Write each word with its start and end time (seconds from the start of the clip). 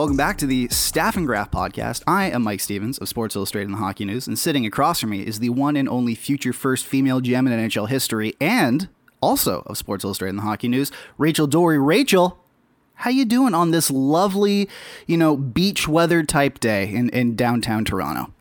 Welcome 0.00 0.16
back 0.16 0.38
to 0.38 0.46
the 0.46 0.66
Staff 0.68 1.18
and 1.18 1.26
Graph 1.26 1.50
podcast. 1.50 2.02
I 2.06 2.30
am 2.30 2.42
Mike 2.42 2.60
Stevens 2.60 2.96
of 2.96 3.08
Sports 3.10 3.36
Illustrated 3.36 3.68
and 3.68 3.74
the 3.74 3.82
Hockey 3.82 4.06
News, 4.06 4.26
and 4.26 4.38
sitting 4.38 4.64
across 4.64 4.98
from 4.98 5.10
me 5.10 5.26
is 5.26 5.40
the 5.40 5.50
one 5.50 5.76
and 5.76 5.86
only 5.90 6.14
future 6.14 6.54
first 6.54 6.86
female 6.86 7.20
GM 7.20 7.40
in 7.40 7.68
NHL 7.68 7.86
history, 7.86 8.34
and 8.40 8.88
also 9.20 9.62
of 9.66 9.76
Sports 9.76 10.02
Illustrated 10.02 10.30
and 10.30 10.38
the 10.38 10.44
Hockey 10.44 10.68
News, 10.68 10.90
Rachel 11.18 11.46
Doerrie. 11.46 11.78
Rachel, 11.78 12.42
how 12.94 13.10
you 13.10 13.26
doing 13.26 13.52
on 13.52 13.72
this 13.72 13.90
lovely, 13.90 14.70
you 15.06 15.18
know, 15.18 15.36
beach 15.36 15.86
weather 15.86 16.22
type 16.22 16.60
day 16.60 16.88
in, 16.88 17.10
in 17.10 17.36
downtown 17.36 17.84
Toronto? 17.84 18.32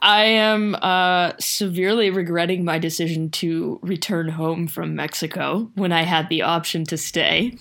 I 0.00 0.22
am 0.22 0.76
uh, 0.76 1.32
severely 1.40 2.10
regretting 2.10 2.64
my 2.64 2.78
decision 2.78 3.28
to 3.30 3.80
return 3.82 4.28
home 4.28 4.68
from 4.68 4.94
Mexico 4.94 5.68
when 5.74 5.90
I 5.90 6.02
had 6.02 6.28
the 6.28 6.42
option 6.42 6.84
to 6.84 6.96
stay. 6.96 7.58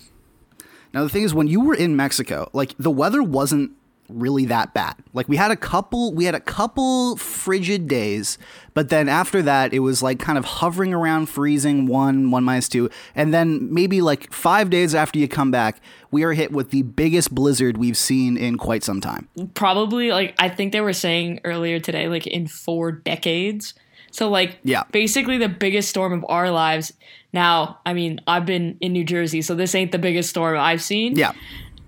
Now 0.97 1.03
the 1.03 1.09
thing 1.09 1.21
is, 1.21 1.31
when 1.31 1.45
you 1.45 1.61
were 1.61 1.75
in 1.75 1.95
Mexico, 1.95 2.49
like 2.53 2.73
the 2.79 2.89
weather 2.89 3.21
wasn't 3.21 3.69
really 4.09 4.45
that 4.45 4.73
bad. 4.73 4.95
Like 5.13 5.29
we 5.29 5.35
had 5.37 5.51
a 5.51 5.55
couple, 5.55 6.11
we 6.11 6.25
had 6.25 6.33
a 6.33 6.39
couple 6.39 7.17
frigid 7.17 7.87
days, 7.87 8.39
but 8.73 8.89
then 8.89 9.07
after 9.07 9.43
that, 9.43 9.73
it 9.75 9.79
was 9.81 10.01
like 10.01 10.17
kind 10.17 10.39
of 10.39 10.45
hovering 10.45 10.95
around 10.95 11.27
freezing 11.27 11.85
one, 11.85 12.31
one 12.31 12.43
minus 12.43 12.67
two, 12.67 12.89
and 13.13 13.31
then 13.31 13.71
maybe 13.71 14.01
like 14.01 14.33
five 14.33 14.71
days 14.71 14.95
after 14.95 15.19
you 15.19 15.27
come 15.27 15.51
back, 15.51 15.81
we 16.09 16.23
are 16.23 16.33
hit 16.33 16.51
with 16.51 16.71
the 16.71 16.81
biggest 16.81 17.35
blizzard 17.35 17.77
we've 17.77 17.95
seen 17.95 18.35
in 18.35 18.57
quite 18.57 18.83
some 18.83 18.99
time. 18.99 19.27
Probably, 19.53 20.09
like, 20.09 20.33
I 20.39 20.49
think 20.49 20.71
they 20.71 20.81
were 20.81 20.93
saying 20.93 21.41
earlier 21.43 21.79
today, 21.79 22.07
like 22.07 22.25
in 22.25 22.47
four 22.47 22.91
decades. 22.91 23.75
So, 24.09 24.29
like, 24.29 24.57
Yeah. 24.63 24.81
basically 24.91 25.37
the 25.37 25.49
biggest 25.49 25.89
storm 25.89 26.11
of 26.13 26.25
our 26.27 26.49
lives. 26.49 26.91
Now, 27.37 27.77
I 27.85 27.93
mean, 27.93 28.19
I've 28.25 28.47
been 28.47 28.77
in 28.81 28.93
New 28.93 29.03
Jersey, 29.03 29.43
so 29.43 29.53
this 29.53 29.75
ain't 29.75 29.91
the 29.91 29.99
biggest 29.99 30.29
storm 30.31 30.57
I've 30.57 30.81
seen. 30.81 31.15
Yeah, 31.15 31.33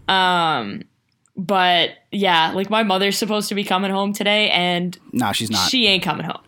Um, 0.07 0.83
but 1.35 1.89
yeah, 2.11 2.51
like 2.53 2.69
my 2.69 2.83
mother's 2.83 3.17
supposed 3.17 3.49
to 3.49 3.55
be 3.55 3.63
coming 3.63 3.89
home 3.89 4.13
today, 4.13 4.51
and 4.51 4.95
no, 5.11 5.31
she's 5.31 5.49
not. 5.49 5.67
she 5.71 5.87
ain't 5.87 6.03
coming 6.03 6.25
home. 6.25 6.43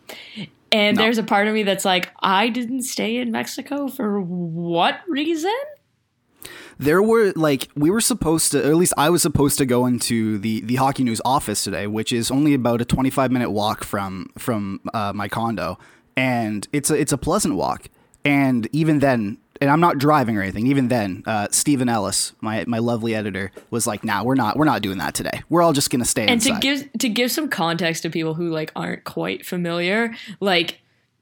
And 0.72 0.98
No. 0.98 1.04
there's 1.04 1.18
a 1.18 1.24
part 1.24 1.48
of 1.48 1.54
me 1.56 1.64
that's 1.64 1.84
like, 1.84 2.12
I 2.20 2.50
didn't 2.50 2.84
stay 2.84 3.18
in 3.18 3.32
Mexico 3.32 3.88
for 3.88 4.22
what 4.22 5.00
reason? 5.08 5.56
there 6.80 7.02
were 7.04 7.32
like 7.36 7.68
we 7.76 7.90
were 7.92 8.02
supposed 8.02 8.52
to 8.54 8.58
or 8.68 8.72
at 8.72 8.76
least 8.76 8.94
i 8.98 9.08
was 9.08 9.22
supposed 9.22 9.56
to 9.60 9.66
go 9.68 9.86
into 9.86 10.40
the 10.40 10.62
the 10.62 10.76
hockey 10.78 11.04
news 11.04 11.22
office 11.24 11.64
today 11.64 11.86
which 11.86 12.12
is 12.12 12.32
only 12.32 12.56
about 12.56 12.82
a 12.82 12.86
25 12.86 13.30
minute 13.32 13.52
walk 13.52 13.84
from 13.84 14.28
from 14.40 14.80
uh, 14.96 15.12
my 15.14 15.28
condo 15.28 15.78
and 16.18 16.68
it's 16.74 16.90
a 16.90 16.96
it's 16.96 17.12
a 17.12 17.18
pleasant 17.20 17.54
walk 17.56 17.88
and 18.26 18.68
even 18.72 19.00
then 19.00 19.38
and 19.60 19.70
i'm 19.70 19.80
not 19.80 19.98
driving 19.98 20.38
or 20.38 20.42
anything 20.42 20.68
even 20.68 20.88
then 20.88 21.24
uh, 21.26 21.48
steven 21.52 21.90
ellis 21.90 22.34
my 22.42 22.64
my 22.68 22.80
lovely 22.80 23.14
editor 23.16 23.52
was 23.70 23.86
like 23.88 24.04
nah 24.04 24.24
we're 24.24 24.36
not 24.36 24.58
we're 24.58 24.66
not 24.66 24.82
doing 24.82 24.98
that 24.98 25.14
today 25.14 25.42
we're 25.50 25.62
all 25.62 25.74
just 25.74 25.90
gonna 25.90 26.06
stay 26.06 26.24
And 26.24 26.32
inside 26.32 26.56
to 26.56 26.60
give 26.60 26.94
to 27.00 27.10
give 27.10 27.32
some 27.32 27.50
context 27.50 28.04
to 28.04 28.10
people 28.10 28.34
who 28.34 28.50
like 28.50 28.72
aren't 28.76 29.04
quite 29.04 29.46
familiar, 29.46 30.16
like 30.40 30.80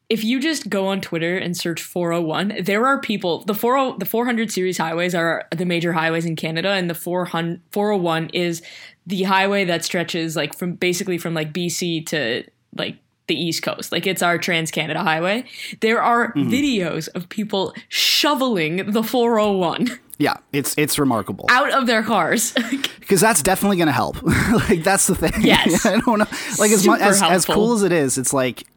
if 0.10 0.24
you 0.24 0.40
just 0.40 0.70
go 0.70 0.88
on 0.88 1.02
Twitter 1.02 1.38
and 1.38 1.56
search 1.56 1.84
401, 1.84 2.64
there 2.64 2.86
are 2.88 3.00
people. 3.00 3.44
The 3.46 3.54
40 3.54 4.00
the 4.00 4.06
400 4.06 4.52
series 4.52 4.78
highways 4.78 5.14
are 5.14 5.48
the 5.56 5.66
major 5.66 5.94
highways 5.94 6.26
in 6.26 6.36
Canada, 6.36 6.70
and 6.70 6.90
the 6.90 6.96
400, 6.96 7.62
401 7.72 8.30
is 8.30 8.64
the 9.06 9.24
highway 9.24 9.66
that 9.66 9.86
stretches 9.86 10.36
like 10.36 10.58
from 10.58 10.74
basically 10.74 11.18
from 11.18 11.34
like 11.36 11.54
BC 11.54 12.06
to 12.08 12.44
like 12.76 12.98
the 13.30 13.42
East 13.42 13.64
Coast. 13.64 13.94
Like 13.94 14.06
it's 14.06 14.22
our 14.22 14.38
Trans 14.38 14.72
Canada 14.72 15.02
Highway. 15.02 15.46
There 15.80 16.02
are 16.02 16.34
mm-hmm. 16.34 16.50
videos 16.50 17.08
of 17.16 17.30
people 17.30 17.74
shoveling 17.88 18.92
the 18.92 19.04
401 19.04 20.00
yeah 20.18 20.36
it's 20.52 20.78
it's 20.78 21.00
remarkable 21.00 21.46
out 21.50 21.72
of 21.72 21.88
their 21.88 22.04
cars. 22.04 22.52
because 23.10 23.22
that's 23.22 23.42
definitely 23.42 23.78
going 23.78 23.88
to 23.88 23.94
help. 23.94 24.22
like 24.70 24.84
that's 24.84 25.08
the 25.08 25.16
thing. 25.16 25.34
Yes. 25.42 25.84
I 25.86 26.00
don't 26.00 26.20
know. 26.20 26.28
Like 26.60 26.72
as 26.72 26.86
much 26.86 27.02
as, 27.02 27.24
as 27.24 27.46
cool 27.46 27.74
as 27.74 27.82
it 27.82 27.92
is, 27.92 28.20
it's 28.20 28.34
like, 28.34 28.68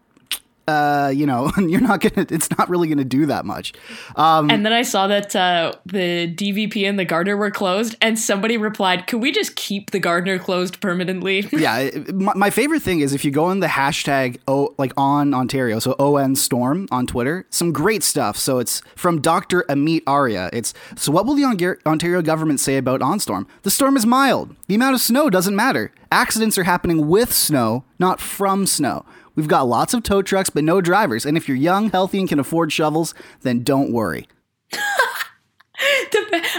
uh, 0.69 1.13
you 1.15 1.27
know, 1.27 1.51
you're 1.59 1.81
not 1.81 2.01
gonna. 2.01 2.27
It's 2.31 2.49
not 2.57 2.69
really 2.69 2.89
gonna 2.89 3.05
do 3.05 3.27
that 3.27 3.45
much. 3.45 3.73
Um, 4.17 4.51
And 4.51 4.65
then 4.65 4.73
I 4.73 4.83
saw 4.83 5.07
that 5.09 5.35
uh, 5.35 5.73
the 5.87 6.33
DVP 6.35 6.89
and 6.89 6.99
the 6.99 7.05
Gardiner 7.05 7.37
were 7.37 7.51
closed, 7.51 7.97
and 8.01 8.19
somebody 8.19 8.57
replied, 8.57 9.07
"Can 9.07 9.21
we 9.21 9.33
just 9.33 9.57
keep 9.57 9.91
the 9.91 9.99
Gardiner 9.99 10.39
closed 10.39 10.81
permanently?" 10.81 11.47
yeah, 11.53 11.91
my, 12.13 12.33
my 12.35 12.51
favorite 12.51 12.83
thing 12.83 13.01
is 13.01 13.13
if 13.13 13.25
you 13.25 13.31
go 13.31 13.51
in 13.51 13.61
the 13.61 13.67
hashtag 13.67 14.39
oh 14.47 14.75
like 14.79 14.93
on 14.97 15.35
Ontario, 15.35 15.79
so 15.79 15.95
ON 15.99 16.37
Storm 16.37 16.87
on 16.91 17.07
Twitter, 17.07 17.47
some 17.51 17.73
great 17.73 18.03
stuff. 18.03 18.37
So 18.37 18.59
it's 18.59 18.83
from 18.95 19.21
Dr. 19.21 19.65
Amit 19.69 20.03
Arya. 20.07 20.51
It's 20.53 20.75
so 20.97 21.11
what 21.13 21.27
will 21.27 21.35
the 21.35 21.45
Ontario 21.45 22.23
government 22.23 22.61
say 22.61 22.77
about 22.77 23.01
OnStorm? 23.01 23.47
The 23.63 23.71
storm 23.71 23.97
is 23.97 24.07
mild. 24.07 24.55
The 24.69 24.75
amount 24.75 24.95
of 24.95 25.01
snow 25.01 25.31
doesn't 25.31 25.57
matter. 25.57 25.93
Accidents 26.11 26.59
are 26.59 26.65
happening 26.65 27.09
with 27.09 27.33
snow, 27.33 27.85
not 27.99 28.21
from 28.21 28.67
snow. 28.67 29.05
We've 29.35 29.49
got 29.49 29.69
lots 29.69 29.95
of 29.95 30.03
tow 30.03 30.23
trucks, 30.23 30.51
but 30.51 30.65
no 30.65 30.81
drivers. 30.81 31.25
And 31.25 31.37
if 31.37 31.49
you're 31.49 31.57
young, 31.57 31.91
healthy, 31.91 32.19
and 32.19 32.29
can 32.29 32.39
afford 32.39 32.73
shovels, 32.73 33.15
then 33.43 33.63
don't 33.63 33.93
worry. 33.93 34.29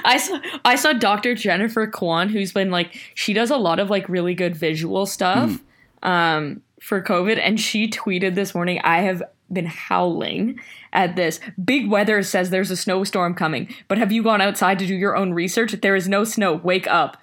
I 0.06 0.17
saw 0.17 0.39
I 0.66 0.75
saw 0.75 0.94
Dr. 0.94 1.35
Jennifer 1.35 1.88
Kwan, 1.88 2.29
who's 2.29 2.51
been 2.51 2.72
like 2.72 2.95
she 3.13 3.34
does 3.34 3.50
a 3.51 3.57
lot 3.57 3.79
of 3.79 3.89
like 3.89 4.09
really 4.09 4.35
good 4.35 4.56
visual 4.56 5.06
stuff 5.06 5.61
um, 6.01 6.61
for 6.81 7.01
COVID, 7.01 7.39
and 7.41 7.59
she 7.59 7.89
tweeted 7.89 8.35
this 8.35 8.53
morning, 8.53 8.79
"I 8.84 9.01
have 9.01 9.23
been 9.51 9.66
howling." 9.66 10.59
At 10.91 11.16
this, 11.16 11.40
big 11.63 11.90
weather 11.90 12.22
says 12.22 12.51
there's 12.51 12.69
a 12.69 12.78
snowstorm 12.78 13.34
coming, 13.34 13.73
but 13.88 13.97
have 13.97 14.11
you 14.11 14.22
gone 14.22 14.41
outside 14.41 14.78
to 14.78 14.85
do 14.85 14.94
your 14.94 15.16
own 15.16 15.34
research? 15.34 15.72
There 15.72 15.95
is 15.95 16.07
no 16.07 16.23
snow. 16.23 16.53
Wake 16.53 16.85
up. 16.85 17.22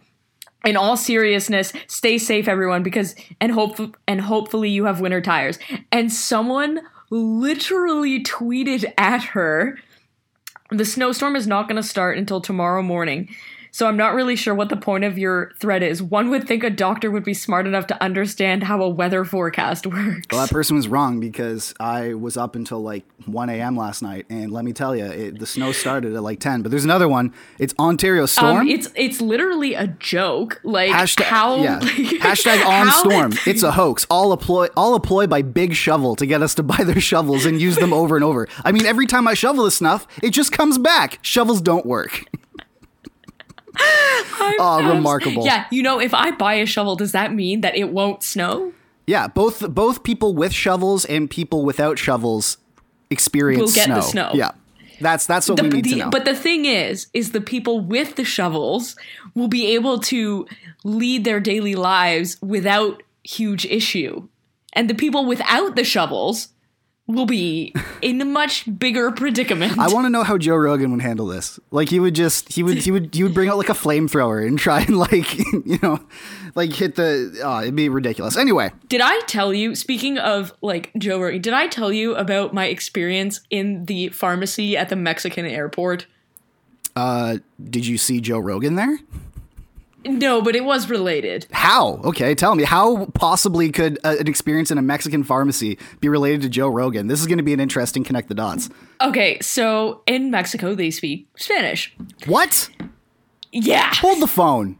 In 0.64 0.76
all 0.76 0.96
seriousness, 0.96 1.72
stay 1.86 2.18
safe, 2.18 2.48
everyone, 2.48 2.82
because 2.82 3.14
and 3.40 3.52
hope 3.52 3.96
and 4.06 4.20
hopefully 4.20 4.70
you 4.70 4.84
have 4.84 5.00
winter 5.00 5.20
tires. 5.20 5.58
And 5.90 6.12
someone 6.12 6.80
literally 7.10 8.22
tweeted 8.22 8.92
at 8.98 9.22
her, 9.24 9.78
"The 10.70 10.84
snowstorm 10.84 11.36
is 11.36 11.46
not 11.46 11.68
going 11.68 11.80
to 11.80 11.88
start 11.88 12.18
until 12.18 12.40
tomorrow 12.40 12.82
morning." 12.82 13.28
So 13.72 13.86
I'm 13.86 13.96
not 13.96 14.14
really 14.14 14.36
sure 14.36 14.54
what 14.54 14.68
the 14.68 14.76
point 14.76 15.04
of 15.04 15.18
your 15.18 15.52
thread 15.60 15.82
is. 15.82 16.02
One 16.02 16.30
would 16.30 16.46
think 16.46 16.64
a 16.64 16.70
doctor 16.70 17.10
would 17.10 17.24
be 17.24 17.34
smart 17.34 17.66
enough 17.66 17.86
to 17.88 18.02
understand 18.02 18.64
how 18.64 18.82
a 18.82 18.88
weather 18.88 19.24
forecast 19.24 19.86
works. 19.86 20.26
Well, 20.30 20.40
that 20.40 20.50
person 20.50 20.76
was 20.76 20.88
wrong 20.88 21.20
because 21.20 21.74
I 21.78 22.14
was 22.14 22.36
up 22.36 22.56
until 22.56 22.80
like 22.80 23.04
1 23.26 23.48
a.m. 23.50 23.76
last 23.76 24.02
night, 24.02 24.26
and 24.28 24.50
let 24.52 24.64
me 24.64 24.72
tell 24.72 24.96
you, 24.96 25.04
it, 25.04 25.38
the 25.38 25.46
snow 25.46 25.72
started 25.72 26.14
at 26.14 26.22
like 26.22 26.40
10. 26.40 26.62
But 26.62 26.70
there's 26.70 26.84
another 26.84 27.08
one. 27.08 27.32
It's 27.58 27.74
Ontario 27.78 28.26
Storm. 28.26 28.58
Um, 28.58 28.68
it's 28.68 28.88
it's 28.94 29.20
literally 29.20 29.74
a 29.74 29.86
joke. 29.86 30.60
Like 30.64 30.90
Hashtag, 30.90 31.24
how 31.24 31.62
yeah. 31.62 31.78
Hashtag 32.20 32.64
on 32.66 32.88
how- 32.88 32.98
storm. 32.98 33.32
It's 33.46 33.62
a 33.62 33.72
hoax. 33.72 34.06
All 34.10 34.32
a 34.32 34.36
ploy. 34.36 34.66
all 34.76 34.94
a 34.94 35.00
ploy 35.00 35.26
by 35.26 35.42
Big 35.42 35.74
Shovel 35.74 36.16
to 36.16 36.26
get 36.26 36.42
us 36.42 36.54
to 36.56 36.62
buy 36.62 36.82
their 36.84 37.00
shovels 37.00 37.46
and 37.46 37.60
use 37.60 37.76
them 37.76 37.92
over 37.92 38.16
and 38.16 38.24
over. 38.24 38.48
I 38.64 38.72
mean, 38.72 38.86
every 38.86 39.06
time 39.06 39.28
I 39.28 39.34
shovel 39.34 39.64
the 39.64 39.70
snuff, 39.70 40.06
it 40.22 40.30
just 40.30 40.52
comes 40.52 40.78
back. 40.78 41.18
Shovels 41.22 41.60
don't 41.60 41.86
work. 41.86 42.24
Oh, 44.62 44.82
remarkable. 44.94 45.44
Yeah, 45.44 45.66
you 45.70 45.82
know, 45.82 46.00
if 46.00 46.12
I 46.12 46.30
buy 46.32 46.54
a 46.54 46.66
shovel, 46.66 46.96
does 46.96 47.12
that 47.12 47.32
mean 47.32 47.60
that 47.62 47.76
it 47.76 47.90
won't 47.90 48.22
snow? 48.22 48.72
Yeah, 49.06 49.26
both 49.28 49.68
both 49.74 50.02
people 50.02 50.34
with 50.34 50.52
shovels 50.52 51.04
and 51.04 51.28
people 51.30 51.64
without 51.64 51.98
shovels 51.98 52.58
experience 53.10 53.60
Will 53.62 53.72
get 53.72 53.86
snow. 53.86 53.94
the 53.96 54.00
snow. 54.02 54.30
Yeah, 54.34 54.50
that's 55.00 55.26
that's 55.26 55.48
what 55.48 55.56
The- 55.56 55.62
we 55.64 55.68
need 55.70 55.84
the- 55.84 55.90
to 55.90 55.96
know. 55.96 56.10
But 56.10 56.24
the 56.24 56.34
thing 56.34 56.64
is, 56.66 57.06
is 57.14 57.32
the 57.32 57.40
people 57.40 57.80
with 57.80 58.16
the 58.16 58.24
shovels 58.24 58.96
will 59.34 59.48
be 59.48 59.66
able 59.74 59.98
to 60.00 60.46
lead 60.84 61.24
their 61.24 61.40
daily 61.40 61.74
lives 61.74 62.36
without 62.42 63.02
huge 63.24 63.64
issue. 63.66 64.28
And 64.72 64.88
the 64.88 64.94
people 64.94 65.24
without 65.26 65.74
the 65.76 65.84
shovels 65.84 66.48
will 67.10 67.26
be 67.26 67.74
in 68.02 68.20
a 68.20 68.24
much 68.24 68.64
bigger 68.78 69.10
predicament. 69.10 69.78
I 69.78 69.88
want 69.88 70.06
to 70.06 70.10
know 70.10 70.22
how 70.22 70.38
Joe 70.38 70.56
Rogan 70.56 70.92
would 70.92 71.02
handle 71.02 71.26
this. 71.26 71.58
Like 71.70 71.88
he 71.88 72.00
would 72.00 72.14
just 72.14 72.52
he 72.52 72.62
would 72.62 72.78
he 72.78 72.90
would 72.90 73.14
he 73.14 73.22
would 73.22 73.34
bring 73.34 73.48
out 73.48 73.58
like 73.58 73.68
a 73.68 73.74
flamethrower 73.74 74.46
and 74.46 74.58
try 74.58 74.80
and 74.82 74.96
like 74.96 75.38
you 75.52 75.78
know 75.82 76.00
like 76.54 76.72
hit 76.72 76.96
the 76.96 77.40
oh, 77.44 77.60
it'd 77.62 77.76
be 77.76 77.88
ridiculous. 77.88 78.36
Anyway, 78.36 78.70
Did 78.88 79.00
I 79.00 79.20
tell 79.26 79.52
you, 79.52 79.74
speaking 79.74 80.18
of 80.18 80.52
like 80.62 80.90
Joe 80.98 81.20
Rogan, 81.20 81.40
did 81.42 81.52
I 81.52 81.66
tell 81.66 81.92
you 81.92 82.14
about 82.14 82.54
my 82.54 82.66
experience 82.66 83.40
in 83.50 83.84
the 83.86 84.08
pharmacy 84.08 84.76
at 84.76 84.88
the 84.88 84.96
Mexican 84.96 85.46
airport? 85.46 86.06
uh 86.96 87.38
did 87.62 87.86
you 87.86 87.96
see 87.96 88.20
Joe 88.20 88.38
Rogan 88.40 88.74
there? 88.74 88.98
No, 90.04 90.40
but 90.40 90.56
it 90.56 90.64
was 90.64 90.88
related. 90.88 91.46
How? 91.50 92.00
Okay, 92.04 92.34
tell 92.34 92.54
me. 92.54 92.64
How 92.64 93.06
possibly 93.06 93.70
could 93.70 93.98
uh, 94.02 94.16
an 94.18 94.28
experience 94.28 94.70
in 94.70 94.78
a 94.78 94.82
Mexican 94.82 95.24
pharmacy 95.24 95.78
be 96.00 96.08
related 96.08 96.42
to 96.42 96.48
Joe 96.48 96.68
Rogan? 96.68 97.06
This 97.06 97.20
is 97.20 97.26
going 97.26 97.38
to 97.38 97.44
be 97.44 97.52
an 97.52 97.60
interesting 97.60 98.02
connect 98.02 98.28
the 98.28 98.34
dots. 98.34 98.70
Okay, 99.02 99.38
so 99.40 100.02
in 100.06 100.30
Mexico, 100.30 100.74
they 100.74 100.90
speak 100.90 101.28
Spanish. 101.36 101.94
What? 102.26 102.70
Yeah. 103.52 103.92
Hold 103.96 104.22
the 104.22 104.26
phone. 104.26 104.78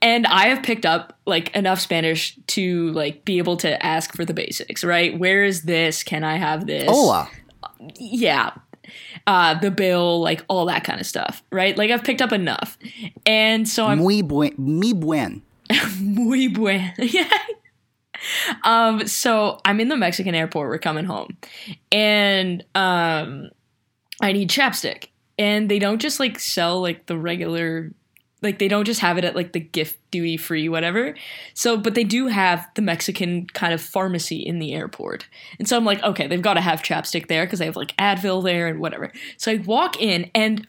And 0.00 0.26
I 0.26 0.48
have 0.48 0.64
picked 0.64 0.84
up 0.84 1.16
like 1.26 1.54
enough 1.54 1.78
Spanish 1.78 2.36
to 2.48 2.90
like 2.90 3.24
be 3.24 3.38
able 3.38 3.56
to 3.58 3.84
ask 3.84 4.16
for 4.16 4.24
the 4.24 4.34
basics, 4.34 4.82
right? 4.82 5.16
Where 5.16 5.44
is 5.44 5.62
this? 5.62 6.02
Can 6.02 6.24
I 6.24 6.36
have 6.36 6.66
this? 6.66 6.88
Hola. 6.88 7.30
yeah 7.98 8.50
uh 9.26 9.54
the 9.60 9.70
bill 9.70 10.20
like 10.20 10.44
all 10.48 10.66
that 10.66 10.84
kind 10.84 11.00
of 11.00 11.06
stuff 11.06 11.42
right? 11.50 11.76
Like 11.76 11.90
i've 11.90 12.04
picked 12.04 12.22
up 12.22 12.32
enough. 12.32 12.78
And 13.26 13.68
so 13.68 13.86
i'm 13.86 13.98
Muy 13.98 14.22
buen. 14.22 14.54
Mi 14.58 14.92
buen. 14.92 15.42
muy 16.00 16.48
buen. 16.48 16.92
Yeah. 16.98 17.28
Um 18.62 19.06
so 19.08 19.58
i'm 19.64 19.80
in 19.80 19.88
the 19.88 19.96
mexican 19.96 20.34
airport 20.34 20.68
we're 20.68 20.78
coming 20.78 21.04
home. 21.04 21.36
And 21.90 22.64
um 22.74 23.50
i 24.20 24.32
need 24.32 24.50
chapstick. 24.50 25.08
And 25.38 25.68
they 25.68 25.78
don't 25.78 26.00
just 26.00 26.20
like 26.20 26.38
sell 26.38 26.80
like 26.80 27.06
the 27.06 27.16
regular 27.18 27.92
like 28.42 28.58
they 28.58 28.68
don't 28.68 28.84
just 28.84 29.00
have 29.00 29.18
it 29.18 29.24
at 29.24 29.36
like 29.36 29.52
the 29.52 29.60
gift 29.60 29.98
duty 30.10 30.36
free 30.36 30.68
whatever. 30.68 31.14
So 31.54 31.76
but 31.76 31.94
they 31.94 32.04
do 32.04 32.26
have 32.26 32.66
the 32.74 32.82
mexican 32.82 33.46
kind 33.48 33.72
of 33.72 33.80
pharmacy 33.80 34.36
in 34.36 34.58
the 34.58 34.74
airport. 34.74 35.26
And 35.58 35.68
so 35.68 35.76
i'm 35.76 35.84
like 35.84 36.02
okay 36.02 36.26
they've 36.26 36.42
got 36.42 36.54
to 36.54 36.60
have 36.60 36.82
chapstick 36.82 37.28
there 37.28 37.46
because 37.46 37.58
they 37.58 37.66
have 37.66 37.76
like 37.76 37.96
advil 37.96 38.42
there 38.42 38.68
and 38.68 38.80
whatever. 38.80 39.12
So 39.36 39.52
i 39.52 39.56
walk 39.56 40.00
in 40.00 40.30
and 40.34 40.66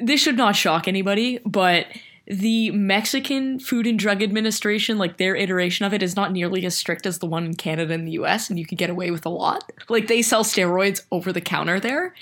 this 0.00 0.20
should 0.20 0.36
not 0.36 0.56
shock 0.56 0.88
anybody 0.88 1.38
but 1.44 1.86
the 2.28 2.72
mexican 2.72 3.60
food 3.60 3.86
and 3.86 3.98
drug 3.98 4.20
administration 4.20 4.98
like 4.98 5.16
their 5.16 5.36
iteration 5.36 5.86
of 5.86 5.94
it 5.94 6.02
is 6.02 6.16
not 6.16 6.32
nearly 6.32 6.66
as 6.66 6.76
strict 6.76 7.06
as 7.06 7.20
the 7.20 7.26
one 7.26 7.44
in 7.44 7.54
canada 7.54 7.94
and 7.94 8.06
the 8.06 8.12
us 8.14 8.50
and 8.50 8.58
you 8.58 8.66
could 8.66 8.78
get 8.78 8.90
away 8.90 9.10
with 9.10 9.24
a 9.24 9.30
lot. 9.30 9.70
Like 9.88 10.08
they 10.08 10.22
sell 10.22 10.42
steroids 10.42 11.04
over 11.12 11.32
the 11.32 11.40
counter 11.40 11.78
there. 11.78 12.14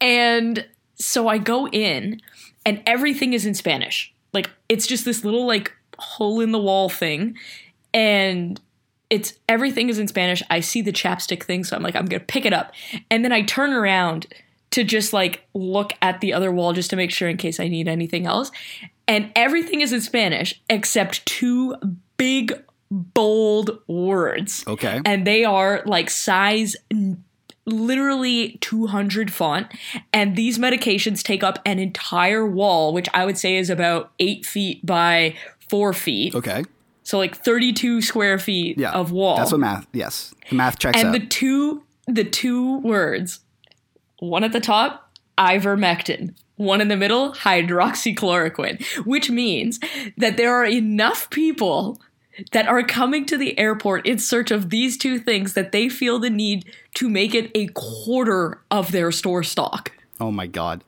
And 0.00 0.66
so 0.96 1.28
I 1.28 1.38
go 1.38 1.68
in 1.68 2.20
and 2.66 2.82
everything 2.86 3.32
is 3.32 3.46
in 3.46 3.54
Spanish. 3.54 4.12
Like 4.32 4.50
it's 4.68 4.86
just 4.86 5.04
this 5.04 5.24
little 5.24 5.46
like 5.46 5.72
hole 5.98 6.40
in 6.40 6.52
the 6.52 6.58
wall 6.58 6.88
thing 6.88 7.36
and 7.92 8.60
it's 9.08 9.34
everything 9.48 9.88
is 9.88 9.98
in 9.98 10.06
Spanish. 10.08 10.42
I 10.50 10.60
see 10.60 10.82
the 10.82 10.92
chapstick 10.92 11.42
thing 11.42 11.64
so 11.64 11.76
I'm 11.76 11.82
like 11.82 11.96
I'm 11.96 12.06
going 12.06 12.20
to 12.20 12.26
pick 12.26 12.44
it 12.46 12.52
up. 12.52 12.72
And 13.10 13.24
then 13.24 13.32
I 13.32 13.42
turn 13.42 13.72
around 13.72 14.26
to 14.70 14.84
just 14.84 15.12
like 15.12 15.44
look 15.52 15.92
at 16.00 16.20
the 16.20 16.32
other 16.32 16.52
wall 16.52 16.72
just 16.72 16.90
to 16.90 16.96
make 16.96 17.10
sure 17.10 17.28
in 17.28 17.36
case 17.36 17.58
I 17.58 17.66
need 17.68 17.88
anything 17.88 18.26
else. 18.26 18.52
And 19.08 19.32
everything 19.34 19.80
is 19.80 19.92
in 19.92 20.00
Spanish 20.00 20.60
except 20.70 21.26
two 21.26 21.74
big 22.16 22.52
bold 22.92 23.78
words 23.88 24.64
Okay. 24.66 25.00
and 25.04 25.26
they 25.26 25.44
are 25.44 25.82
like 25.86 26.10
size 26.10 26.76
literally 27.66 28.58
200 28.60 29.32
font 29.32 29.66
and 30.12 30.34
these 30.36 30.58
medications 30.58 31.22
take 31.22 31.42
up 31.44 31.58
an 31.66 31.78
entire 31.78 32.46
wall 32.46 32.92
which 32.92 33.08
i 33.14 33.24
would 33.24 33.36
say 33.38 33.56
is 33.56 33.68
about 33.70 34.12
8 34.18 34.44
feet 34.46 34.84
by 34.84 35.34
4 35.68 35.92
feet 35.92 36.34
Okay. 36.34 36.64
so 37.02 37.18
like 37.18 37.36
32 37.36 38.00
square 38.02 38.38
feet 38.38 38.78
Yeah. 38.78 38.92
of 38.92 39.12
wall 39.12 39.36
That's 39.36 39.52
what 39.52 39.60
math. 39.60 39.86
Yes. 39.92 40.34
The 40.48 40.56
math 40.56 40.78
checks 40.78 40.98
and 40.98 41.08
out. 41.08 41.12
the 41.12 41.26
two 41.26 41.82
the 42.06 42.24
two 42.24 42.78
words 42.78 43.40
one 44.18 44.42
at 44.42 44.52
the 44.52 44.60
top 44.60 45.10
ivermectin 45.38 46.34
one 46.56 46.80
in 46.80 46.88
the 46.88 46.96
middle 46.96 47.32
hydroxychloroquine 47.34 48.82
which 49.06 49.30
means 49.30 49.78
that 50.16 50.36
there 50.36 50.54
are 50.54 50.64
enough 50.66 51.30
people 51.30 52.00
that 52.52 52.66
are 52.66 52.82
coming 52.82 53.26
to 53.26 53.36
the 53.36 53.58
airport 53.58 54.06
in 54.06 54.18
search 54.18 54.50
of 54.50 54.70
these 54.70 54.96
two 54.96 55.18
things 55.18 55.54
that 55.54 55.72
they 55.72 55.88
feel 55.88 56.18
the 56.18 56.30
need 56.30 56.64
to 56.94 57.08
make 57.08 57.34
it 57.34 57.50
a 57.54 57.66
quarter 57.68 58.62
of 58.70 58.92
their 58.92 59.10
store 59.12 59.42
stock 59.42 59.92
oh 60.20 60.30
my 60.30 60.46
god. 60.46 60.84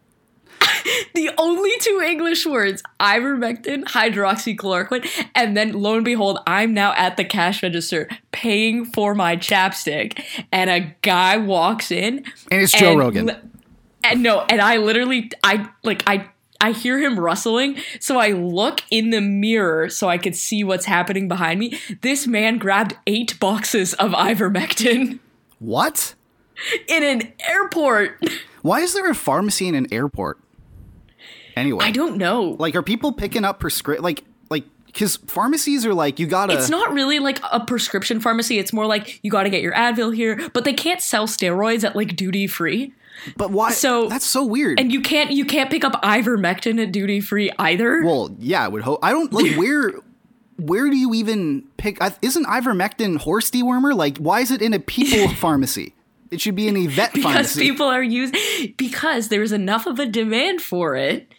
the 1.14 1.30
only 1.38 1.70
two 1.80 2.00
English 2.04 2.46
words, 2.46 2.82
ivermectin, 3.00 3.82
hydroxychloroquine, 3.84 5.26
and 5.34 5.56
then 5.56 5.72
lo 5.72 5.96
and 5.96 6.04
behold, 6.04 6.38
I'm 6.46 6.72
now 6.74 6.92
at 6.94 7.16
the 7.16 7.24
cash 7.24 7.62
register 7.62 8.08
paying 8.30 8.84
for 8.84 9.14
my 9.14 9.36
chapstick, 9.36 10.22
and 10.52 10.70
a 10.70 10.94
guy 11.02 11.36
walks 11.36 11.90
in, 11.90 12.24
And 12.50 12.62
it's 12.62 12.72
Joe 12.72 12.90
and 12.92 13.00
Rogan. 13.00 13.26
li- 13.26 13.34
and 14.04 14.22
no, 14.22 14.42
and 14.42 14.60
I 14.60 14.76
literally, 14.76 15.30
I 15.42 15.68
like, 15.82 16.02
I. 16.06 16.28
I 16.62 16.70
hear 16.70 16.98
him 16.98 17.18
rustling, 17.18 17.76
so 17.98 18.18
I 18.18 18.28
look 18.28 18.82
in 18.90 19.10
the 19.10 19.20
mirror 19.20 19.88
so 19.88 20.08
I 20.08 20.16
could 20.16 20.36
see 20.36 20.62
what's 20.62 20.84
happening 20.84 21.26
behind 21.26 21.58
me. 21.58 21.78
This 22.02 22.26
man 22.26 22.58
grabbed 22.58 22.96
eight 23.06 23.38
boxes 23.40 23.94
of 23.94 24.12
ivermectin 24.12 25.18
what? 25.58 26.14
in 26.88 27.02
an 27.02 27.32
airport. 27.48 28.22
Why 28.62 28.80
is 28.80 28.94
there 28.94 29.10
a 29.10 29.14
pharmacy 29.14 29.66
in 29.66 29.74
an 29.74 29.92
airport? 29.92 30.38
Anyway, 31.56 31.84
I 31.84 31.90
don't 31.90 32.16
know. 32.16 32.56
like 32.58 32.74
are 32.74 32.82
people 32.82 33.12
picking 33.12 33.44
up 33.44 33.60
prescript 33.60 34.02
like 34.02 34.24
like 34.48 34.64
because 34.86 35.16
pharmacies 35.16 35.84
are 35.84 35.92
like 35.92 36.18
you 36.18 36.26
gotta 36.26 36.54
It's 36.54 36.70
not 36.70 36.92
really 36.92 37.18
like 37.18 37.40
a 37.50 37.60
prescription 37.60 38.20
pharmacy. 38.20 38.58
It's 38.58 38.72
more 38.72 38.86
like 38.86 39.20
you 39.22 39.30
got 39.30 39.42
to 39.42 39.50
get 39.50 39.62
your 39.62 39.74
Advil 39.74 40.14
here, 40.14 40.48
but 40.54 40.64
they 40.64 40.72
can't 40.72 41.00
sell 41.00 41.26
steroids 41.26 41.84
at 41.84 41.94
like 41.94 42.16
duty 42.16 42.46
free, 42.46 42.94
but 43.36 43.50
why 43.50 43.70
so- 43.70 44.08
that's 44.08 44.24
so 44.24 44.44
weird 44.44 44.78
and 44.80 44.92
you 44.92 45.00
can't 45.00 45.30
you 45.30 45.44
can't 45.44 45.70
pick 45.70 45.84
up 45.84 46.00
ivermectin 46.02 46.82
at 46.82 46.92
duty 46.92 47.20
free 47.20 47.50
either. 47.58 48.02
well 48.04 48.34
yeah 48.38 48.64
i 48.64 48.68
would 48.68 48.82
hope 48.82 48.98
i 49.02 49.10
don't 49.10 49.32
like 49.32 49.56
where 49.56 49.92
where 50.58 50.88
do 50.90 50.96
you 50.96 51.14
even 51.14 51.64
pick 51.76 52.00
I- 52.02 52.14
isn't 52.22 52.46
ivermectin 52.46 53.16
horse 53.18 53.50
dewormer 53.50 53.94
like 53.94 54.18
why 54.18 54.40
is 54.40 54.50
it 54.50 54.62
in 54.62 54.72
a 54.74 54.78
people 54.80 55.28
pharmacy 55.34 55.94
it 56.30 56.40
should 56.40 56.54
be 56.56 56.66
in 56.66 56.76
a 56.78 56.86
vet 56.86 57.12
because 57.12 57.32
pharmacy 57.32 57.60
people 57.60 57.86
are 57.86 58.02
using 58.02 58.74
because 58.78 59.28
there's 59.28 59.52
enough 59.52 59.86
of 59.86 59.98
a 59.98 60.06
demand 60.06 60.62
for 60.62 60.96
it. 60.96 61.30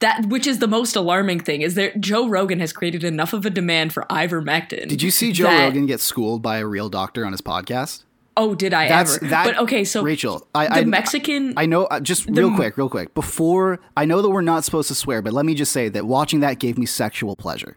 That 0.00 0.26
which 0.26 0.48
is 0.48 0.58
the 0.58 0.66
most 0.66 0.96
alarming 0.96 1.38
thing 1.38 1.62
is 1.62 1.76
that 1.76 2.00
Joe 2.00 2.28
Rogan 2.28 2.58
has 2.58 2.72
created 2.72 3.04
enough 3.04 3.32
of 3.32 3.46
a 3.46 3.50
demand 3.50 3.92
for 3.92 4.02
ivermectin. 4.10 4.88
did 4.88 5.02
you 5.02 5.12
see 5.12 5.30
joe 5.30 5.44
rogan 5.48 5.86
get 5.86 6.00
schooled 6.00 6.42
by 6.42 6.58
a 6.58 6.66
real 6.66 6.88
doctor 6.88 7.24
on 7.24 7.30
his 7.30 7.40
podcast 7.40 8.02
Oh, 8.36 8.54
did 8.54 8.72
I 8.72 8.88
That's- 8.88 9.16
ever? 9.16 9.26
that- 9.28 9.44
but 9.44 9.58
okay, 9.58 9.84
so 9.84 10.02
Rachel, 10.02 10.46
I- 10.54 10.66
the 10.66 10.74
I- 10.80 10.84
Mexican 10.84 11.52
I 11.56 11.66
know, 11.66 11.84
uh, 11.84 12.00
just 12.00 12.26
real 12.28 12.54
quick, 12.54 12.76
real 12.78 12.88
quick. 12.88 13.12
Before, 13.14 13.78
I 13.96 14.04
know 14.06 14.22
that 14.22 14.30
we're 14.30 14.40
not 14.40 14.64
supposed 14.64 14.88
to 14.88 14.94
swear, 14.94 15.20
but 15.22 15.32
let 15.32 15.44
me 15.44 15.54
just 15.54 15.72
say 15.72 15.88
that 15.90 16.06
watching 16.06 16.40
that 16.40 16.58
gave 16.58 16.78
me 16.78 16.86
sexual 16.86 17.36
pleasure. 17.36 17.76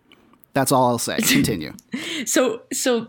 That's 0.53 0.71
all 0.71 0.88
I'll 0.88 0.97
say. 0.97 1.17
Continue. 1.21 1.74
so 2.25 2.62
so 2.71 3.07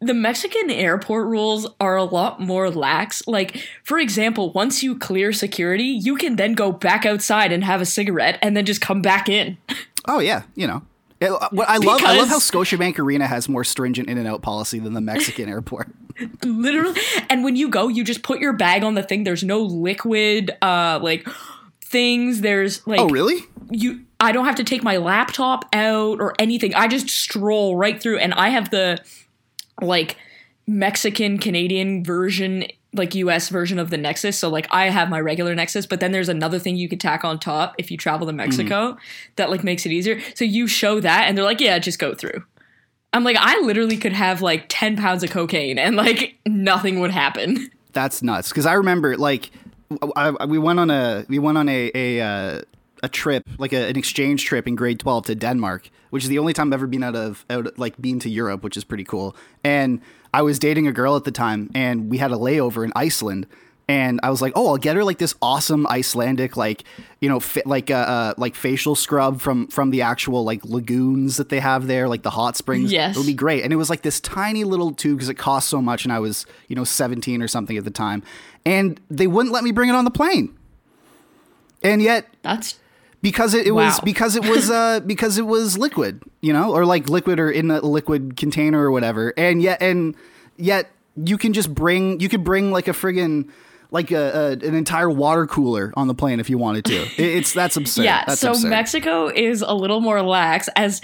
the 0.00 0.12
Mexican 0.12 0.70
airport 0.70 1.28
rules 1.28 1.66
are 1.80 1.96
a 1.96 2.04
lot 2.04 2.38
more 2.40 2.68
lax. 2.68 3.22
Like, 3.26 3.66
for 3.84 3.98
example, 3.98 4.52
once 4.52 4.82
you 4.82 4.98
clear 4.98 5.32
security, 5.32 5.84
you 5.84 6.16
can 6.16 6.36
then 6.36 6.52
go 6.52 6.72
back 6.72 7.06
outside 7.06 7.52
and 7.52 7.64
have 7.64 7.80
a 7.80 7.86
cigarette 7.86 8.38
and 8.42 8.54
then 8.54 8.66
just 8.66 8.80
come 8.82 9.00
back 9.02 9.28
in. 9.28 9.56
Oh 10.06 10.18
yeah, 10.18 10.42
you 10.54 10.66
know. 10.66 10.82
It- 11.20 11.30
uh, 11.30 11.48
what 11.52 11.68
I 11.68 11.76
love, 11.78 12.02
I 12.04 12.16
love 12.16 12.28
how 12.28 12.38
Scotiabank 12.38 12.98
Arena 12.98 13.26
has 13.26 13.48
more 13.48 13.64
stringent 13.64 14.08
in 14.08 14.18
and 14.18 14.26
out 14.28 14.42
policy 14.42 14.78
than 14.78 14.92
the 14.94 15.00
Mexican 15.00 15.48
airport. 15.48 15.88
Literally. 16.44 17.00
And 17.30 17.42
when 17.44 17.56
you 17.56 17.68
go, 17.68 17.88
you 17.88 18.04
just 18.04 18.22
put 18.22 18.40
your 18.40 18.52
bag 18.52 18.84
on 18.84 18.94
the 18.94 19.02
thing. 19.02 19.24
There's 19.24 19.42
no 19.44 19.60
liquid 19.60 20.50
uh 20.62 21.00
like 21.02 21.26
things. 21.80 22.40
There's 22.40 22.86
like 22.86 23.00
Oh 23.00 23.08
really? 23.08 23.42
you 23.70 24.04
I 24.20 24.32
don't 24.32 24.44
have 24.44 24.54
to 24.56 24.64
take 24.64 24.82
my 24.82 24.96
laptop 24.96 25.64
out 25.72 26.20
or 26.20 26.34
anything. 26.38 26.74
I 26.74 26.86
just 26.88 27.08
stroll 27.10 27.76
right 27.76 28.00
through 28.00 28.18
and 28.18 28.32
I 28.34 28.48
have 28.50 28.70
the 28.70 29.02
like 29.82 30.16
Mexican 30.66 31.38
Canadian 31.38 32.04
version 32.04 32.64
like 32.94 33.14
US 33.14 33.48
version 33.48 33.78
of 33.78 33.90
the 33.90 33.96
Nexus. 33.98 34.38
So 34.38 34.48
like 34.48 34.66
I 34.70 34.88
have 34.90 35.08
my 35.10 35.20
regular 35.20 35.54
Nexus, 35.54 35.86
but 35.86 36.00
then 36.00 36.12
there's 36.12 36.28
another 36.28 36.58
thing 36.58 36.76
you 36.76 36.88
could 36.88 37.00
tack 37.00 37.24
on 37.24 37.38
top 37.38 37.74
if 37.78 37.90
you 37.90 37.96
travel 37.96 38.26
to 38.26 38.32
Mexico 38.32 38.96
that 39.36 39.50
like 39.50 39.64
makes 39.64 39.84
it 39.86 39.92
easier. 39.92 40.20
So 40.34 40.44
you 40.44 40.66
show 40.66 41.00
that 41.00 41.28
and 41.28 41.36
they're 41.36 41.44
like, 41.44 41.60
"Yeah, 41.60 41.78
just 41.78 41.98
go 41.98 42.14
through." 42.14 42.44
I'm 43.12 43.22
like, 43.24 43.36
I 43.38 43.60
literally 43.60 43.96
could 43.96 44.12
have 44.12 44.42
like 44.42 44.64
10 44.68 44.96
pounds 44.96 45.22
of 45.22 45.30
cocaine 45.30 45.78
and 45.78 45.94
like 45.96 46.36
nothing 46.46 46.98
would 47.00 47.12
happen. 47.12 47.70
That's 47.92 48.22
nuts. 48.22 48.48
Because 48.48 48.66
I 48.66 48.72
remember, 48.72 49.16
like, 49.16 49.50
I, 50.16 50.34
I- 50.40 50.46
we 50.46 50.58
went 50.58 50.80
on 50.80 50.90
a 50.90 51.24
we 51.28 51.38
went 51.38 51.56
on 51.58 51.68
a 51.68 51.90
a, 51.94 52.20
uh, 52.20 52.62
a 53.04 53.08
trip, 53.08 53.44
like 53.58 53.72
a, 53.72 53.88
an 53.88 53.96
exchange 53.96 54.44
trip 54.44 54.66
in 54.66 54.74
grade 54.74 54.98
12 54.98 55.26
to 55.26 55.34
Denmark, 55.36 55.90
which 56.10 56.24
is 56.24 56.28
the 56.28 56.38
only 56.40 56.52
time 56.52 56.68
I've 56.68 56.74
ever 56.80 56.86
been 56.88 57.02
out 57.04 57.14
of 57.14 57.44
out 57.50 57.78
like 57.78 58.00
been 58.00 58.18
to 58.20 58.28
Europe, 58.30 58.64
which 58.64 58.76
is 58.76 58.82
pretty 58.84 59.04
cool. 59.04 59.36
And 59.62 60.00
I 60.34 60.42
was 60.42 60.58
dating 60.58 60.88
a 60.88 60.92
girl 60.92 61.14
at 61.14 61.22
the 61.22 61.30
time, 61.30 61.70
and 61.76 62.10
we 62.10 62.18
had 62.18 62.32
a 62.32 62.34
layover 62.34 62.84
in 62.84 62.92
Iceland. 62.96 63.46
And 63.86 64.18
I 64.22 64.30
was 64.30 64.42
like, 64.42 64.52
"Oh, 64.56 64.68
I'll 64.68 64.78
get 64.78 64.96
her 64.96 65.04
like 65.04 65.18
this 65.18 65.34
awesome 65.40 65.86
Icelandic, 65.86 66.56
like 66.56 66.82
you 67.20 67.28
know, 67.28 67.38
fi- 67.38 67.62
like 67.66 67.88
uh, 67.90 67.94
uh, 67.94 68.34
like 68.36 68.54
facial 68.56 68.96
scrub 68.96 69.40
from 69.40 69.68
from 69.68 69.90
the 69.90 70.02
actual 70.02 70.42
like 70.42 70.64
lagoons 70.64 71.36
that 71.36 71.50
they 71.50 71.60
have 71.60 71.86
there, 71.86 72.08
like 72.08 72.22
the 72.22 72.30
hot 72.30 72.56
springs. 72.56 72.90
Yes. 72.90 73.12
it'll 73.12 73.26
be 73.26 73.34
great." 73.34 73.62
And 73.62 73.72
it 73.72 73.76
was 73.76 73.90
like 73.90 74.02
this 74.02 74.18
tiny 74.20 74.64
little 74.64 74.90
tube 74.92 75.18
because 75.18 75.28
it 75.28 75.34
cost 75.34 75.68
so 75.68 75.80
much, 75.80 76.04
and 76.04 76.12
I 76.12 76.18
was 76.18 76.46
you 76.66 76.74
know 76.74 76.84
17 76.84 77.42
or 77.42 77.46
something 77.46 77.76
at 77.76 77.84
the 77.84 77.90
time, 77.90 78.24
and 78.64 78.98
they 79.10 79.28
wouldn't 79.28 79.52
let 79.52 79.62
me 79.62 79.70
bring 79.70 79.88
it 79.90 79.94
on 79.94 80.04
the 80.04 80.10
plane. 80.10 80.56
And 81.82 82.00
yet, 82.02 82.26
That's 82.42 82.78
because 83.24 83.54
it, 83.54 83.66
it 83.66 83.70
was 83.70 83.98
because 84.00 84.36
it 84.36 84.44
was 84.46 84.70
uh 84.70 85.00
because 85.06 85.38
it 85.38 85.46
was 85.46 85.78
liquid 85.78 86.22
you 86.42 86.52
know 86.52 86.74
or 86.74 86.84
like 86.84 87.08
liquid 87.08 87.40
or 87.40 87.50
in 87.50 87.70
a 87.70 87.80
liquid 87.80 88.36
container 88.36 88.84
or 88.84 88.90
whatever 88.90 89.32
and 89.38 89.62
yet 89.62 89.82
and 89.82 90.14
yet 90.58 90.90
you 91.16 91.38
can 91.38 91.54
just 91.54 91.74
bring 91.74 92.20
you 92.20 92.28
could 92.28 92.44
bring 92.44 92.70
like 92.70 92.86
a 92.86 92.92
friggin 92.92 93.48
like 93.90 94.10
a, 94.10 94.16
a 94.62 94.66
an 94.66 94.74
entire 94.74 95.08
water 95.08 95.46
cooler 95.46 95.90
on 95.96 96.06
the 96.06 96.14
plane 96.14 96.38
if 96.38 96.50
you 96.50 96.58
wanted 96.58 96.84
to 96.84 96.94
it's 97.16 97.54
that's 97.54 97.78
absurd 97.78 98.04
yeah. 98.04 98.24
that's 98.26 98.40
so 98.40 98.50
absurd. 98.50 98.68
Mexico 98.68 99.28
is 99.28 99.62
a 99.62 99.72
little 99.72 100.02
more 100.02 100.20
lax 100.20 100.68
as 100.76 101.00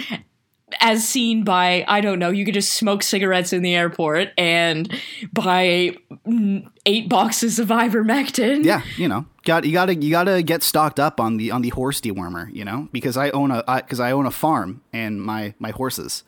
as 0.81 1.07
seen 1.07 1.43
by 1.45 1.85
I 1.89 2.01
don't 2.01 2.19
know. 2.19 2.31
You 2.31 2.45
could 2.45 2.55
just 2.55 2.73
smoke 2.75 3.03
cigarettes 3.03 3.53
in 3.53 3.63
the 3.63 3.75
airport 3.75 4.29
and 4.39 4.93
buy 5.33 5.97
mm, 6.27 6.69
eight 6.87 7.09
boxes 7.09 7.59
of 7.59 7.69
ivermectin. 7.69 8.65
yeah 8.65 8.83
you 8.97 9.09
know 9.09 9.27
got 9.45 9.65
you 9.65 9.73
gotta 9.73 9.95
you 9.95 10.11
gotta 10.11 10.43
get 10.43 10.63
stocked 10.63 11.01
up 11.01 11.21
on 11.21 11.37
the 11.37 11.51
on 11.51 11.63
the 11.63 11.71
horse 11.71 12.01
dewormer 12.01 12.53
you 12.55 12.65
know 12.65 12.89
because 12.93 13.17
i 13.17 13.31
own 13.31 13.51
a 13.51 13.63
because 13.77 14.01
I, 14.01 14.13
own 14.13 14.27
a 14.27 14.31
farm 14.31 14.83
and 14.93 15.21
my 15.23 15.55
my 15.59 15.71
horses 15.71 16.25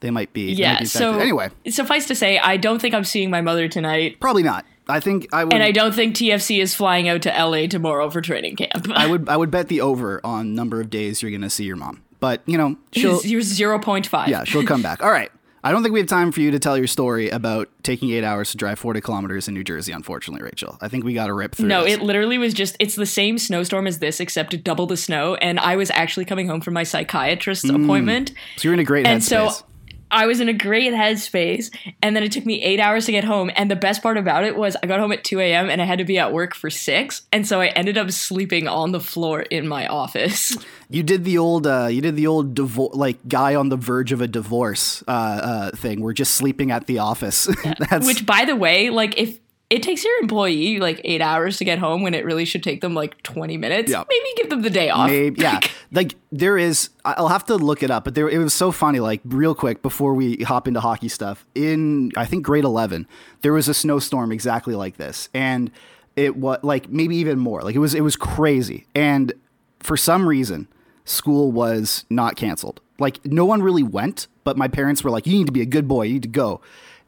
they 0.00 0.10
might 0.10 0.32
be 0.32 0.54
they 0.54 0.62
might 0.62 0.72
Yeah. 0.74 0.78
be 0.80 0.84
So 0.86 1.18
anyway 1.18 1.50
suffice 1.68 2.06
to 2.08 2.14
say, 2.14 2.38
I 2.38 2.56
don't 2.56 2.80
think 2.80 2.94
I'm 2.94 3.04
seeing 3.04 3.30
my 3.30 3.40
mother 3.40 3.68
tonight. 3.68 4.18
probably 4.20 4.42
not 4.42 4.64
i 4.88 5.00
think 5.00 5.28
i 5.32 5.44
would 5.44 5.52
And 5.52 5.62
I 5.62 5.70
don't 5.72 5.94
think 5.94 6.14
TFC 6.16 6.60
is 6.60 6.74
flying 6.74 7.08
out 7.08 7.22
to 7.22 7.30
LA 7.30 7.66
tomorrow 7.66 8.08
for 8.10 8.20
training 8.20 8.56
camp. 8.56 8.90
I 8.92 9.06
would 9.06 9.28
I 9.28 9.36
would 9.36 9.50
bet 9.50 9.68
the 9.68 9.80
over 9.80 10.20
on 10.24 10.54
number 10.54 10.80
of 10.80 10.88
days 10.90 11.20
you're 11.22 11.30
gonna 11.32 11.50
see 11.50 11.64
your 11.64 11.76
mom. 11.76 12.02
But 12.20 12.42
you 12.46 12.58
know, 12.58 12.76
she'll 12.92 13.20
You're 13.22 13.40
0.5. 13.40 14.26
yeah, 14.28 14.44
she'll 14.44 14.64
come 14.64 14.82
back. 14.82 15.02
All 15.02 15.10
right. 15.10 15.30
I 15.64 15.72
don't 15.72 15.82
think 15.82 15.92
we 15.92 15.98
have 15.98 16.08
time 16.08 16.30
for 16.30 16.40
you 16.40 16.52
to 16.52 16.58
tell 16.60 16.78
your 16.78 16.86
story 16.86 17.30
about 17.30 17.68
taking 17.82 18.10
eight 18.12 18.22
hours 18.22 18.52
to 18.52 18.56
drive 18.56 18.78
40 18.78 19.00
kilometers 19.00 19.48
in 19.48 19.54
New 19.54 19.64
Jersey, 19.64 19.90
unfortunately, 19.90 20.42
Rachel. 20.44 20.78
I 20.80 20.86
think 20.86 21.04
we 21.04 21.14
got 21.14 21.26
to 21.26 21.32
rip 21.34 21.56
through 21.56 21.66
No, 21.66 21.82
this. 21.82 21.94
it 21.94 22.02
literally 22.02 22.38
was 22.38 22.54
just 22.54 22.76
it's 22.78 22.94
the 22.94 23.04
same 23.04 23.38
snowstorm 23.38 23.88
as 23.88 23.98
this, 23.98 24.20
except 24.20 24.62
double 24.62 24.86
the 24.86 24.96
snow. 24.96 25.34
And 25.34 25.58
I 25.58 25.74
was 25.74 25.90
actually 25.90 26.26
coming 26.26 26.46
home 26.48 26.60
from 26.60 26.74
my 26.74 26.84
psychiatrist's 26.84 27.68
mm. 27.68 27.82
appointment. 27.84 28.32
so 28.56 28.68
you're 28.68 28.72
in 28.74 28.78
a 28.78 28.84
great 28.84 29.04
And 29.04 29.20
headspace. 29.20 29.50
so 29.52 29.64
I 30.10 30.26
was 30.26 30.40
in 30.40 30.48
a 30.48 30.52
great 30.52 30.92
headspace, 30.92 31.74
and 32.02 32.14
then 32.14 32.22
it 32.22 32.32
took 32.32 32.46
me 32.46 32.62
eight 32.62 32.80
hours 32.80 33.06
to 33.06 33.12
get 33.12 33.24
home. 33.24 33.50
And 33.56 33.70
the 33.70 33.76
best 33.76 34.02
part 34.02 34.16
about 34.16 34.44
it 34.44 34.56
was 34.56 34.76
I 34.82 34.86
got 34.86 35.00
home 35.00 35.12
at 35.12 35.24
2 35.24 35.40
a.m. 35.40 35.70
and 35.70 35.82
I 35.82 35.84
had 35.84 35.98
to 35.98 36.04
be 36.04 36.18
at 36.18 36.32
work 36.32 36.54
for 36.54 36.70
six. 36.70 37.22
And 37.32 37.46
so 37.46 37.60
I 37.60 37.66
ended 37.68 37.98
up 37.98 38.10
sleeping 38.10 38.68
on 38.68 38.92
the 38.92 39.00
floor 39.00 39.42
in 39.42 39.68
my 39.68 39.86
office. 39.86 40.56
you 40.90 41.02
did 41.02 41.24
the 41.24 41.38
old 41.38 41.66
uh, 41.66 41.86
you 41.86 42.00
did 42.00 42.16
the 42.16 42.26
old 42.26 42.54
divo- 42.54 42.94
like 42.94 43.18
guy 43.28 43.54
on 43.54 43.68
the 43.68 43.76
verge 43.76 44.12
of 44.12 44.20
a 44.20 44.28
divorce 44.28 45.02
uh, 45.06 45.10
uh, 45.10 45.70
thing. 45.72 46.00
We're 46.00 46.12
just 46.12 46.34
sleeping 46.34 46.70
at 46.70 46.86
the 46.86 46.98
office. 46.98 47.46
Which, 48.02 48.24
by 48.24 48.44
the 48.44 48.56
way, 48.56 48.90
like 48.90 49.18
if 49.18 49.38
it 49.70 49.82
takes 49.82 50.02
your 50.02 50.14
employee 50.22 50.78
like 50.80 51.00
eight 51.04 51.20
hours 51.20 51.58
to 51.58 51.64
get 51.64 51.78
home 51.78 52.02
when 52.02 52.14
it 52.14 52.24
really 52.24 52.44
should 52.46 52.62
take 52.62 52.80
them 52.80 52.94
like 52.94 53.22
20 53.22 53.56
minutes, 53.58 53.90
Yeah. 53.90 54.02
maybe 54.08 54.24
give 54.36 54.48
them 54.48 54.62
the 54.62 54.70
day 54.70 54.88
off. 54.88 55.10
Maybe, 55.10 55.42
yeah. 55.42 55.60
Like 55.92 56.14
there 56.32 56.56
is, 56.56 56.88
I'll 57.04 57.28
have 57.28 57.44
to 57.46 57.56
look 57.56 57.82
it 57.82 57.90
up, 57.90 58.04
but 58.04 58.14
there 58.14 58.28
it 58.30 58.38
was 58.38 58.54
so 58.54 58.72
funny. 58.72 58.98
Like 59.00 59.20
real 59.24 59.54
quick 59.54 59.82
before 59.82 60.14
we 60.14 60.36
hop 60.38 60.66
into 60.68 60.80
hockey 60.80 61.08
stuff, 61.08 61.44
in 61.54 62.12
I 62.16 62.24
think 62.24 62.44
grade 62.44 62.64
eleven, 62.64 63.06
there 63.42 63.52
was 63.52 63.68
a 63.68 63.74
snowstorm 63.74 64.32
exactly 64.32 64.74
like 64.74 64.96
this, 64.96 65.28
and 65.34 65.70
it 66.16 66.36
was 66.36 66.58
like 66.62 66.88
maybe 66.88 67.16
even 67.16 67.38
more. 67.38 67.60
Like 67.62 67.74
it 67.74 67.78
was 67.80 67.94
it 67.94 68.02
was 68.02 68.16
crazy, 68.16 68.86
and 68.94 69.32
for 69.80 69.96
some 69.96 70.26
reason, 70.28 70.66
school 71.04 71.52
was 71.52 72.04
not 72.10 72.36
canceled. 72.36 72.80
Like 72.98 73.24
no 73.24 73.44
one 73.44 73.62
really 73.62 73.82
went, 73.84 74.26
but 74.44 74.56
my 74.56 74.66
parents 74.68 75.04
were 75.04 75.10
like, 75.10 75.26
"You 75.26 75.34
need 75.38 75.46
to 75.46 75.52
be 75.52 75.60
a 75.62 75.66
good 75.66 75.86
boy. 75.86 76.04
You 76.04 76.14
need 76.14 76.22
to 76.22 76.28
go." 76.28 76.60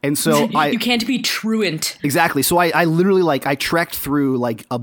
And 0.03 0.17
so 0.17 0.49
I 0.55 0.69
you 0.69 0.79
can't 0.79 1.05
be 1.05 1.19
truant. 1.19 1.97
Exactly. 2.03 2.41
So 2.41 2.57
I, 2.57 2.69
I 2.69 2.85
literally 2.85 3.21
like 3.21 3.45
I 3.45 3.55
trekked 3.55 3.95
through 3.95 4.37
like 4.37 4.65
a 4.71 4.81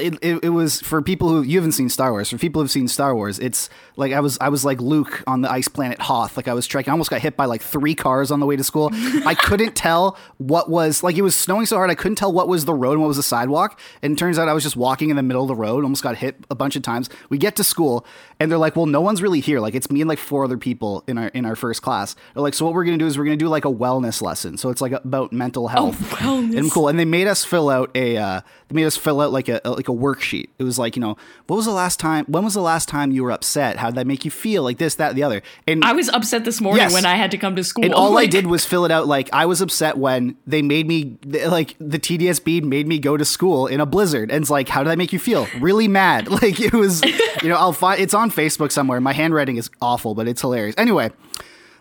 it, 0.00 0.14
it, 0.22 0.44
it 0.44 0.48
was 0.50 0.80
for 0.80 1.02
people 1.02 1.28
who 1.28 1.42
you 1.42 1.58
haven't 1.58 1.72
seen 1.72 1.88
Star 1.88 2.12
Wars. 2.12 2.30
For 2.30 2.38
people 2.38 2.62
who've 2.62 2.70
seen 2.70 2.88
Star 2.88 3.14
Wars, 3.14 3.38
it's 3.38 3.70
like 3.96 4.12
I 4.12 4.20
was 4.20 4.38
I 4.40 4.48
was 4.48 4.64
like 4.64 4.80
Luke 4.80 5.22
on 5.26 5.42
the 5.42 5.50
ice 5.50 5.68
planet 5.68 6.00
Hoth. 6.00 6.36
Like 6.36 6.48
I 6.48 6.54
was 6.54 6.66
trekking. 6.66 6.90
I 6.90 6.92
almost 6.92 7.10
got 7.10 7.20
hit 7.20 7.36
by 7.36 7.44
like 7.44 7.62
three 7.62 7.94
cars 7.94 8.30
on 8.30 8.40
the 8.40 8.46
way 8.46 8.56
to 8.56 8.64
school. 8.64 8.90
I 9.26 9.34
couldn't 9.34 9.74
tell 9.76 10.16
what 10.38 10.68
was 10.70 11.02
like 11.02 11.16
it 11.16 11.22
was 11.22 11.36
snowing 11.36 11.66
so 11.66 11.76
hard 11.76 11.90
I 11.90 11.94
couldn't 11.94 12.16
tell 12.16 12.32
what 12.32 12.48
was 12.48 12.64
the 12.64 12.74
road 12.74 12.92
and 12.92 13.02
what 13.02 13.08
was 13.08 13.16
the 13.16 13.22
sidewalk. 13.22 13.78
And 14.02 14.14
it 14.14 14.18
turns 14.18 14.38
out 14.38 14.48
I 14.48 14.52
was 14.52 14.62
just 14.62 14.76
walking 14.76 15.10
in 15.10 15.16
the 15.16 15.22
middle 15.22 15.42
of 15.42 15.48
the 15.48 15.54
road. 15.54 15.84
Almost 15.84 16.02
got 16.02 16.16
hit 16.16 16.36
a 16.50 16.54
bunch 16.54 16.76
of 16.76 16.82
times. 16.82 17.08
We 17.28 17.38
get 17.38 17.56
to 17.56 17.64
school 17.64 18.06
and 18.38 18.50
they're 18.50 18.58
like, 18.58 18.76
"Well, 18.76 18.86
no 18.86 19.00
one's 19.00 19.22
really 19.22 19.40
here. 19.40 19.60
Like 19.60 19.74
it's 19.74 19.90
me 19.90 20.00
and 20.00 20.08
like 20.08 20.18
four 20.18 20.44
other 20.44 20.58
people 20.58 21.04
in 21.06 21.18
our 21.18 21.28
in 21.28 21.44
our 21.44 21.56
first 21.56 21.82
class." 21.82 22.16
They're 22.34 22.42
like, 22.42 22.54
"So 22.54 22.64
what 22.64 22.74
we're 22.74 22.84
gonna 22.84 22.98
do 22.98 23.06
is 23.06 23.18
we're 23.18 23.24
gonna 23.24 23.36
do 23.36 23.48
like 23.48 23.64
a 23.64 23.72
wellness 23.72 24.22
lesson. 24.22 24.56
So 24.56 24.70
it's 24.70 24.80
like 24.80 24.92
about 24.92 25.32
mental 25.32 25.68
health." 25.68 25.96
Oh, 26.00 26.16
wellness. 26.16 26.58
And 26.58 26.70
cool. 26.70 26.88
And 26.88 26.98
they 26.98 27.04
made 27.04 27.26
us 27.26 27.44
fill 27.44 27.68
out 27.68 27.90
a 27.94 28.16
uh, 28.16 28.40
they 28.68 28.74
made 28.74 28.86
us 28.86 28.96
fill 28.96 29.20
out 29.20 29.32
like 29.32 29.48
a, 29.48 29.60
a 29.64 29.70
like 29.70 29.88
a 29.88 29.89
worksheet. 29.94 30.48
It 30.58 30.64
was 30.64 30.78
like 30.78 30.96
you 30.96 31.00
know 31.00 31.16
what 31.46 31.56
was 31.56 31.64
the 31.66 31.72
last 31.72 31.98
time 32.00 32.24
when 32.26 32.44
was 32.44 32.54
the 32.54 32.60
last 32.62 32.88
time 32.88 33.10
you 33.12 33.22
were 33.22 33.30
upset? 33.32 33.76
How 33.76 33.88
did 33.88 33.96
that 33.96 34.06
make 34.06 34.24
you 34.24 34.30
feel? 34.30 34.62
Like 34.62 34.78
this, 34.78 34.94
that, 34.96 35.14
the 35.14 35.22
other. 35.22 35.42
And 35.66 35.84
I 35.84 35.92
was 35.92 36.08
upset 36.08 36.44
this 36.44 36.60
morning 36.60 36.82
Yes. 36.82 36.92
when 36.92 37.06
I 37.06 37.14
had 37.16 37.30
to 37.32 37.38
come 37.38 37.56
to 37.56 37.64
school. 37.64 37.84
and 37.84 37.94
all 37.94 38.16
I 38.18 38.26
did 38.26 38.46
was 38.46 38.64
fill 38.64 38.84
it 38.84 38.90
out 38.90 39.06
like 39.06 39.28
I 39.32 39.46
was 39.46 39.60
upset 39.60 39.98
when 39.98 40.36
they 40.46 40.62
made 40.62 40.86
me 40.86 41.16
like 41.26 41.76
the 41.78 41.98
TDSB 41.98 42.62
made 42.62 42.86
me 42.86 42.98
go 42.98 43.16
to 43.16 43.24
school 43.24 43.66
in 43.66 43.80
a 43.80 43.86
blizzard. 43.86 44.30
And 44.30 44.42
it's 44.42 44.50
like, 44.50 44.68
how 44.68 44.82
did 44.82 44.90
that 44.90 44.98
make 44.98 45.12
you 45.12 45.18
feel? 45.18 45.46
Really 45.60 45.88
mad. 45.88 46.28
Like 46.40 46.58
it 46.60 46.72
was, 46.72 47.02
you 47.42 47.48
know, 47.48 47.56
I'll 47.56 47.72
find 47.72 48.00
it's 48.00 48.14
on 48.14 48.30
Facebook 48.30 48.72
somewhere. 48.72 49.00
My 49.00 49.12
handwriting 49.12 49.56
is 49.56 49.68
awful, 49.82 50.14
but 50.14 50.26
it's 50.28 50.40
hilarious. 50.40 50.74
Anyway, 50.78 51.10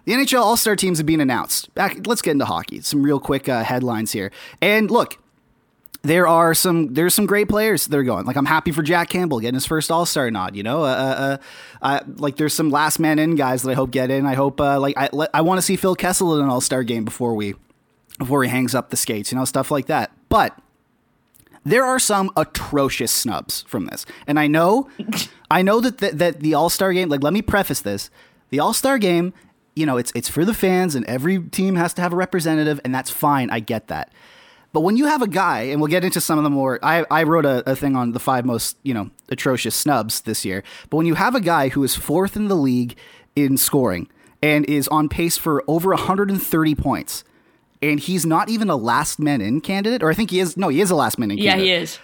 the 0.06 0.14
NHL 0.14 0.42
All 0.42 0.58
Star 0.58 0.76
teams 0.76 0.98
have 0.98 1.06
been 1.08 1.22
announced. 1.22 1.74
Back, 1.76 2.06
let's 2.08 2.22
get 2.22 2.32
into 2.32 2.46
hockey. 2.46 2.82
Some 2.82 3.04
real 3.04 3.20
quick 3.20 3.48
uh, 3.48 3.64
headlines 3.64 4.12
here. 4.12 4.32
And 4.62 4.90
look, 4.92 5.18
there 6.02 6.28
are 6.28 6.54
some 6.54 6.94
there's 6.94 7.14
some 7.14 7.26
great 7.26 7.50
players 7.50 7.88
that 7.88 7.98
are 7.98 8.04
going. 8.04 8.26
Like 8.26 8.38
I'm 8.38 8.46
happy 8.46 8.72
for 8.72 8.82
Jack 8.82 9.10
Campbell 9.10 9.40
getting 9.40 9.56
his 9.56 9.66
first 9.66 9.92
All 9.92 10.06
Star 10.06 10.32
nod. 10.32 10.56
You 10.56 10.64
know, 10.64 10.84
uh, 10.84 10.86
uh, 10.86 11.38
uh, 11.82 12.00
like 12.18 12.38
there's 12.38 12.54
some 12.54 12.70
last 12.70 13.00
man 13.00 13.20
in 13.20 13.36
guys 13.36 13.64
that 13.64 13.72
I 13.72 13.74
hope 13.74 13.92
get 13.92 14.10
in. 14.10 14.26
I 14.26 14.36
hope 14.36 14.62
uh, 14.62 14.80
like 14.80 14.96
I 14.98 15.10
I 15.34 15.42
want 15.42 15.58
to 15.58 15.62
see 15.62 15.76
Phil 15.76 15.96
Kessel 15.96 16.36
in 16.38 16.44
an 16.44 16.50
All 16.50 16.62
Star 16.62 16.84
game 16.84 17.04
before 17.04 17.34
we 17.34 17.56
before 18.18 18.44
he 18.44 18.50
hangs 18.50 18.74
up 18.74 18.92
the 18.92 18.98
skates. 18.98 19.32
You 19.32 19.38
know, 19.38 19.46
stuff 19.46 19.72
like 19.72 19.88
that. 19.88 20.12
But 20.30 20.58
there 21.66 21.84
are 21.84 22.00
some 22.00 22.32
atrocious 22.38 23.12
snubs 23.12 23.64
from 23.68 23.88
this, 23.88 24.06
and 24.26 24.40
I 24.40 24.48
know 24.48 24.90
I 25.52 25.62
know 25.62 25.82
that 25.82 25.98
that, 25.98 26.18
that 26.18 26.40
the 26.40 26.54
All 26.54 26.70
Star 26.70 26.94
game. 26.94 27.10
Like, 27.10 27.24
let 27.24 27.34
me 27.34 27.42
preface 27.42 27.82
this: 27.82 28.10
the 28.52 28.60
All 28.60 28.74
Star 28.74 28.98
game. 28.98 29.34
You 29.76 29.86
know, 29.86 29.98
it's 29.98 30.14
it's 30.16 30.30
for 30.30 30.46
the 30.46 30.54
fans, 30.54 30.96
and 30.96 31.06
every 31.08 31.40
team 31.40 31.76
has 31.76 31.94
to 31.96 32.02
have 32.02 32.14
a 32.14 32.16
representative, 32.16 32.80
and 32.86 32.96
that's 32.96 33.12
fine. 33.12 33.50
I 33.50 33.60
get 33.60 33.88
that. 33.90 34.14
But 34.72 34.82
when 34.82 34.98
you 34.98 35.06
have 35.06 35.22
a 35.22 35.28
guy, 35.28 35.62
and 35.62 35.82
we'll 35.82 35.90
get 35.90 36.04
into 36.04 36.22
some 36.22 36.38
of 36.38 36.44
the 36.44 36.50
more, 36.50 36.80
I, 36.84 37.06
I 37.10 37.24
wrote 37.24 37.46
a, 37.46 37.70
a 37.70 37.76
thing 37.76 37.96
on 37.96 38.12
the 38.12 38.20
five 38.20 38.46
most, 38.46 38.78
you 38.84 38.94
know, 38.94 39.10
atrocious 39.30 39.76
snubs 39.76 40.22
this 40.22 40.46
year. 40.46 40.64
But 40.90 40.98
when 40.98 41.06
you 41.06 41.16
have 41.16 41.34
a 41.34 41.42
guy 41.42 41.70
who 41.70 41.84
is 41.84 41.96
fourth 41.96 42.36
in 42.36 42.48
the 42.50 42.56
league 42.56 42.96
in 43.36 43.58
scoring 43.58 44.10
and 44.44 44.66
is 44.66 44.88
on 44.90 45.10
pace 45.10 45.38
for 45.38 45.64
over 45.68 45.90
130 45.90 46.76
points, 46.76 47.24
and 47.82 48.00
he's 48.00 48.26
not 48.26 48.50
even 48.50 48.70
a 48.70 48.76
last 48.76 49.20
man 49.20 49.42
in 49.42 49.62
candidate, 49.62 50.04
or 50.04 50.12
I 50.12 50.14
think 50.14 50.30
he 50.30 50.40
is, 50.40 50.56
no, 50.56 50.68
he 50.68 50.82
is 50.82 50.92
a 50.92 50.96
last 50.96 51.18
man 51.18 51.32
in 51.32 51.38
yeah, 51.38 51.52
candidate. 51.52 51.68
he 51.68 51.84
is. 51.84 52.00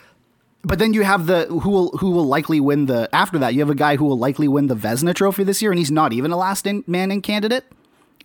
But 0.64 0.80
then 0.80 0.94
you 0.94 1.04
have 1.04 1.28
the 1.28 1.46
who 1.46 1.70
will 1.70 1.98
who 2.00 2.10
will 2.10 2.26
likely 2.26 2.60
win 2.60 2.88
the 2.88 3.08
after 3.14 3.38
that. 3.38 3.54
You 3.54 3.60
have 3.60 3.70
a 3.70 3.76
guy 3.76 3.98
who 3.98 4.06
will 4.06 4.18
likely 4.18 4.48
win 4.48 4.66
the 4.66 4.76
Vezina 4.76 5.14
Trophy 5.14 5.44
this 5.44 5.62
year, 5.62 5.72
and 5.72 5.78
he's 5.78 5.92
not 5.92 6.12
even 6.12 6.32
a 6.32 6.38
last 6.38 6.66
in, 6.66 6.84
man 6.88 7.12
in 7.12 7.22
candidate. 7.22 7.66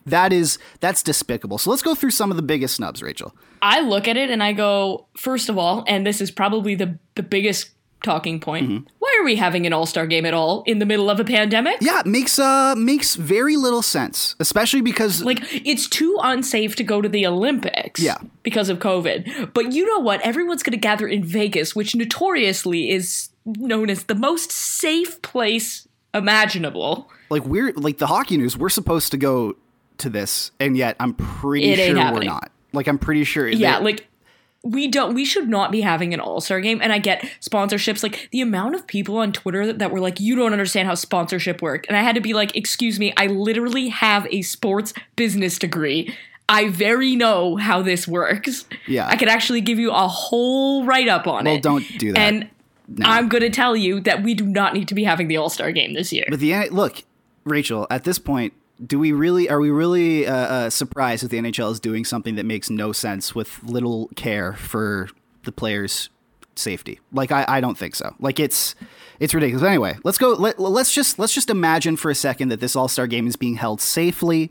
That 0.06 0.32
is 0.32 0.58
that's 0.80 1.02
despicable. 1.02 1.58
So 1.58 1.70
let's 1.70 1.82
go 1.82 1.94
through 1.94 2.10
some 2.10 2.30
of 2.30 2.36
the 2.36 2.42
biggest 2.42 2.76
snubs, 2.76 3.02
Rachel. 3.02 3.34
I 3.62 3.80
look 3.80 4.08
at 4.08 4.16
it 4.16 4.30
and 4.30 4.42
I 4.42 4.52
go, 4.52 5.06
first 5.16 5.48
of 5.48 5.58
all, 5.58 5.84
and 5.86 6.06
this 6.06 6.20
is 6.20 6.30
probably 6.30 6.74
the 6.74 6.98
the 7.14 7.22
biggest 7.22 7.70
talking 8.02 8.40
point. 8.40 8.66
Mm-hmm. 8.66 8.86
Why 8.98 9.18
are 9.20 9.24
we 9.24 9.36
having 9.36 9.66
an 9.66 9.74
All 9.74 9.84
Star 9.84 10.06
game 10.06 10.24
at 10.24 10.32
all 10.32 10.62
in 10.66 10.78
the 10.78 10.86
middle 10.86 11.10
of 11.10 11.20
a 11.20 11.24
pandemic? 11.24 11.76
Yeah, 11.80 12.00
it 12.00 12.06
makes 12.06 12.38
uh 12.38 12.74
makes 12.76 13.14
very 13.14 13.56
little 13.56 13.82
sense, 13.82 14.36
especially 14.40 14.80
because 14.80 15.22
Like 15.22 15.40
it's 15.52 15.88
too 15.88 16.16
unsafe 16.22 16.76
to 16.76 16.84
go 16.84 17.02
to 17.02 17.08
the 17.08 17.26
Olympics. 17.26 18.00
Yeah. 18.00 18.16
Because 18.42 18.68
of 18.68 18.78
COVID. 18.78 19.52
But 19.52 19.72
you 19.72 19.86
know 19.86 19.98
what? 19.98 20.20
Everyone's 20.22 20.62
going 20.62 20.72
to 20.72 20.78
gather 20.78 21.06
in 21.06 21.24
Vegas, 21.24 21.76
which 21.76 21.94
notoriously 21.94 22.90
is 22.90 23.28
known 23.44 23.90
as 23.90 24.04
the 24.04 24.14
most 24.14 24.50
safe 24.50 25.20
place 25.22 25.86
imaginable. 26.14 27.10
like 27.30 27.44
we're 27.44 27.72
like 27.74 27.98
the 27.98 28.06
hockey 28.06 28.36
news, 28.36 28.56
we're 28.56 28.68
supposed 28.68 29.10
to 29.10 29.16
go 29.16 29.56
to 30.00 30.10
this, 30.10 30.50
and 30.60 30.76
yet 30.76 30.96
I'm 31.00 31.14
pretty 31.14 31.70
It 31.70 31.76
sure 31.78 32.12
we're 32.12 32.22
not. 32.24 32.50
Like 32.72 32.86
I'm 32.86 32.98
pretty 32.98 33.24
sure. 33.24 33.48
Yeah, 33.48 33.78
like 33.78 34.06
we 34.62 34.88
don't 34.88 35.14
we 35.14 35.24
should 35.24 35.48
not 35.48 35.72
be 35.72 35.80
having 35.80 36.12
an 36.12 36.20
all-star 36.20 36.60
game 36.60 36.80
and 36.82 36.92
i 36.92 36.98
get 36.98 37.22
sponsorships 37.40 38.02
like 38.02 38.28
the 38.30 38.42
amount 38.42 38.74
of 38.74 38.86
people 38.86 39.16
on 39.16 39.32
twitter 39.32 39.64
that, 39.66 39.78
that 39.78 39.90
were 39.90 40.00
like 40.00 40.20
you 40.20 40.36
don't 40.36 40.52
understand 40.52 40.86
how 40.86 40.94
sponsorship 40.94 41.62
work 41.62 41.86
and 41.88 41.96
i 41.96 42.02
had 42.02 42.14
to 42.14 42.20
be 42.20 42.34
like 42.34 42.54
excuse 42.54 42.98
me 43.00 43.10
i 43.16 43.26
literally 43.26 43.88
have 43.88 44.26
a 44.30 44.42
sports 44.42 44.92
business 45.16 45.58
degree 45.58 46.14
i 46.46 46.68
very 46.68 47.16
know 47.16 47.56
how 47.56 47.80
this 47.80 48.06
works 48.06 48.66
Yeah. 48.86 49.08
i 49.08 49.16
could 49.16 49.28
actually 49.30 49.62
give 49.62 49.78
you 49.78 49.92
a 49.92 50.06
whole 50.06 50.84
write-up 50.84 51.26
on 51.26 51.46
Well, 51.46 51.54
it 51.54 51.64
well 51.64 51.78
don't 51.78 51.98
do 51.98 52.12
that. 52.12 52.18
and 52.18 52.50
i'm 53.02 53.30
going 53.30 53.40
to 53.42 53.48
tell 53.48 53.74
you 53.74 53.98
that 54.00 54.22
we 54.22 54.34
do 54.34 54.44
not 54.44 54.74
need 54.74 54.88
to 54.88 54.94
be 54.94 55.04
having 55.04 55.28
the 55.28 55.38
all-star 55.38 55.72
game 55.72 55.94
this 55.94 56.12
year 56.12 56.26
But 56.28 56.38
the 56.40 56.68
look, 56.68 57.02
Rachel, 57.44 57.86
at 57.90 58.04
this 58.04 58.18
point, 58.18 58.52
do 58.84 58.98
we 58.98 59.12
really 59.12 59.48
are 59.48 59.60
we 59.60 59.70
really 59.70 60.26
uh, 60.26 60.34
uh, 60.34 60.70
surprised 60.70 61.24
that 61.24 61.28
the 61.28 61.38
NHL 61.38 61.70
is 61.72 61.80
doing 61.80 62.04
something 62.04 62.36
that 62.36 62.44
makes 62.44 62.70
no 62.70 62.92
sense 62.92 63.34
with 63.34 63.62
little 63.62 64.08
care 64.16 64.54
for 64.54 65.08
the 65.44 65.52
players' 65.52 66.10
safety? 66.54 67.00
Like 67.12 67.32
I, 67.32 67.44
I 67.46 67.60
don't 67.60 67.76
think 67.76 67.94
so. 67.94 68.14
Like 68.18 68.40
it's 68.40 68.74
it's 69.18 69.34
ridiculous. 69.34 69.64
Anyway, 69.64 69.98
let's 70.04 70.18
go. 70.18 70.30
Let, 70.30 70.58
let's 70.58 70.94
just 70.94 71.18
let's 71.18 71.34
just 71.34 71.50
imagine 71.50 71.96
for 71.96 72.10
a 72.10 72.14
second 72.14 72.48
that 72.48 72.60
this 72.60 72.74
All 72.74 72.88
Star 72.88 73.06
game 73.06 73.26
is 73.26 73.36
being 73.36 73.56
held 73.56 73.80
safely. 73.80 74.50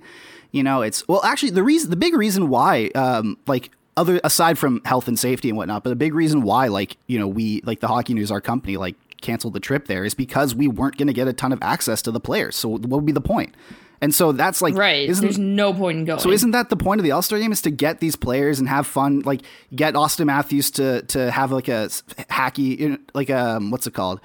You 0.51 0.63
know, 0.63 0.81
it's 0.81 1.07
well 1.07 1.23
actually 1.23 1.51
the 1.51 1.63
reason 1.63 1.89
the 1.89 1.95
big 1.95 2.13
reason 2.13 2.49
why 2.49 2.91
um 2.95 3.37
like 3.47 3.71
other 3.97 4.21
aside 4.23 4.57
from 4.57 4.81
health 4.85 5.07
and 5.07 5.17
safety 5.17 5.49
and 5.49 5.57
whatnot, 5.57 5.83
but 5.83 5.89
the 5.89 5.95
big 5.95 6.13
reason 6.13 6.43
why 6.43 6.67
like 6.67 6.97
you 7.07 7.17
know 7.17 7.27
we 7.27 7.61
like 7.61 7.79
the 7.79 7.87
Hockey 7.87 8.13
News 8.13 8.31
our 8.31 8.41
company 8.41 8.77
like 8.77 8.95
canceled 9.21 9.53
the 9.53 9.59
trip 9.59 9.87
there 9.87 10.05
is 10.05 10.13
because 10.13 10.55
we 10.55 10.67
weren't 10.67 10.97
going 10.97 11.07
to 11.07 11.13
get 11.13 11.27
a 11.27 11.33
ton 11.33 11.51
of 11.51 11.59
access 11.61 12.01
to 12.03 12.11
the 12.11 12.21
players. 12.21 12.55
So 12.55 12.69
what 12.69 12.89
would 12.89 13.05
be 13.05 13.11
the 13.11 13.19
point? 13.19 13.53
And 14.01 14.15
so 14.15 14.31
that's 14.31 14.61
like 14.61 14.75
right 14.75 15.09
Isn't, 15.09 15.23
there's 15.23 15.37
no 15.37 15.73
point 15.73 15.99
in 15.99 16.05
going 16.05 16.19
so 16.19 16.31
isn't 16.31 16.51
that 16.51 16.69
the 16.69 16.77
point 16.77 16.99
of 16.99 17.03
the 17.03 17.11
All 17.11 17.21
Star 17.21 17.37
game 17.39 17.51
is 17.51 17.61
to 17.63 17.71
get 17.71 17.99
these 17.99 18.15
players 18.15 18.59
and 18.59 18.69
have 18.69 18.87
fun? 18.87 19.21
Like 19.21 19.41
get 19.75 19.93
Auston 19.93 20.27
Matthews 20.27 20.71
to 20.71 21.01
to 21.03 21.31
have 21.31 21.51
like 21.51 21.67
a 21.67 21.89
hacky 22.29 22.99
like 23.13 23.29
a 23.29 23.59
what's 23.59 23.87
it 23.87 23.93
called? 23.93 24.21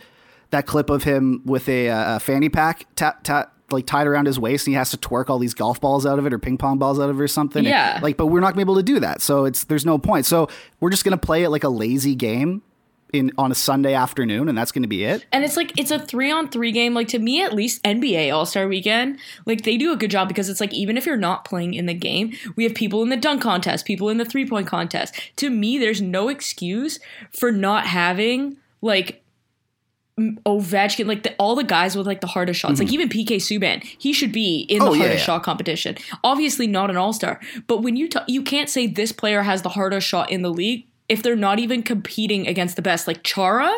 That 0.50 0.66
clip 0.66 0.90
of 0.90 1.02
him 1.02 1.42
with 1.44 1.68
a, 1.68 1.88
a 1.88 2.20
fanny 2.20 2.48
pack 2.48 2.86
ta- 2.94 3.16
ta- 3.24 3.50
like 3.70 3.86
tied 3.86 4.06
around 4.06 4.26
his 4.26 4.38
waist, 4.38 4.66
and 4.66 4.72
he 4.72 4.76
has 4.76 4.90
to 4.90 4.96
twerk 4.96 5.28
all 5.28 5.38
these 5.38 5.54
golf 5.54 5.80
balls 5.80 6.06
out 6.06 6.18
of 6.18 6.26
it 6.26 6.32
or 6.32 6.38
ping 6.38 6.58
pong 6.58 6.78
balls 6.78 7.00
out 7.00 7.10
of 7.10 7.18
it 7.18 7.22
or 7.22 7.26
something. 7.26 7.64
Yeah. 7.64 7.98
like 8.02 8.16
but 8.16 8.26
we're 8.26 8.40
not 8.40 8.54
gonna 8.54 8.64
be 8.64 8.70
able 8.70 8.76
to 8.76 8.82
do 8.82 9.00
that. 9.00 9.20
So 9.20 9.44
it's 9.46 9.64
there's 9.64 9.84
no 9.84 9.98
point. 9.98 10.26
So 10.26 10.48
we're 10.80 10.90
just 10.90 11.04
gonna 11.04 11.16
play 11.16 11.42
it 11.42 11.50
like 11.50 11.64
a 11.64 11.68
lazy 11.68 12.14
game 12.14 12.62
in 13.14 13.32
on 13.38 13.50
a 13.52 13.54
Sunday 13.54 13.94
afternoon, 13.94 14.48
and 14.48 14.56
that's 14.56 14.72
gonna 14.72 14.88
be 14.88 15.04
it. 15.04 15.24
And 15.32 15.44
it's 15.44 15.56
like 15.56 15.78
it's 15.78 15.90
a 15.90 15.98
three 15.98 16.30
on 16.30 16.48
three 16.48 16.72
game. 16.72 16.94
Like 16.94 17.08
to 17.08 17.18
me, 17.18 17.42
at 17.42 17.52
least 17.52 17.82
NBA 17.82 18.34
All 18.34 18.46
Star 18.46 18.66
Weekend, 18.68 19.18
like 19.46 19.62
they 19.62 19.76
do 19.76 19.92
a 19.92 19.96
good 19.96 20.10
job 20.10 20.28
because 20.28 20.48
it's 20.48 20.60
like 20.60 20.72
even 20.74 20.96
if 20.96 21.06
you're 21.06 21.16
not 21.16 21.44
playing 21.44 21.74
in 21.74 21.86
the 21.86 21.94
game, 21.94 22.32
we 22.56 22.64
have 22.64 22.74
people 22.74 23.02
in 23.02 23.08
the 23.08 23.16
dunk 23.16 23.42
contest, 23.42 23.86
people 23.86 24.08
in 24.08 24.18
the 24.18 24.24
three 24.24 24.46
point 24.48 24.66
contest. 24.66 25.14
To 25.36 25.50
me, 25.50 25.78
there's 25.78 26.02
no 26.02 26.28
excuse 26.28 26.98
for 27.32 27.50
not 27.52 27.86
having 27.86 28.56
like 28.82 29.22
Ovechkin, 30.16 31.06
like 31.06 31.24
the, 31.24 31.34
all 31.38 31.56
the 31.56 31.64
guys 31.64 31.96
with 31.96 32.06
like 32.06 32.20
the 32.20 32.28
hardest 32.28 32.60
shots. 32.60 32.78
Like 32.78 32.92
even 32.92 33.08
PK 33.08 33.36
Subban, 33.36 33.82
he 33.98 34.12
should 34.12 34.30
be 34.30 34.60
in 34.68 34.78
the 34.78 34.84
Mm-hmm. 34.84 34.88
Oh, 34.90 34.94
yeah, 34.94 34.98
hardest 35.00 35.22
yeah. 35.22 35.26
shot 35.26 35.42
competition. 35.42 35.96
Obviously 36.22 36.66
not 36.68 36.88
an 36.90 36.96
All 36.96 37.12
Star, 37.12 37.40
but 37.66 37.82
when 37.82 37.96
you 37.96 38.08
t- 38.08 38.20
you 38.28 38.42
can't 38.42 38.68
say 38.70 38.86
this 38.86 39.10
player 39.10 39.42
has 39.42 39.62
the 39.62 39.70
hardest 39.70 40.06
shot 40.06 40.30
in 40.30 40.42
the 40.42 40.50
league 40.50 40.86
if 41.08 41.22
they're 41.22 41.36
not 41.36 41.58
even 41.58 41.82
competing 41.82 42.46
against 42.46 42.76
the 42.76 42.82
best. 42.82 43.06
Like 43.06 43.22
Chara 43.22 43.72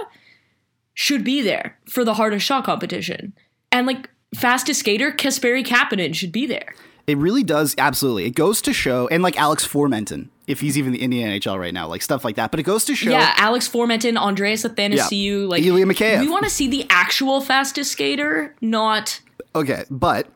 should 0.94 1.24
be 1.24 1.42
there 1.42 1.78
for 1.88 2.04
the 2.04 2.14
hardest 2.14 2.44
shot 2.46 2.64
competition. 2.64 3.32
And 3.72 3.86
like 3.86 4.08
fastest 4.34 4.80
skater, 4.80 5.12
Kasperi 5.12 5.64
Kapanen 5.64 6.14
should 6.14 6.32
be 6.32 6.46
there. 6.46 6.74
It 7.06 7.18
really 7.18 7.44
does, 7.44 7.74
absolutely. 7.78 8.24
It 8.24 8.34
goes 8.34 8.60
to 8.62 8.72
show, 8.72 9.06
and 9.08 9.22
like 9.22 9.38
Alex 9.38 9.64
Formenton, 9.66 10.28
if 10.48 10.60
he's 10.60 10.76
even 10.76 10.92
in 10.92 11.10
the 11.10 11.22
NHL 11.22 11.56
right 11.56 11.72
now, 11.72 11.86
like 11.86 12.02
stuff 12.02 12.24
like 12.24 12.34
that. 12.34 12.50
But 12.50 12.58
it 12.58 12.64
goes 12.64 12.84
to 12.86 12.96
show, 12.96 13.10
Yeah, 13.10 13.32
Alex 13.36 13.68
Formenton, 13.68 14.16
Andreas 14.16 14.64
Athanasiou, 14.64 15.48
like 15.48 15.62
Ilya 15.62 15.86
Mikheyev. 15.86 16.20
we 16.20 16.28
want 16.28 16.42
to 16.44 16.50
see 16.50 16.66
the 16.66 16.84
actual 16.90 17.40
fastest 17.40 17.92
skater, 17.92 18.54
not 18.60 19.20
Okay, 19.54 19.84
but 19.90 20.26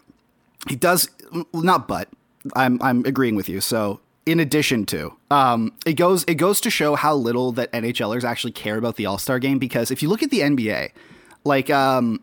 he 0.68 0.76
does 0.76 1.10
not. 1.52 1.88
But 1.88 2.08
I'm 2.54 2.80
I'm 2.82 3.04
agreeing 3.04 3.34
with 3.34 3.48
you. 3.48 3.60
So 3.60 4.00
in 4.26 4.38
addition 4.40 4.86
to, 4.86 5.12
um, 5.30 5.72
it 5.86 5.94
goes 5.94 6.24
it 6.24 6.34
goes 6.34 6.60
to 6.62 6.70
show 6.70 6.94
how 6.94 7.14
little 7.14 7.52
that 7.52 7.72
NHLers 7.72 8.24
actually 8.24 8.52
care 8.52 8.76
about 8.76 8.96
the 8.96 9.06
All 9.06 9.18
Star 9.18 9.38
game 9.38 9.58
because 9.58 9.90
if 9.90 10.02
you 10.02 10.08
look 10.08 10.22
at 10.22 10.30
the 10.30 10.40
NBA, 10.40 10.90
like 11.44 11.70
um, 11.70 12.20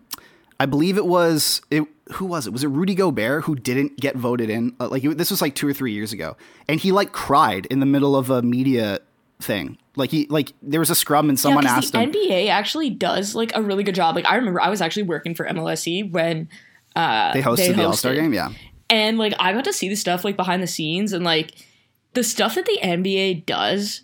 I 0.59 0.65
believe 0.65 0.97
it 0.97 1.05
was 1.05 1.61
it. 1.71 1.83
Who 2.13 2.25
was 2.25 2.47
it? 2.47 2.53
Was 2.53 2.63
it 2.63 2.67
Rudy 2.69 2.95
Gobert 2.95 3.43
who 3.43 3.55
didn't 3.55 3.97
get 3.99 4.15
voted 4.15 4.49
in? 4.49 4.73
Uh, 4.79 4.87
like 4.87 5.03
it- 5.03 5.17
this 5.17 5.29
was 5.29 5.41
like 5.41 5.55
two 5.55 5.67
or 5.67 5.73
three 5.73 5.91
years 5.91 6.13
ago, 6.13 6.37
and 6.69 6.79
he 6.79 6.91
like 6.93 7.11
cried 7.11 7.65
in 7.65 7.81
the 7.81 7.85
middle 7.85 8.15
of 8.15 8.29
a 8.29 8.41
media 8.41 8.99
thing. 9.41 9.77
Like 9.97 10.11
he 10.11 10.25
like 10.29 10.53
there 10.61 10.79
was 10.79 10.89
a 10.89 10.95
scrum 10.95 11.27
and 11.27 11.37
someone 11.39 11.65
yeah, 11.65 11.75
asked 11.77 11.91
the 11.91 11.99
him. 11.99 12.11
NBA 12.11 12.47
actually 12.49 12.91
does 12.91 13.35
like 13.35 13.51
a 13.55 13.61
really 13.61 13.83
good 13.83 13.95
job. 13.95 14.15
Like 14.15 14.25
I 14.25 14.35
remember 14.35 14.61
I 14.61 14.69
was 14.69 14.79
actually 14.81 15.03
working 15.03 15.35
for 15.35 15.45
MLSE 15.45 16.11
when 16.11 16.47
uh, 16.95 17.33
they 17.33 17.41
hosted 17.41 17.57
they 17.57 17.71
the 17.73 17.85
All 17.85 17.93
Star 17.93 18.13
game. 18.13 18.33
Yeah, 18.33 18.51
and 18.89 19.17
like 19.17 19.33
I 19.39 19.51
got 19.51 19.65
to 19.65 19.73
see 19.73 19.89
the 19.89 19.95
stuff 19.95 20.23
like 20.23 20.37
behind 20.37 20.63
the 20.63 20.67
scenes 20.67 21.11
and 21.11 21.25
like 21.25 21.51
the 22.13 22.23
stuff 22.23 22.55
that 22.55 22.65
the 22.65 22.79
NBA 22.81 23.45
does 23.45 24.01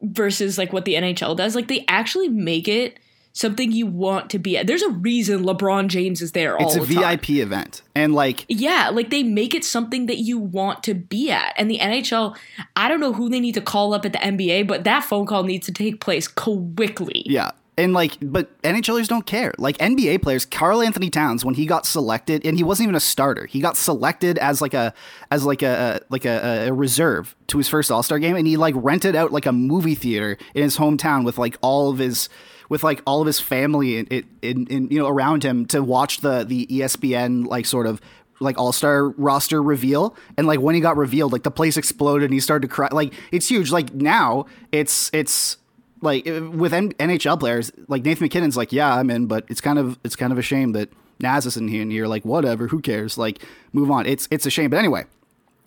versus 0.00 0.58
like 0.58 0.72
what 0.72 0.84
the 0.84 0.94
NHL 0.94 1.36
does. 1.36 1.54
Like 1.54 1.68
they 1.68 1.84
actually 1.88 2.28
make 2.28 2.68
it 2.68 2.98
something 3.32 3.72
you 3.72 3.86
want 3.86 4.30
to 4.30 4.38
be 4.38 4.56
at. 4.58 4.66
There's 4.66 4.82
a 4.82 4.90
reason 4.90 5.42
LeBron 5.42 5.88
James 5.88 6.20
is 6.20 6.32
there 6.32 6.56
all 6.58 6.66
it's 6.66 6.76
a 6.76 6.80
the 6.80 6.94
time. 6.96 7.18
VIP 7.18 7.30
event, 7.30 7.82
and 7.94 8.14
like 8.14 8.44
Yeah, 8.48 8.90
like 8.92 9.10
they 9.10 9.22
make 9.22 9.54
it 9.54 9.64
something 9.64 10.06
that 10.06 10.18
you 10.18 10.38
want 10.38 10.82
to 10.84 10.94
be 10.94 11.30
at. 11.30 11.54
And 11.56 11.70
the 11.70 11.78
NHL, 11.78 12.36
I 12.76 12.88
don't 12.88 13.00
know 13.00 13.12
who 13.12 13.28
they 13.28 13.40
need 13.40 13.54
to 13.54 13.60
call 13.60 13.94
up 13.94 14.04
at 14.04 14.12
the 14.12 14.18
NBA, 14.18 14.66
but 14.66 14.84
that 14.84 15.04
phone 15.04 15.26
call 15.26 15.44
needs 15.44 15.66
to 15.66 15.72
take 15.72 16.00
place 16.00 16.28
quickly. 16.28 17.22
Yeah. 17.26 17.52
And 17.82 17.92
like, 17.92 18.16
but 18.22 18.62
NHLers 18.62 19.08
don't 19.08 19.26
care. 19.26 19.52
Like 19.58 19.76
NBA 19.78 20.22
players, 20.22 20.46
Karl-Anthony 20.46 21.10
Towns, 21.10 21.44
when 21.44 21.54
he 21.54 21.66
got 21.66 21.84
selected, 21.84 22.46
and 22.46 22.56
he 22.56 22.62
wasn't 22.62 22.84
even 22.84 22.94
a 22.94 23.00
starter, 23.00 23.46
he 23.46 23.60
got 23.60 23.76
selected 23.76 24.38
as 24.38 24.62
like 24.62 24.72
a 24.72 24.94
as 25.30 25.44
like 25.44 25.62
a 25.62 26.00
like 26.08 26.24
a, 26.24 26.68
a 26.68 26.72
reserve 26.72 27.34
to 27.48 27.58
his 27.58 27.68
first 27.68 27.90
All 27.90 28.02
Star 28.02 28.18
game, 28.20 28.36
and 28.36 28.46
he 28.46 28.56
like 28.56 28.74
rented 28.78 29.16
out 29.16 29.32
like 29.32 29.46
a 29.46 29.52
movie 29.52 29.96
theater 29.96 30.38
in 30.54 30.62
his 30.62 30.76
hometown 30.76 31.24
with 31.24 31.38
like 31.38 31.58
all 31.60 31.90
of 31.90 31.98
his 31.98 32.28
with 32.68 32.84
like 32.84 33.02
all 33.04 33.20
of 33.20 33.26
his 33.26 33.40
family 33.40 33.98
in, 33.98 34.06
in, 34.40 34.66
in, 34.68 34.88
you 34.88 34.98
know 34.98 35.08
around 35.08 35.44
him 35.44 35.66
to 35.66 35.82
watch 35.82 36.18
the 36.18 36.44
the 36.44 36.66
ESPN 36.68 37.46
like 37.46 37.66
sort 37.66 37.86
of 37.86 38.00
like 38.38 38.58
all 38.58 38.72
star 38.72 39.08
roster 39.10 39.62
reveal, 39.62 40.16
and 40.36 40.46
like 40.46 40.60
when 40.60 40.74
he 40.74 40.80
got 40.80 40.96
revealed, 40.96 41.32
like 41.32 41.42
the 41.42 41.50
place 41.50 41.76
exploded 41.76 42.26
and 42.26 42.34
he 42.34 42.40
started 42.40 42.68
to 42.68 42.72
cry. 42.72 42.88
Like 42.92 43.12
it's 43.32 43.48
huge. 43.48 43.70
Like 43.72 43.92
now, 43.92 44.46
it's 44.70 45.10
it's 45.12 45.56
like 46.02 46.28
uh, 46.28 46.50
with 46.50 46.74
N- 46.74 46.92
NHL 46.94 47.40
players, 47.40 47.72
like 47.88 48.04
Nathan 48.04 48.24
MacKinnon's 48.24 48.56
like, 48.56 48.72
yeah, 48.72 48.94
I'm 48.94 49.08
in, 49.10 49.26
but 49.26 49.44
it's 49.48 49.60
kind 49.60 49.78
of 49.78 49.98
it's 50.04 50.16
kind 50.16 50.32
of 50.32 50.38
a 50.38 50.42
shame 50.42 50.72
that 50.72 50.90
Naz 51.20 51.46
isn't 51.46 51.68
here, 51.68 51.82
and 51.82 51.92
you're 51.92 52.08
like, 52.08 52.24
whatever, 52.24 52.68
who 52.68 52.80
cares? 52.80 53.16
Like, 53.16 53.42
move 53.72 53.90
on. 53.90 54.06
It's 54.06 54.28
it's 54.30 54.44
a 54.44 54.50
shame, 54.50 54.70
but 54.70 54.78
anyway. 54.78 55.04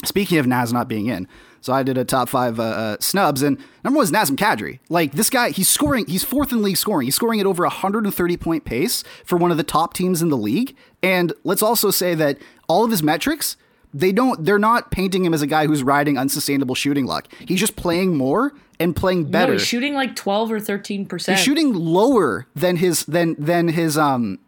Speaking 0.03 0.37
of 0.37 0.45
Naz 0.45 0.73
not 0.73 0.89
being 0.89 1.07
in, 1.07 1.25
so 1.61 1.73
I 1.73 1.81
did 1.81 1.97
a 1.97 2.05
top 2.05 2.29
five 2.29 2.59
uh, 2.59 2.63
uh, 2.63 2.97
snubs, 2.99 3.41
and 3.41 3.57
number 3.83 3.97
one 3.97 4.03
is 4.03 4.11
Nazem 4.11 4.35
Kadri. 4.35 4.79
Like 4.89 5.13
this 5.13 5.31
guy, 5.31 5.49
he's 5.49 5.69
scoring. 5.69 6.05
He's 6.05 6.23
fourth 6.23 6.51
in 6.51 6.61
league 6.61 6.77
scoring. 6.77 7.07
He's 7.07 7.15
scoring 7.15 7.39
at 7.39 7.47
over 7.47 7.63
130 7.63 8.37
point 8.37 8.65
pace 8.65 9.03
for 9.23 9.37
one 9.37 9.51
of 9.51 9.57
the 9.57 9.63
top 9.63 9.93
teams 9.93 10.21
in 10.21 10.29
the 10.29 10.37
league. 10.37 10.75
And 11.01 11.33
let's 11.43 11.63
also 11.63 11.89
say 11.89 12.13
that 12.13 12.37
all 12.67 12.83
of 12.83 12.91
his 12.91 13.01
metrics, 13.01 13.57
they 13.93 14.11
don't. 14.11 14.43
They're 14.45 14.59
not 14.59 14.91
painting 14.91 15.25
him 15.25 15.33
as 15.33 15.41
a 15.41 15.47
guy 15.47 15.65
who's 15.65 15.81
riding 15.81 16.17
unsustainable 16.17 16.75
shooting 16.75 17.05
luck. 17.05 17.27
He's 17.47 17.61
just 17.61 17.75
playing 17.75 18.15
more 18.15 18.53
and 18.79 18.95
playing 18.95 19.23
No, 19.25 19.29
better. 19.29 19.53
he's 19.53 19.65
shooting 19.65 19.93
like 19.93 20.15
12 20.15 20.51
or 20.51 20.59
13%. 20.59 21.29
He's 21.29 21.39
shooting 21.43 21.73
lower 21.73 22.47
than 22.55 22.77
his 22.77 23.05
than 23.05 23.35
than 23.39 23.69
his 23.69 23.97
um 23.97 24.39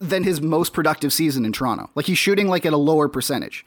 than 0.00 0.24
his 0.24 0.40
most 0.40 0.72
productive 0.72 1.12
season 1.12 1.44
in 1.44 1.52
Toronto. 1.52 1.90
Like 1.94 2.06
he's 2.06 2.18
shooting 2.18 2.48
like 2.48 2.66
at 2.66 2.72
a 2.72 2.76
lower 2.78 3.08
percentage. 3.08 3.64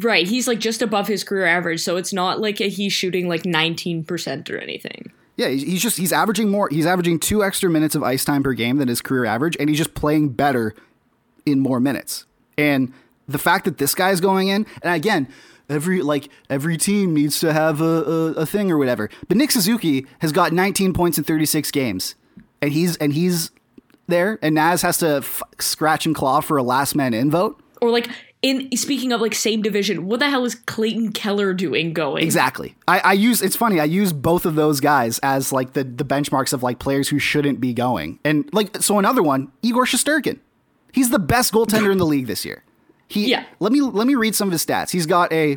Right, 0.00 0.26
he's 0.26 0.48
like 0.48 0.58
just 0.58 0.82
above 0.82 1.06
his 1.06 1.22
career 1.22 1.46
average, 1.46 1.80
so 1.80 1.96
it's 1.96 2.12
not 2.12 2.40
like 2.40 2.58
he's 2.58 2.92
shooting 2.92 3.28
like 3.28 3.44
19% 3.44 4.50
or 4.50 4.58
anything. 4.58 5.12
Yeah, 5.36 5.48
he's, 5.48 5.62
he's 5.62 5.82
just 5.82 5.98
he's 5.98 6.12
averaging 6.12 6.50
more. 6.50 6.68
He's 6.68 6.86
averaging 6.86 7.20
two 7.20 7.44
extra 7.44 7.70
minutes 7.70 7.94
of 7.94 8.02
ice 8.02 8.24
time 8.24 8.42
per 8.42 8.54
game 8.54 8.78
than 8.78 8.88
his 8.88 9.00
career 9.00 9.24
average, 9.24 9.56
and 9.60 9.68
he's 9.68 9.78
just 9.78 9.94
playing 9.94 10.30
better 10.30 10.74
in 11.46 11.60
more 11.60 11.78
minutes. 11.78 12.26
And 12.58 12.92
the 13.28 13.38
fact 13.38 13.64
that 13.66 13.78
this 13.78 13.94
guy's 13.94 14.20
going 14.20 14.48
in, 14.48 14.66
and 14.82 14.94
again, 14.94 15.28
every 15.68 16.02
like 16.02 16.28
every 16.48 16.76
team 16.76 17.14
needs 17.14 17.40
to 17.40 17.52
have 17.52 17.80
a, 17.80 17.84
a, 17.84 18.26
a 18.32 18.46
thing 18.46 18.70
or 18.70 18.78
whatever. 18.78 19.10
But 19.28 19.36
Nick 19.36 19.50
Suzuki 19.50 20.06
has 20.20 20.32
got 20.32 20.52
19 20.52 20.92
points 20.92 21.18
in 21.18 21.24
36 21.24 21.70
games, 21.70 22.14
and 22.60 22.72
he's 22.72 22.96
and 22.96 23.12
he's 23.12 23.50
there, 24.06 24.38
and 24.42 24.54
Naz 24.54 24.82
has 24.82 24.98
to 24.98 25.16
f- 25.16 25.42
scratch 25.58 26.06
and 26.06 26.14
claw 26.14 26.40
for 26.40 26.56
a 26.56 26.62
last 26.62 26.94
man 26.94 27.14
in 27.14 27.30
vote. 27.30 27.60
Or 27.80 27.90
like 27.90 28.08
in 28.42 28.70
speaking 28.76 29.12
of 29.12 29.20
like 29.20 29.34
same 29.34 29.62
division, 29.62 30.06
what 30.06 30.20
the 30.20 30.28
hell 30.28 30.44
is 30.44 30.54
Clayton 30.54 31.12
Keller 31.12 31.54
doing 31.54 31.92
going? 31.92 32.22
Exactly. 32.22 32.74
I, 32.86 32.98
I 33.00 33.12
use 33.14 33.42
it's 33.42 33.56
funny. 33.56 33.80
I 33.80 33.84
use 33.84 34.12
both 34.12 34.44
of 34.46 34.54
those 34.54 34.80
guys 34.80 35.18
as 35.20 35.52
like 35.52 35.72
the 35.72 35.84
the 35.84 36.04
benchmarks 36.04 36.52
of 36.52 36.62
like 36.62 36.78
players 36.78 37.08
who 37.08 37.18
shouldn't 37.18 37.60
be 37.60 37.72
going. 37.72 38.18
And 38.24 38.48
like 38.52 38.82
so 38.82 38.98
another 38.98 39.22
one, 39.22 39.50
Igor 39.62 39.86
Shesterkin. 39.86 40.40
He's 40.92 41.10
the 41.10 41.18
best 41.18 41.52
goaltender 41.52 41.90
in 41.90 41.98
the 41.98 42.06
league 42.06 42.26
this 42.26 42.44
year. 42.44 42.62
He 43.14 43.30
Yeah. 43.30 43.44
Let 43.60 43.72
me 43.72 43.80
let 43.80 44.06
me 44.06 44.14
read 44.14 44.34
some 44.34 44.48
of 44.48 44.52
his 44.52 44.64
stats. 44.64 44.90
He's 44.90 45.06
got 45.06 45.32
a 45.32 45.56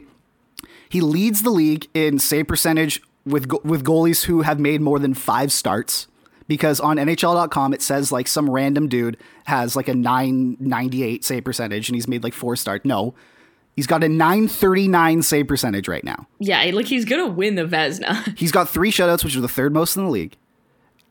he 0.89 1.01
leads 1.01 1.41
the 1.41 1.49
league 1.49 1.87
in 1.93 2.19
save 2.19 2.47
percentage 2.47 3.01
with 3.25 3.51
with 3.63 3.83
goalies 3.83 4.25
who 4.25 4.43
have 4.43 4.59
made 4.59 4.81
more 4.81 4.99
than 4.99 5.13
five 5.13 5.51
starts. 5.51 6.07
Because 6.47 6.79
on 6.79 6.95
NHL.com 6.95 7.73
it 7.73 7.81
says 7.81 8.11
like 8.11 8.27
some 8.27 8.49
random 8.49 8.87
dude 8.87 9.17
has 9.45 9.75
like 9.75 9.89
a 9.89 9.93
998 9.93 11.25
save 11.25 11.43
percentage 11.43 11.89
and 11.89 11.95
he's 11.95 12.07
made 12.07 12.23
like 12.23 12.33
four 12.33 12.55
starts. 12.55 12.85
No, 12.85 13.13
he's 13.75 13.85
got 13.87 14.01
a 14.01 14.07
939 14.07 15.23
save 15.23 15.47
percentage 15.47 15.89
right 15.89 16.05
now. 16.05 16.25
Yeah, 16.39 16.63
like 16.73 16.85
he's 16.85 17.03
gonna 17.03 17.27
win 17.27 17.55
the 17.55 17.65
Vezina. 17.65 18.37
He's 18.37 18.53
got 18.53 18.69
three 18.69 18.91
shutouts, 18.91 19.25
which 19.25 19.35
are 19.35 19.41
the 19.41 19.49
third 19.49 19.73
most 19.73 19.97
in 19.97 20.05
the 20.05 20.09
league, 20.09 20.37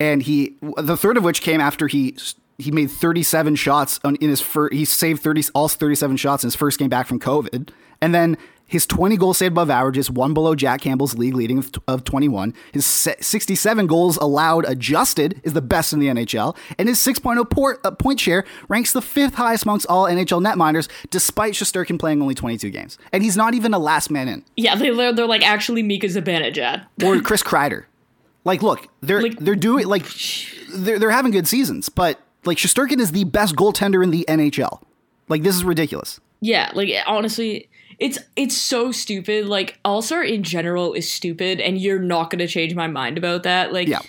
and 0.01 0.23
he 0.23 0.57
the 0.79 0.97
third 0.97 1.19
of 1.19 1.25
which 1.25 1.43
came 1.43 1.61
after 1.61 1.87
he 1.87 2.17
he 2.59 2.71
made 2.71 2.91
37 2.91 3.55
shots 3.57 4.01
on, 4.05 4.17
in 4.17 4.31
his 4.31 4.41
first. 4.41 4.73
He 4.75 4.85
saved 4.85 5.23
30 5.23 5.45
all 5.55 5.69
37 5.69 6.17
shots 6.17 6.43
in 6.45 6.49
his 6.49 6.57
first 6.57 6.79
game 6.79 6.89
back 6.89 7.07
from 7.07 7.19
COVID, 7.21 7.69
and 8.01 8.15
then 8.15 8.37
his 8.69 8.85
20 8.85 9.17
goals 9.17 9.39
saved 9.39 9.53
above 9.53 9.71
average 9.71 9.97
is 9.97 10.11
one 10.11 10.35
below 10.35 10.57
Jack 10.57 10.81
Campbell's 10.81 11.17
league 11.17 11.35
leading 11.37 11.59
of, 11.59 11.71
of 11.87 12.03
21. 12.03 12.53
His 12.73 12.85
se- 12.85 13.15
67 13.21 13.87
goals 13.87 14.17
allowed 14.17 14.65
adjusted 14.65 15.41
is 15.45 15.53
the 15.53 15.63
best 15.63 15.93
in 15.93 16.01
the 16.01 16.09
NHL, 16.09 16.57
and 16.77 16.89
his 16.89 16.99
6.0 16.99 17.49
port, 17.49 17.79
uh, 17.85 17.93
point 17.93 18.19
share 18.19 18.45
ranks 18.69 18.93
the 18.93 19.01
fifth 19.01 19.35
highest 19.35 19.63
amongst 19.67 19.87
all 19.89 20.07
NHL 20.07 20.45
netminders, 20.45 20.89
despite 21.11 21.53
Shesterkin 21.53 21.97
playing 21.97 22.21
only 22.21 22.35
22 22.35 22.71
games, 22.71 22.99
and 23.13 23.23
he's 23.23 23.37
not 23.37 23.55
even 23.55 23.73
a 23.73 23.79
last 23.79 24.11
man 24.11 24.27
in 24.27 24.45
yeah, 24.57 24.75
they, 24.75 24.91
they're, 24.91 25.13
they're 25.13 25.27
like 25.27 25.47
actually 25.47 25.85
Mika 25.85 26.09
Zibanejad. 26.09 26.87
or 27.05 27.21
Chris 27.21 27.45
Kreider. 27.45 27.85
Like, 28.45 28.63
look, 28.63 28.89
they're 29.01 29.23
Like- 29.23 29.39
they're 29.39 29.55
doing 29.55 29.87
like 29.87 30.07
they're 30.75 30.99
they're 30.99 31.11
having 31.11 31.31
good 31.33 31.47
seasons, 31.47 31.89
but 31.89 32.21
like 32.47 32.59
Shesterkin 32.59 33.01
is 33.01 33.13
the 33.13 33.25
best 33.25 33.57
goaltender 33.57 34.03
in 34.03 34.11
the 34.11 34.25
NHL. 34.29 34.83
Like, 35.29 35.43
this 35.43 35.57
is 35.57 35.65
ridiculous. 35.65 36.21
Yeah, 36.41 36.71
like 36.75 36.91
honestly, 37.07 37.69
it's 37.99 38.19
it's 38.37 38.57
so 38.57 38.93
stupid. 38.93 39.47
Like 39.47 39.79
All 39.85 40.03
Star 40.03 40.23
in 40.23 40.43
general 40.43 40.93
is 40.93 41.11
stupid, 41.11 41.61
and 41.61 41.79
you're 41.79 41.99
not 41.99 42.31
gonna 42.31 42.47
change 42.47 42.75
my 42.75 42.87
mind 42.87 43.19
about 43.19 43.43
that. 43.45 43.73
Like, 43.73 43.89
Yeah. 43.89 44.01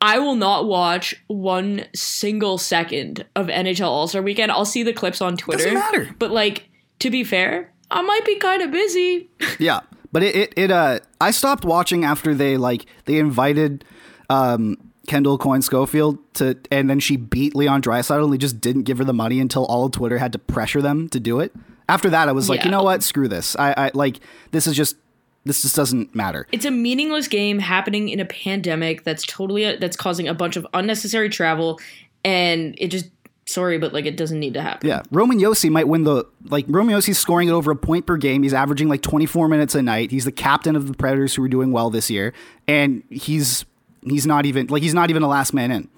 I 0.00 0.18
will 0.18 0.34
not 0.34 0.66
watch 0.66 1.14
one 1.26 1.86
single 1.94 2.58
second 2.58 3.24
of 3.34 3.46
NHL 3.46 3.88
All 3.88 4.06
Star 4.06 4.20
Weekend. 4.22 4.52
I'll 4.52 4.66
see 4.66 4.82
the 4.82 4.92
clips 4.92 5.22
on 5.22 5.36
Twitter. 5.38 5.64
Doesn't 5.64 5.74
matter. 5.74 6.14
But 6.18 6.30
like, 6.30 6.68
to 6.98 7.10
be 7.10 7.24
fair, 7.24 7.72
I 7.90 8.02
might 8.02 8.24
be 8.26 8.36
kind 8.36 8.62
of 8.62 8.70
busy. 8.70 9.30
Yeah, 9.58 9.80
but 10.12 10.22
it, 10.22 10.36
it 10.36 10.52
it 10.56 10.70
uh 10.70 11.00
I 11.20 11.30
stopped 11.30 11.64
watching 11.64 12.04
after 12.04 12.34
they 12.34 12.58
like 12.58 12.84
they 13.06 13.18
invited 13.18 13.84
um 14.28 14.76
Kendall 15.06 15.38
Coyne 15.38 15.62
Schofield 15.62 16.18
to 16.34 16.56
and 16.70 16.88
then 16.90 17.00
she 17.00 17.16
beat 17.16 17.54
Leon 17.54 17.82
Draisaitl 17.82 18.24
and 18.24 18.32
they 18.32 18.38
just 18.38 18.60
didn't 18.60 18.82
give 18.82 18.98
her 18.98 19.04
the 19.04 19.12
money 19.14 19.40
until 19.40 19.64
all 19.66 19.86
of 19.86 19.92
Twitter 19.92 20.18
had 20.18 20.32
to 20.32 20.38
pressure 20.38 20.82
them 20.82 21.08
to 21.10 21.20
do 21.20 21.40
it. 21.40 21.52
After 21.88 22.10
that, 22.10 22.28
I 22.28 22.32
was 22.32 22.48
like, 22.48 22.60
Yeah. 22.60 22.64
you 22.66 22.70
know 22.72 22.82
what, 22.82 23.02
screw 23.02 23.28
this. 23.28 23.54
I, 23.56 23.72
I 23.76 23.90
like 23.94 24.18
this 24.50 24.66
is 24.66 24.74
just 24.76 24.96
this 25.44 25.62
just 25.62 25.76
doesn't 25.76 26.12
matter. 26.14 26.48
it's 26.50 26.64
a 26.64 26.70
meaningless 26.72 27.28
game 27.28 27.60
happening 27.60 28.08
in 28.08 28.18
a 28.18 28.24
pandemic 28.24 29.04
that's 29.04 29.24
totally 29.24 29.64
uh, 29.64 29.76
that's 29.80 29.96
causing 29.96 30.26
a 30.26 30.34
bunch 30.34 30.56
of 30.56 30.66
unnecessary 30.74 31.28
travel, 31.28 31.78
and 32.24 32.74
it 32.78 32.88
just 32.88 33.10
sorry, 33.48 33.78
but 33.78 33.92
like 33.92 34.06
it 34.06 34.16
doesn't 34.16 34.40
need 34.40 34.54
to 34.54 34.60
happen. 34.60 34.88
Yeah, 34.88 35.02
Roman 35.12 35.38
Josi 35.38 35.70
might 35.70 35.86
win 35.86 36.02
the 36.02 36.24
like 36.46 36.64
Roman 36.66 36.96
Josi's 36.96 37.18
scoring 37.18 37.48
at 37.48 37.54
over 37.54 37.70
a 37.70 37.76
point 37.76 38.06
per 38.06 38.16
game. 38.16 38.42
He's 38.42 38.52
averaging 38.54 38.88
like 38.88 39.02
24 39.02 39.46
minutes 39.46 39.76
a 39.76 39.82
night. 39.82 40.10
He's 40.10 40.24
the 40.24 40.32
captain 40.32 40.74
of 40.74 40.88
the 40.88 40.94
Predators 40.94 41.36
who 41.36 41.44
are 41.44 41.48
doing 41.48 41.70
well 41.70 41.90
this 41.90 42.10
year, 42.10 42.32
and 42.66 43.04
he's 43.08 43.64
he's 44.10 44.26
not 44.26 44.46
even 44.46 44.66
like 44.68 44.82
he's 44.82 44.94
not 44.94 45.10
even 45.10 45.22
a 45.22 45.28
last 45.28 45.52
man 45.52 45.70
in. 45.70 45.88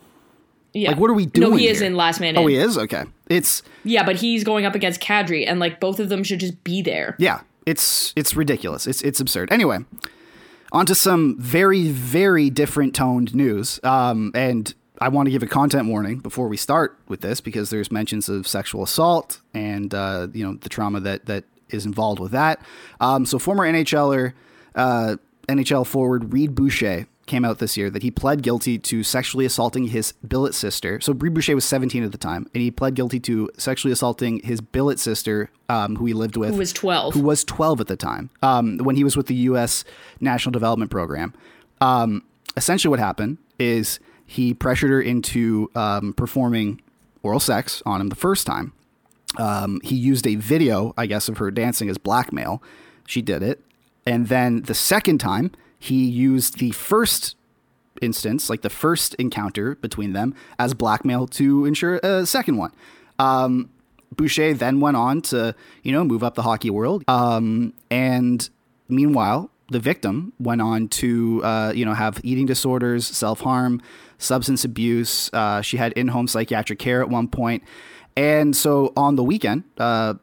Yeah. 0.74 0.90
Like, 0.90 1.00
what 1.00 1.10
are 1.10 1.14
we 1.14 1.26
doing? 1.26 1.50
No, 1.50 1.56
he 1.56 1.68
is 1.68 1.78
here? 1.78 1.86
in 1.86 1.96
last 1.96 2.20
man. 2.20 2.36
Oh, 2.36 2.42
in. 2.42 2.48
he 2.48 2.56
is 2.56 2.76
okay. 2.76 3.04
It's 3.28 3.62
Yeah, 3.84 4.04
but 4.04 4.16
he's 4.16 4.44
going 4.44 4.66
up 4.66 4.74
against 4.74 5.00
Kadri, 5.00 5.44
and 5.46 5.60
like 5.60 5.80
both 5.80 5.98
of 5.98 6.08
them 6.08 6.22
should 6.22 6.40
just 6.40 6.62
be 6.64 6.82
there. 6.82 7.16
yeah, 7.18 7.40
it's 7.66 8.12
it's 8.16 8.36
ridiculous. 8.36 8.86
It's 8.86 9.02
it's 9.02 9.20
absurd. 9.20 9.50
Anyway, 9.52 9.78
on 10.72 10.86
to 10.86 10.94
some 10.94 11.36
very 11.38 11.88
very 11.88 12.50
different 12.50 12.94
toned 12.94 13.34
news. 13.34 13.80
Um, 13.82 14.30
and 14.34 14.74
I 15.00 15.08
want 15.08 15.26
to 15.26 15.30
give 15.30 15.42
a 15.42 15.46
content 15.46 15.88
warning 15.88 16.18
before 16.18 16.48
we 16.48 16.56
start 16.56 16.98
with 17.08 17.20
this 17.20 17.40
because 17.40 17.70
there's 17.70 17.90
mentions 17.90 18.28
of 18.28 18.46
sexual 18.46 18.82
assault 18.82 19.40
and 19.54 19.94
uh, 19.94 20.28
you 20.32 20.44
know 20.44 20.54
the 20.54 20.68
trauma 20.68 21.00
that 21.00 21.26
that 21.26 21.44
is 21.70 21.86
involved 21.86 22.20
with 22.20 22.32
that. 22.32 22.60
Um, 23.00 23.26
so 23.26 23.38
former 23.38 23.64
NHLer, 23.64 24.32
uh, 24.74 25.16
NHL 25.48 25.86
forward 25.86 26.32
Reid 26.32 26.54
Boucher 26.54 27.06
came 27.28 27.44
out 27.44 27.58
this 27.58 27.76
year 27.76 27.88
that 27.90 28.02
he 28.02 28.10
pled 28.10 28.42
guilty 28.42 28.78
to 28.78 29.02
sexually 29.04 29.44
assaulting 29.44 29.88
his 29.88 30.12
billet 30.26 30.54
sister. 30.54 31.00
So 31.00 31.12
Reid 31.12 31.34
Boucher 31.34 31.54
was 31.54 31.64
17 31.64 32.02
at 32.02 32.10
the 32.10 32.18
time, 32.18 32.48
and 32.54 32.62
he 32.62 32.70
pled 32.70 32.94
guilty 32.94 33.20
to 33.20 33.48
sexually 33.56 33.92
assaulting 33.92 34.40
his 34.40 34.60
billet 34.60 34.98
sister, 34.98 35.50
um, 35.68 35.96
who 35.96 36.06
he 36.06 36.12
lived 36.14 36.36
with, 36.36 36.50
Who 36.50 36.56
was 36.58 36.72
12. 36.72 37.14
who 37.14 37.20
was 37.20 37.44
12 37.44 37.80
at 37.82 37.86
the 37.86 37.96
time, 37.96 38.30
um, 38.42 38.78
when 38.78 38.96
he 38.96 39.04
was 39.04 39.16
with 39.16 39.26
the 39.26 39.34
U.S. 39.36 39.84
National 40.20 40.50
Development 40.50 40.90
Program. 40.90 41.32
Um, 41.80 42.24
essentially, 42.56 42.90
what 42.90 42.98
happened 42.98 43.38
is 43.58 44.00
he 44.26 44.52
pressured 44.54 44.90
her 44.90 45.00
into 45.00 45.70
um, 45.74 46.12
performing 46.14 46.80
oral 47.22 47.40
sex 47.40 47.82
on 47.86 48.00
him 48.00 48.08
the 48.08 48.16
first 48.16 48.46
time. 48.46 48.72
Um, 49.38 49.80
he 49.84 49.94
used 49.94 50.26
a 50.26 50.34
video, 50.36 50.94
I 50.96 51.06
guess, 51.06 51.28
of 51.28 51.38
her 51.38 51.50
dancing 51.50 51.88
as 51.88 51.98
blackmail. 51.98 52.62
She 53.06 53.22
did 53.22 53.42
it. 53.42 53.60
And 54.06 54.28
then 54.28 54.62
the 54.62 54.74
second 54.74 55.18
time, 55.18 55.52
he 55.78 56.04
used 56.04 56.58
the 56.58 56.70
first 56.72 57.36
instance, 58.02 58.48
like 58.50 58.62
the 58.62 58.70
first 58.70 59.14
encounter 59.14 59.74
between 59.76 60.12
them, 60.12 60.34
as 60.58 60.74
blackmail 60.74 61.26
to 61.26 61.64
ensure 61.64 61.96
a 62.02 62.26
second 62.26 62.56
one. 62.56 62.72
Um, 63.18 63.70
Boucher 64.16 64.54
then 64.54 64.80
went 64.80 64.96
on 64.96 65.20
to, 65.22 65.54
you 65.82 65.92
know, 65.92 66.04
move 66.04 66.22
up 66.24 66.34
the 66.34 66.42
hockey 66.42 66.70
world. 66.70 67.04
Um, 67.08 67.74
and 67.90 68.48
meanwhile, 68.88 69.50
the 69.70 69.80
victim 69.80 70.32
went 70.38 70.62
on 70.62 70.88
to, 70.88 71.42
uh, 71.44 71.72
you 71.74 71.84
know, 71.84 71.94
have 71.94 72.20
eating 72.22 72.46
disorders, 72.46 73.06
self 73.06 73.40
harm, 73.40 73.82
substance 74.18 74.64
abuse. 74.64 75.30
Uh, 75.32 75.60
she 75.60 75.76
had 75.76 75.92
in 75.92 76.08
home 76.08 76.26
psychiatric 76.26 76.78
care 76.78 77.02
at 77.02 77.08
one 77.08 77.28
point. 77.28 77.62
And 78.16 78.56
so 78.56 78.92
on 78.96 79.16
the 79.16 79.22
weekend, 79.22 79.64
uh, 79.76 80.14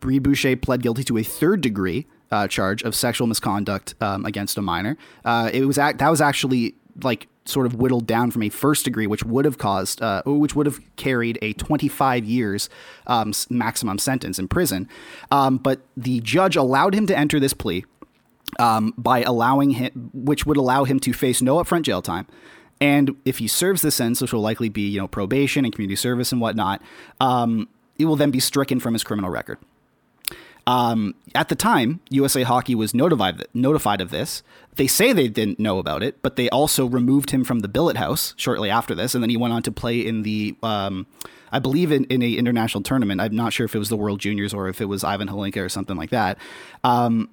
Reid 0.00 0.22
Boucher 0.22 0.56
pled 0.56 0.82
guilty 0.82 1.04
to 1.04 1.18
a 1.18 1.22
third 1.22 1.60
degree 1.60 2.06
uh, 2.32 2.48
charge 2.48 2.82
of 2.82 2.94
sexual 2.94 3.26
misconduct 3.28 3.94
um, 4.00 4.24
against 4.24 4.58
a 4.58 4.62
minor. 4.62 4.96
Uh, 5.24 5.50
it 5.52 5.64
was 5.66 5.78
act- 5.78 5.98
that 5.98 6.08
was 6.08 6.20
actually 6.20 6.74
like 7.02 7.28
sort 7.44 7.66
of 7.66 7.74
whittled 7.74 8.06
down 8.06 8.30
from 8.30 8.42
a 8.42 8.48
first 8.48 8.84
degree, 8.84 9.06
which 9.06 9.24
would 9.24 9.44
have 9.44 9.58
caused, 9.58 10.00
uh, 10.02 10.22
which 10.24 10.54
would 10.54 10.66
have 10.66 10.80
carried 10.96 11.38
a 11.42 11.52
25 11.54 12.24
years 12.24 12.68
um, 13.06 13.32
maximum 13.50 13.98
sentence 13.98 14.38
in 14.38 14.48
prison. 14.48 14.88
Um, 15.30 15.58
but 15.58 15.80
the 15.96 16.20
judge 16.20 16.56
allowed 16.56 16.94
him 16.94 17.06
to 17.06 17.16
enter 17.16 17.38
this 17.38 17.52
plea 17.52 17.84
um, 18.58 18.94
by 18.96 19.22
allowing 19.22 19.70
him, 19.70 20.10
which 20.12 20.46
would 20.46 20.56
allow 20.56 20.84
him 20.84 21.00
to 21.00 21.12
face 21.12 21.42
no 21.42 21.56
upfront 21.56 21.82
jail 21.82 22.02
time. 22.02 22.26
And 22.80 23.16
if 23.24 23.38
he 23.38 23.46
serves 23.46 23.82
this 23.82 23.94
sentence, 23.94 24.20
which 24.20 24.32
will 24.32 24.40
likely 24.40 24.68
be 24.68 24.88
you 24.88 25.00
know 25.00 25.08
probation 25.08 25.64
and 25.64 25.72
community 25.74 25.96
service 25.96 26.32
and 26.32 26.40
whatnot, 26.40 26.82
um, 27.20 27.68
it 27.98 28.06
will 28.06 28.16
then 28.16 28.30
be 28.30 28.40
stricken 28.40 28.80
from 28.80 28.94
his 28.94 29.04
criminal 29.04 29.30
record. 29.30 29.58
Um, 30.66 31.14
at 31.34 31.48
the 31.48 31.56
time, 31.56 32.00
USA 32.10 32.42
Hockey 32.42 32.74
was 32.74 32.94
notified 32.94 33.44
notified 33.52 34.00
of 34.00 34.10
this. 34.10 34.42
They 34.76 34.86
say 34.86 35.12
they 35.12 35.28
didn't 35.28 35.58
know 35.58 35.78
about 35.78 36.02
it, 36.02 36.22
but 36.22 36.36
they 36.36 36.48
also 36.50 36.86
removed 36.86 37.30
him 37.30 37.44
from 37.44 37.60
the 37.60 37.68
billet 37.68 37.96
house 37.96 38.34
shortly 38.36 38.70
after 38.70 38.94
this, 38.94 39.14
and 39.14 39.22
then 39.22 39.30
he 39.30 39.36
went 39.36 39.52
on 39.52 39.62
to 39.64 39.72
play 39.72 39.98
in 39.98 40.22
the, 40.22 40.56
um, 40.62 41.06
I 41.50 41.58
believe, 41.58 41.90
in, 41.90 42.04
in 42.04 42.22
a 42.22 42.34
international 42.34 42.82
tournament. 42.82 43.20
I'm 43.20 43.34
not 43.34 43.52
sure 43.52 43.64
if 43.64 43.74
it 43.74 43.78
was 43.78 43.88
the 43.88 43.96
World 43.96 44.20
Juniors 44.20 44.54
or 44.54 44.68
if 44.68 44.80
it 44.80 44.86
was 44.86 45.02
Ivan 45.04 45.28
Hlinka 45.28 45.58
or 45.58 45.68
something 45.68 45.96
like 45.96 46.10
that. 46.10 46.38
Um, 46.84 47.28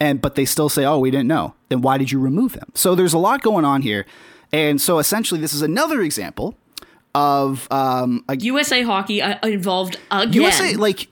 and 0.00 0.20
but 0.20 0.34
they 0.34 0.44
still 0.44 0.68
say, 0.68 0.84
"Oh, 0.84 0.98
we 0.98 1.10
didn't 1.10 1.28
know." 1.28 1.54
Then 1.68 1.82
why 1.82 1.98
did 1.98 2.10
you 2.10 2.20
remove 2.20 2.54
him? 2.54 2.70
So 2.74 2.94
there's 2.94 3.14
a 3.14 3.18
lot 3.18 3.42
going 3.42 3.64
on 3.64 3.82
here, 3.82 4.06
and 4.52 4.80
so 4.80 4.98
essentially, 4.98 5.40
this 5.40 5.54
is 5.54 5.62
another 5.62 6.00
example 6.02 6.56
of 7.14 7.66
um, 7.70 8.24
a 8.28 8.36
USA 8.36 8.82
Hockey 8.82 9.22
uh, 9.22 9.46
involved 9.46 9.98
again. 10.10 10.32
USA 10.32 10.74
like 10.76 11.08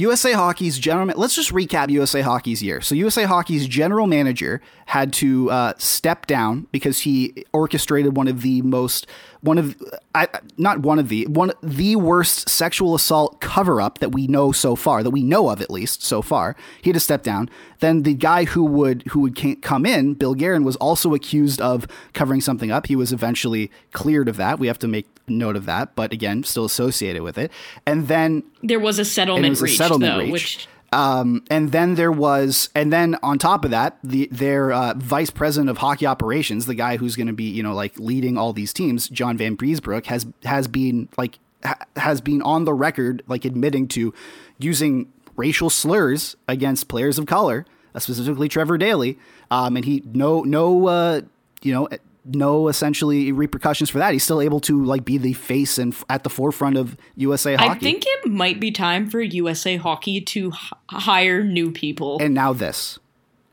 USA 0.00 0.32
Hockey's 0.32 0.78
general. 0.78 1.06
Let's 1.16 1.34
just 1.34 1.52
recap 1.52 1.90
USA 1.90 2.22
Hockey's 2.22 2.62
year. 2.62 2.80
So 2.80 2.94
USA 2.94 3.24
Hockey's 3.24 3.68
general 3.68 4.06
manager 4.06 4.60
had 4.86 5.12
to 5.14 5.50
uh, 5.50 5.74
step 5.78 6.26
down 6.26 6.66
because 6.72 7.00
he 7.00 7.44
orchestrated 7.52 8.16
one 8.16 8.26
of 8.26 8.42
the 8.42 8.62
most 8.62 9.06
one 9.42 9.58
of 9.58 9.76
I, 10.14 10.28
not 10.58 10.80
one 10.80 10.98
of 10.98 11.08
the 11.08 11.26
one 11.26 11.52
the 11.62 11.96
worst 11.96 12.48
sexual 12.48 12.94
assault 12.94 13.40
cover 13.40 13.80
up 13.80 13.98
that 13.98 14.12
we 14.12 14.26
know 14.26 14.52
so 14.52 14.76
far 14.76 15.02
that 15.02 15.10
we 15.10 15.22
know 15.22 15.48
of 15.48 15.60
at 15.60 15.70
least 15.70 16.02
so 16.02 16.20
far. 16.20 16.56
He 16.82 16.90
had 16.90 16.94
to 16.94 17.00
step 17.00 17.22
down. 17.22 17.48
Then 17.78 18.02
the 18.02 18.14
guy 18.14 18.44
who 18.44 18.64
would 18.64 19.04
who 19.08 19.20
would 19.20 19.62
come 19.62 19.86
in, 19.86 20.14
Bill 20.14 20.34
Guerin, 20.34 20.64
was 20.64 20.76
also 20.76 21.14
accused 21.14 21.60
of 21.60 21.86
covering 22.12 22.40
something 22.40 22.70
up. 22.70 22.86
He 22.86 22.96
was 22.96 23.12
eventually 23.12 23.70
cleared 23.92 24.28
of 24.28 24.36
that. 24.36 24.58
We 24.58 24.66
have 24.66 24.78
to 24.80 24.88
make 24.88 25.06
note 25.26 25.56
of 25.56 25.64
that, 25.66 25.94
but 25.94 26.12
again, 26.12 26.42
still 26.44 26.64
associated 26.64 27.22
with 27.22 27.38
it. 27.38 27.50
And 27.86 28.08
then 28.08 28.42
there 28.62 28.80
was 28.80 28.98
a 28.98 29.04
settlement 29.04 29.48
was 29.50 29.60
a 29.60 29.64
reached, 29.64 29.78
settlement 29.78 30.12
though, 30.12 30.18
reach. 30.20 30.32
which 30.32 30.68
Um, 30.92 31.44
and 31.48 31.70
then 31.70 31.94
there 31.94 32.10
was, 32.10 32.68
and 32.74 32.92
then 32.92 33.16
on 33.22 33.38
top 33.38 33.64
of 33.64 33.70
that, 33.70 33.98
the 34.02 34.28
their 34.32 34.72
uh, 34.72 34.94
vice 34.96 35.30
president 35.30 35.70
of 35.70 35.78
hockey 35.78 36.04
operations, 36.04 36.66
the 36.66 36.74
guy 36.74 36.96
who's 36.96 37.14
going 37.14 37.28
to 37.28 37.32
be, 37.32 37.44
you 37.44 37.62
know, 37.62 37.74
like 37.74 37.98
leading 37.98 38.36
all 38.36 38.52
these 38.52 38.72
teams, 38.72 39.08
John 39.08 39.38
Vanbiesbrouck, 39.38 40.06
has 40.06 40.26
has 40.44 40.66
been 40.66 41.08
like 41.16 41.38
ha- 41.64 41.86
has 41.96 42.20
been 42.20 42.42
on 42.42 42.64
the 42.64 42.74
record 42.74 43.22
like 43.28 43.44
admitting 43.44 43.86
to 43.88 44.12
using 44.58 45.12
racial 45.36 45.70
slurs 45.70 46.36
against 46.48 46.88
players 46.88 47.18
of 47.18 47.26
color 47.26 47.66
uh, 47.94 47.98
specifically 47.98 48.48
Trevor 48.48 48.78
Daley, 48.78 49.18
um, 49.50 49.76
and 49.76 49.84
he 49.84 50.02
no 50.06 50.42
no 50.42 50.86
uh, 50.86 51.20
you 51.62 51.72
know 51.72 51.88
no 52.24 52.68
essentially 52.68 53.32
repercussions 53.32 53.90
for 53.90 53.98
that. 53.98 54.12
He's 54.12 54.22
still 54.24 54.40
able 54.40 54.60
to 54.60 54.84
like 54.84 55.04
be 55.04 55.18
the 55.18 55.32
face 55.32 55.78
and 55.78 55.92
f- 55.92 56.04
at 56.10 56.22
the 56.24 56.30
forefront 56.30 56.76
of 56.76 56.96
USA 57.16 57.54
hockey. 57.56 57.70
I 57.70 57.78
think 57.78 58.04
it 58.06 58.26
might 58.26 58.60
be 58.60 58.70
time 58.70 59.08
for 59.08 59.20
USA 59.20 59.76
Hockey 59.76 60.20
to 60.20 60.48
h- 60.54 60.72
hire 60.90 61.42
new 61.42 61.70
people. 61.72 62.18
and 62.20 62.34
now 62.34 62.52
this, 62.52 62.98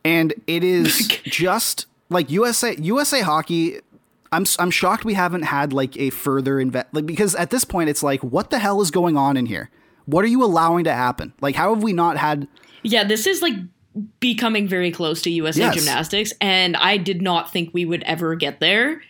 and 0.04 0.34
it 0.48 0.64
is 0.64 1.08
just 1.24 1.86
like 2.10 2.30
USA 2.30 2.76
USA 2.78 3.22
hockey. 3.22 3.80
I'm 4.32 4.46
I'm 4.60 4.72
shocked 4.72 5.06
we 5.06 5.14
haven't 5.14 5.44
had 5.44 5.72
like 5.72 5.96
a 5.98 6.10
further 6.10 6.60
invest 6.60 6.88
like 6.92 7.06
because 7.06 7.34
at 7.36 7.50
this 7.50 7.64
point 7.64 7.90
it's 7.90 8.04
like 8.04 8.22
what 8.22 8.50
the 8.50 8.60
hell 8.60 8.82
is 8.82 8.92
going 8.92 9.16
on 9.16 9.38
in 9.38 9.46
here? 9.46 9.70
What 10.06 10.26
are 10.26 10.28
you 10.28 10.44
allowing 10.44 10.84
to 10.84 10.94
happen? 10.94 11.34
Like 11.40 11.56
how 11.56 11.74
have 11.74 11.82
we 11.82 11.94
not 11.94 12.18
had 12.18 12.48
yeah, 12.84 13.06
this 13.06 13.26
is 13.26 13.42
like 13.42 13.54
becoming 14.20 14.68
very 14.68 14.92
close 14.92 15.22
to 15.24 15.30
USA 15.32 15.62
Yes. 15.62 15.76
Gymnastics, 15.76 16.34
and 16.42 16.76
I 16.78 16.98
did 16.98 17.22
not 17.22 17.52
think 17.52 17.74
we 17.74 17.86
would 17.86 18.04
ever 18.04 18.36
get 18.36 18.60
there. 18.60 19.02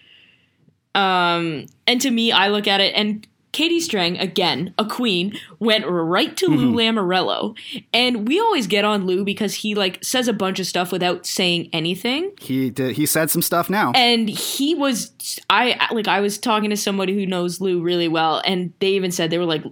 Um, 0.95 1.67
and 1.85 2.01
to 2.01 2.09
me, 2.11 2.31
I 2.31 2.47
look 2.47 2.67
at 2.67 2.81
it, 2.81 2.93
and 2.95 3.27
Katie 3.51 3.79
Strang, 3.79 4.17
again, 4.19 4.73
a 4.77 4.85
queen, 4.85 5.37
went 5.59 5.85
right 5.87 6.35
to 6.37 6.47
Lou 6.47 6.73
Lamoriello, 6.73 7.57
and 7.93 8.27
we 8.27 8.39
always 8.39 8.67
get 8.67 8.83
on 8.85 9.05
Lou 9.05 9.23
because 9.23 9.53
he 9.55 9.73
like 9.73 10.03
says 10.03 10.27
a 10.27 10.33
bunch 10.33 10.59
of 10.59 10.67
stuff 10.67 10.91
without 10.91 11.25
saying 11.25 11.69
anything. 11.73 12.31
he 12.39 12.69
did 12.69 12.95
he 12.95 13.05
said 13.05 13.29
some 13.31 13.41
stuff 13.41 13.69
now. 13.69 13.91
and 13.95 14.29
he 14.29 14.75
was 14.75 15.11
i 15.49 15.75
like 15.91 16.07
i 16.07 16.19
was 16.19 16.37
talking 16.37 16.69
to 16.69 16.77
somebody 16.77 17.13
who 17.15 17.25
knows 17.25 17.59
lou 17.61 17.81
really 17.81 18.07
well 18.07 18.41
and 18.45 18.73
they 18.79 18.89
even 18.89 19.11
said 19.11 19.29
they 19.31 19.37
were 19.39 19.45
like 19.45 19.63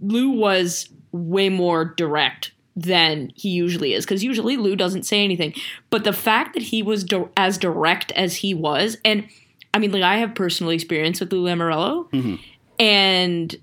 lou 0.00 0.30
was 0.30 0.88
way 1.12 1.48
more 1.50 1.84
direct 1.96 2.51
than 2.74 3.30
he 3.34 3.50
usually 3.50 3.92
is 3.92 4.04
because 4.04 4.24
usually 4.24 4.56
lou 4.56 4.74
doesn't 4.76 5.04
say 5.04 5.22
anything. 5.22 5.54
But 5.90 6.04
the 6.04 6.12
fact 6.12 6.54
that 6.54 6.62
he 6.62 6.82
was 6.82 7.04
di- 7.04 7.28
as 7.36 7.58
direct 7.58 8.12
as 8.12 8.36
he 8.36 8.54
was 8.54 8.96
and 9.04 9.26
i 9.74 9.78
mean 9.78 9.92
like 9.92 10.02
i 10.02 10.16
have 10.16 10.34
personal 10.34 10.70
experience 10.70 11.20
with 11.20 11.32
lou 11.32 11.44
lamoriello 11.44 12.10
mm-hmm. 12.10 12.36
and 12.78 13.56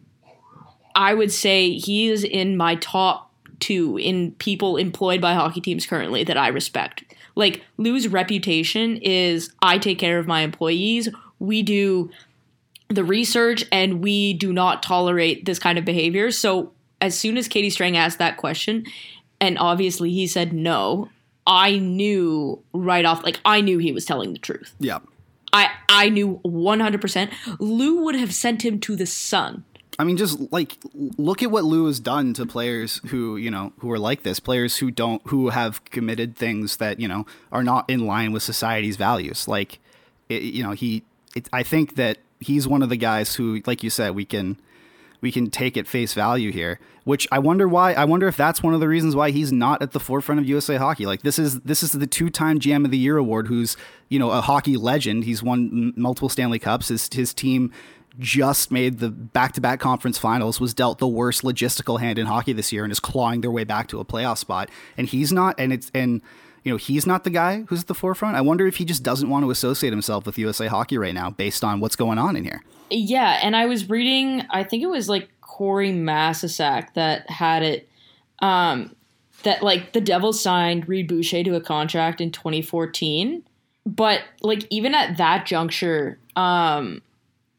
i 0.95 1.13
would 1.13 1.31
say 1.31 1.73
he 1.73 2.09
is 2.09 2.23
in 2.23 2.57
my 2.57 2.75
top 2.75 3.29
two 3.59 3.97
in 3.97 4.31
people 4.33 4.77
employed 4.77 5.21
by 5.21 5.33
hockey 5.33 5.61
teams 5.61 5.85
currently 5.85 6.23
that 6.23 6.37
i 6.37 6.47
respect. 6.47 7.03
Like 7.35 7.63
lou's 7.77 8.07
reputation 8.07 8.97
is 8.97 9.51
i 9.61 9.77
take 9.77 9.99
care 9.99 10.19
of 10.19 10.27
my 10.27 10.41
employees. 10.41 11.09
We 11.39 11.63
do 11.63 12.09
the 12.89 13.03
research 13.03 13.65
and 13.71 14.01
we 14.01 14.33
do 14.33 14.51
not 14.51 14.81
tolerate 14.81 15.45
this 15.45 15.59
kind 15.59 15.77
of 15.77 15.85
behavior. 15.85 16.31
So 16.31 16.71
as 17.01 17.17
soon 17.17 17.37
as 17.37 17.47
katie 17.47 17.69
strang 17.69 17.97
asked 17.97 18.19
that 18.19 18.37
question 18.37 18.85
and 19.39 19.57
obviously 19.57 20.11
he 20.11 20.27
said 20.27 20.53
no 20.53 21.09
i 21.47 21.77
knew 21.77 22.61
right 22.73 23.05
off 23.05 23.23
like 23.23 23.39
i 23.45 23.61
knew 23.61 23.77
he 23.77 23.91
was 23.91 24.05
telling 24.05 24.33
the 24.33 24.39
truth 24.39 24.73
yeah. 24.79 24.99
i 25.53 25.69
i 25.89 26.09
knew 26.09 26.39
100% 26.45 27.31
lou 27.59 28.03
would 28.03 28.15
have 28.15 28.33
sent 28.33 28.63
him 28.63 28.79
to 28.79 28.95
the 28.95 29.05
sun 29.05 29.63
I 29.99 30.05
mean, 30.05 30.15
just 30.15 30.39
like 30.53 30.77
look 30.93 31.43
at 31.43 31.51
what 31.51 31.65
Lou 31.65 31.85
has 31.87 31.99
done 31.99 32.33
to 32.35 32.45
players 32.45 33.01
who 33.07 33.35
you 33.35 33.51
know 33.51 33.73
who 33.79 33.91
are 33.91 33.99
like 33.99 34.23
this, 34.23 34.39
players 34.39 34.77
who 34.77 34.91
don't 34.91 35.21
who 35.27 35.49
have 35.49 35.83
committed 35.83 36.37
things 36.37 36.77
that 36.77 37.01
you 37.01 37.07
know 37.09 37.25
are 37.51 37.63
not 37.63 37.89
in 37.89 38.07
line 38.07 38.31
with 38.31 38.41
society's 38.41 38.95
values. 38.95 39.45
Like, 39.45 39.79
it, 40.29 40.41
you 40.41 40.63
know, 40.63 40.71
he. 40.71 41.03
It, 41.35 41.49
I 41.51 41.63
think 41.63 41.95
that 41.95 42.17
he's 42.39 42.65
one 42.65 42.81
of 42.81 42.87
the 42.87 42.95
guys 42.95 43.35
who, 43.35 43.61
like 43.67 43.83
you 43.83 43.89
said, 43.89 44.15
we 44.15 44.23
can 44.23 44.57
we 45.21 45.31
can 45.31 45.49
take 45.49 45.77
at 45.77 45.87
face 45.87 46.13
value 46.13 46.51
here. 46.51 46.79
Which 47.03 47.27
I 47.31 47.39
wonder 47.39 47.67
why. 47.67 47.93
I 47.93 48.05
wonder 48.05 48.27
if 48.27 48.37
that's 48.37 48.61
one 48.61 48.73
of 48.73 48.79
the 48.79 48.87
reasons 48.87 49.15
why 49.15 49.31
he's 49.31 49.51
not 49.51 49.81
at 49.81 49.91
the 49.91 49.99
forefront 49.99 50.39
of 50.39 50.47
USA 50.47 50.77
hockey. 50.77 51.05
Like 51.05 51.23
this 51.23 51.39
is 51.39 51.59
this 51.61 51.81
is 51.81 51.91
the 51.91 52.07
two 52.07 52.29
time 52.29 52.59
GM 52.59 52.85
of 52.85 52.91
the 52.91 52.97
Year 52.97 53.17
award. 53.17 53.47
Who's 53.47 53.75
you 54.09 54.19
know 54.19 54.31
a 54.31 54.41
hockey 54.41 54.77
legend. 54.77 55.23
He's 55.23 55.41
won 55.41 55.69
m- 55.71 55.93
multiple 55.95 56.29
Stanley 56.29 56.59
Cups. 56.59 56.89
His 56.89 57.09
his 57.11 57.33
team 57.33 57.71
just 58.17 58.69
made 58.69 58.99
the 58.99 59.09
back-to-back 59.09 59.79
conference 59.79 60.17
finals 60.17 60.59
was 60.59 60.73
dealt 60.73 60.97
the 60.97 61.07
worst 61.07 61.41
logistical 61.41 62.01
hand 62.01 62.19
in 62.19 62.25
hockey 62.25 62.51
this 62.51 62.73
year 62.73 62.83
and 62.83 62.91
is 62.91 62.99
clawing 62.99 63.39
their 63.39 63.51
way 63.51 63.63
back 63.63 63.87
to 63.87 63.99
a 63.99 64.03
playoff 64.03 64.37
spot 64.37 64.69
and 64.97 65.07
he's 65.07 65.31
not 65.31 65.55
and 65.57 65.71
it's 65.71 65.89
and 65.93 66.21
you 66.63 66.71
know 66.71 66.77
he's 66.77 67.05
not 67.05 67.23
the 67.23 67.29
guy 67.29 67.63
who's 67.67 67.81
at 67.81 67.87
the 67.87 67.95
forefront. 67.95 68.35
I 68.35 68.41
wonder 68.41 68.67
if 68.67 68.77
he 68.77 68.85
just 68.85 69.03
doesn't 69.03 69.29
want 69.29 69.45
to 69.45 69.51
associate 69.51 69.91
himself 69.91 70.25
with 70.25 70.37
usa 70.37 70.67
hockey 70.67 70.97
right 70.97 71.13
now 71.13 71.29
based 71.29 71.63
on 71.63 71.79
what's 71.79 71.95
going 71.95 72.17
on 72.17 72.35
in 72.35 72.43
here. 72.43 72.61
Yeah, 72.89 73.39
and 73.43 73.55
I 73.55 73.65
was 73.65 73.89
reading, 73.89 74.43
I 74.49 74.63
think 74.63 74.83
it 74.83 74.87
was 74.87 75.09
like 75.09 75.29
Corey 75.41 75.91
Masisak 75.91 76.93
that 76.93 77.29
had 77.29 77.63
it, 77.63 77.89
um, 78.39 78.95
that 79.43 79.61
like 79.61 79.93
the 79.93 80.01
Devils 80.01 80.41
signed 80.41 80.87
Reid 80.87 81.07
Boucher 81.07 81.43
to 81.43 81.55
a 81.55 81.61
contract 81.61 82.19
in 82.19 82.31
2014, 82.31 83.43
but 83.85 84.21
like 84.41 84.65
even 84.69 84.95
at 84.95 85.17
that 85.17 85.45
juncture, 85.45 86.19
um, 86.35 87.01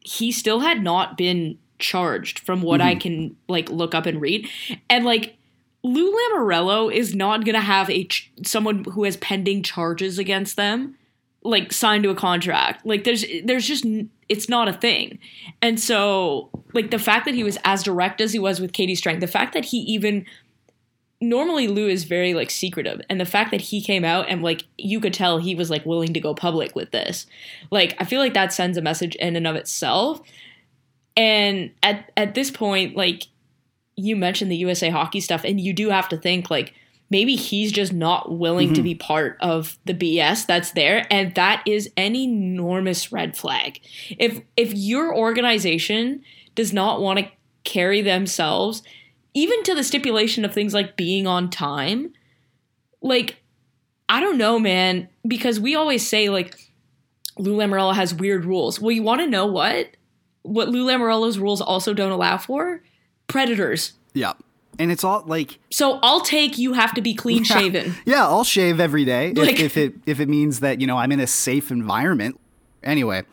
he 0.01 0.31
still 0.31 0.59
had 0.59 0.83
not 0.83 1.17
been 1.17 1.57
charged 1.79 2.39
from 2.39 2.61
what 2.61 2.81
I 2.81 2.95
can 2.95 3.35
like 3.47 3.69
look 3.69 3.95
up 3.95 4.05
and 4.05 4.19
read, 4.21 4.47
and 4.89 5.05
like. 5.05 5.37
Lou 5.83 6.11
Lamoriello 6.11 6.93
is 6.93 7.15
not 7.15 7.43
going 7.43 7.55
to 7.55 7.61
have 7.61 7.89
a 7.89 8.03
ch- 8.03 8.31
someone 8.43 8.83
who 8.83 9.03
has 9.03 9.17
pending 9.17 9.63
charges 9.63 10.19
against 10.19 10.55
them 10.55 10.95
like 11.43 11.73
signed 11.73 12.03
to 12.03 12.09
a 12.09 12.15
contract. 12.15 12.85
Like 12.85 13.03
there's 13.03 13.25
there's 13.43 13.67
just 13.67 13.85
it's 14.29 14.47
not 14.47 14.67
a 14.67 14.73
thing. 14.73 15.19
And 15.61 15.79
so 15.79 16.49
like 16.73 16.91
the 16.91 16.99
fact 16.99 17.25
that 17.25 17.33
he 17.33 17.43
was 17.43 17.57
as 17.63 17.83
direct 17.83 18.21
as 18.21 18.33
he 18.33 18.39
was 18.39 18.59
with 18.59 18.73
Katie 18.73 18.95
Strang, 18.95 19.19
the 19.19 19.27
fact 19.27 19.53
that 19.53 19.65
he 19.65 19.77
even 19.79 20.25
normally 21.19 21.67
Lou 21.67 21.87
is 21.87 22.03
very 22.03 22.33
like 22.33 22.49
secretive 22.49 22.99
and 23.09 23.19
the 23.19 23.25
fact 23.25 23.51
that 23.51 23.61
he 23.61 23.81
came 23.81 24.03
out 24.03 24.27
and 24.27 24.41
like 24.41 24.63
you 24.77 24.99
could 24.99 25.13
tell 25.13 25.37
he 25.37 25.53
was 25.53 25.69
like 25.69 25.85
willing 25.85 26.13
to 26.13 26.19
go 26.19 26.33
public 26.33 26.75
with 26.75 26.91
this. 26.91 27.25
Like 27.71 27.95
I 27.99 28.05
feel 28.05 28.19
like 28.19 28.33
that 28.33 28.53
sends 28.53 28.77
a 28.77 28.81
message 28.81 29.15
in 29.15 29.35
and 29.35 29.47
of 29.47 29.55
itself. 29.55 30.21
And 31.17 31.71
at 31.81 32.11
at 32.15 32.35
this 32.35 32.51
point 32.51 32.95
like 32.95 33.27
you 34.01 34.15
mentioned 34.15 34.51
the 34.51 34.57
USA 34.57 34.89
hockey 34.89 35.19
stuff 35.19 35.43
and 35.43 35.59
you 35.59 35.73
do 35.73 35.89
have 35.89 36.09
to 36.09 36.17
think 36.17 36.49
like 36.49 36.73
maybe 37.09 37.35
he's 37.35 37.71
just 37.71 37.93
not 37.93 38.31
willing 38.31 38.69
to 38.69 38.75
mm-hmm. 38.75 38.83
be 38.83 38.95
part 38.95 39.37
of 39.41 39.77
the 39.85 39.93
BS 39.93 40.45
that's 40.45 40.71
there 40.71 41.05
and 41.11 41.35
that 41.35 41.61
is 41.65 41.91
an 41.97 42.15
enormous 42.15 43.11
red 43.11 43.37
flag. 43.37 43.79
If 44.17 44.41
if 44.57 44.73
your 44.73 45.15
organization 45.15 46.23
does 46.55 46.73
not 46.73 47.01
want 47.01 47.19
to 47.19 47.29
carry 47.63 48.01
themselves 48.01 48.81
even 49.33 49.63
to 49.63 49.75
the 49.75 49.83
stipulation 49.83 50.43
of 50.43 50.53
things 50.53 50.73
like 50.73 50.97
being 50.97 51.27
on 51.27 51.49
time, 51.49 52.13
like 53.01 53.37
I 54.09 54.19
don't 54.19 54.37
know, 54.37 54.59
man, 54.59 55.07
because 55.25 55.59
we 55.59 55.75
always 55.75 56.05
say 56.07 56.29
like 56.29 56.71
Lou 57.37 57.55
Lamoriello 57.55 57.95
has 57.95 58.13
weird 58.13 58.45
rules. 58.45 58.79
Well, 58.79 58.91
you 58.91 59.03
want 59.03 59.21
to 59.21 59.27
know 59.27 59.45
what? 59.45 59.87
What 60.43 60.69
Lou 60.69 60.85
Lamoriello's 60.85 61.39
rules 61.39 61.61
also 61.61 61.93
don't 61.93 62.11
allow 62.11 62.37
for? 62.37 62.81
Predators. 63.31 63.93
yeah 64.13 64.33
and 64.79 64.89
it's 64.91 65.03
all 65.03 65.23
like 65.27 65.59
So 65.69 65.99
I'll 66.01 66.21
take 66.21 66.57
you 66.57 66.73
have 66.73 66.93
to 66.93 67.01
be 67.01 67.13
clean 67.13 67.43
shaven. 67.53 67.95
yeah 68.05 68.25
i'll 68.25 68.43
shave 68.43 68.79
every 68.79 69.05
day 69.05 69.29
if, 69.31 69.37
Like- 69.37 69.59
if 69.59 69.77
it 69.77 69.93
if 70.05 70.19
it 70.19 70.29
means 70.29 70.59
that 70.61 70.79
you 70.81 70.87
know 70.87 70.97
i'm 70.97 71.11
in 71.11 71.19
a 71.19 71.27
safe 71.27 71.71
environment 71.71 72.39
anyway 72.83 73.23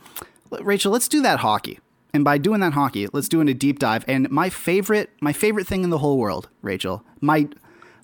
rachel 0.60 0.92
let's 0.92 1.08
do 1.08 1.22
that 1.22 1.40
hockey 1.40 1.78
and 2.14 2.24
by 2.24 2.38
doing 2.38 2.60
that 2.60 2.72
hockey 2.72 3.06
let's 3.12 3.28
do 3.28 3.40
in 3.40 3.48
a 3.48 3.54
deep 3.54 3.78
dive 3.78 4.04
and 4.08 4.30
my 4.30 4.48
favorite 4.50 5.10
my 5.20 5.32
favorite 5.32 5.66
thing 5.66 5.84
in 5.84 5.90
the 5.90 5.98
whole 5.98 6.18
world 6.18 6.48
rachel 6.62 7.04
my 7.20 7.48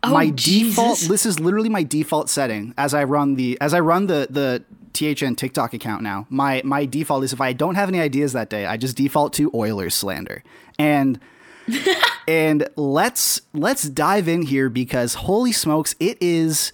oh, 0.03 0.11
my 0.13 0.31
default 0.31 0.99
Jesus. 0.99 1.09
this 1.09 1.27
is 1.27 1.41
literally 1.41 1.69
my 1.69 1.83
default 1.83 2.29
setting 2.31 2.73
as 2.79 2.95
i 2.95 3.03
run 3.03 3.35
the 3.35 3.59
as 3.61 3.75
i 3.75 3.81
run 3.81 4.07
the 4.07 4.27
the 4.31 4.63
THN 4.97 5.35
TikTok 5.35 5.75
account 5.75 6.03
now. 6.05 6.25
My 6.31 6.63
my 6.65 6.87
default 6.87 7.25
is 7.25 7.33
if 7.33 7.41
I 7.41 7.53
don't 7.53 7.75
have 7.75 7.89
any 7.89 7.99
ideas 7.99 8.33
that 8.35 8.49
day, 8.49 8.65
I 8.65 8.77
just 8.77 8.97
default 8.97 9.33
to 9.33 9.51
Oilers 9.53 9.93
slander. 9.93 10.45
And 10.79 11.19
and 12.29 12.69
let's 12.77 13.41
let's 13.53 13.89
dive 13.89 14.29
in 14.29 14.43
here 14.43 14.69
because 14.69 15.15
holy 15.15 15.53
smokes, 15.53 15.95
it 16.01 16.19
is 16.21 16.73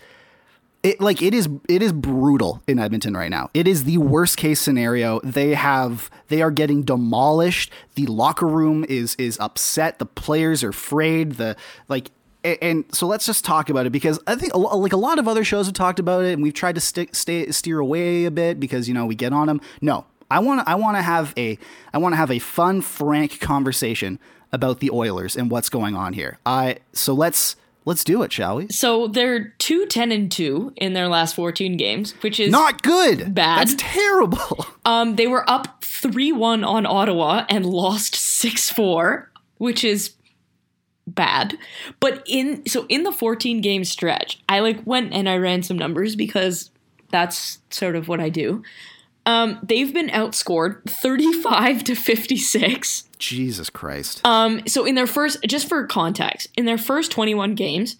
it 0.83 1.01
like 1.01 1.21
it 1.21 1.35
is 1.35 1.49
it 1.69 1.83
is 1.83 1.93
brutal 1.93 2.63
in 2.67 2.79
Edmonton 2.79 3.15
right 3.15 3.31
now. 3.31 3.51
It 3.53 3.69
is 3.69 3.85
the 3.85 3.99
worst 3.99 4.37
case 4.37 4.61
scenario. 4.61 5.21
They 5.21 5.55
have 5.55 6.11
they 6.29 6.43
are 6.43 6.51
getting 6.51 6.83
demolished. 6.83 7.71
The 7.95 8.07
locker 8.07 8.47
room 8.47 8.85
is 8.89 9.15
is 9.17 9.39
upset. 9.41 9.99
The 9.99 10.07
players 10.07 10.65
are 10.65 10.71
afraid. 10.71 11.33
The 11.33 11.57
like 11.89 12.11
and 12.43 12.87
so 12.91 13.07
let's 13.07 13.27
just 13.27 13.45
talk 13.45 13.69
about 13.69 13.85
it 13.85 13.91
because 13.91 14.19
I 14.27 14.35
think 14.35 14.55
like 14.55 14.95
a 14.95 14.99
lot 14.99 15.19
of 15.19 15.29
other 15.29 15.45
shows 15.45 15.67
have 15.67 15.75
talked 15.75 15.99
about 15.99 16.25
it 16.25 16.33
and 16.33 16.43
we've 16.43 16.55
tried 16.55 16.77
to 16.77 16.81
stick 16.81 17.15
stay 17.15 17.51
steer 17.51 17.79
away 17.79 18.25
a 18.25 18.31
bit 18.31 18.59
because 18.59 18.89
you 18.89 18.95
know 18.95 19.05
we 19.05 19.15
get 19.15 19.35
on 19.35 19.49
them. 19.49 19.61
No, 19.83 20.07
I 20.31 20.39
want 20.39 20.67
I 20.67 20.77
want 20.77 20.97
to 20.97 21.03
have 21.03 21.35
a 21.37 21.59
I 21.93 21.99
want 21.99 22.15
to 22.15 22.17
have 22.17 22.31
a 22.31 22.39
fun, 22.39 22.81
frank 22.81 23.41
conversation 23.41 24.19
about 24.53 24.81
the 24.81 24.91
Oilers 24.91 25.37
and 25.37 25.51
what's 25.51 25.69
going 25.69 25.95
on 25.95 26.13
here. 26.13 26.39
I 26.45 26.79
so 26.93 27.15
let's 27.15 27.57
let's 27.85 28.05
do 28.05 28.23
it, 28.23 28.33
shall 28.33 28.57
we? 28.57 28.69
So 28.69 29.07
they're 29.09 29.51
two 29.59 29.87
ten 29.87 30.13
and 30.13 30.31
2 30.31 30.75
in 30.77 30.93
their 30.93 31.09
last 31.09 31.35
14 31.35 31.77
games, 31.77 32.13
which 32.23 32.41
is 32.41 32.51
Not 32.51 32.83
good. 32.83 33.35
Bad. 33.35 33.59
That's 33.69 33.75
terrible. 33.79 34.67
um 34.85 35.17
they 35.17 35.27
were 35.27 35.49
up 35.49 35.83
3-1 35.83 36.67
on 36.67 36.87
Ottawa 36.87 37.45
and 37.49 37.67
lost 37.67 38.15
6-4, 38.15 39.27
which 39.59 39.85
is 39.85 40.15
bad. 41.07 41.57
But 41.99 42.23
in 42.27 42.67
so 42.67 42.87
in 42.89 43.03
the 43.03 43.13
14 43.13 43.61
game 43.61 43.85
stretch, 43.85 44.41
I 44.49 44.61
like 44.61 44.81
went 44.87 45.13
and 45.13 45.29
I 45.29 45.37
ran 45.37 45.63
some 45.63 45.79
numbers 45.79 46.17
because 46.17 46.71
that's 47.11 47.59
sort 47.71 47.97
of 47.97 48.09
what 48.09 48.21
I 48.21 48.29
do. 48.29 48.63
Um, 49.27 49.59
they've 49.63 49.93
been 49.93 50.09
outscored 50.09 50.89
35 50.89 51.85
to 51.85 51.95
56. 51.95 53.05
Jesus 53.21 53.71
Christ. 53.71 54.21
Um, 54.25 54.67
so 54.67 54.85
in 54.85 54.97
their 54.97 55.07
first, 55.07 55.43
just 55.45 55.69
for 55.69 55.87
context, 55.87 56.49
in 56.57 56.65
their 56.65 56.79
first 56.79 57.13
21 57.13 57.55
games, 57.55 57.97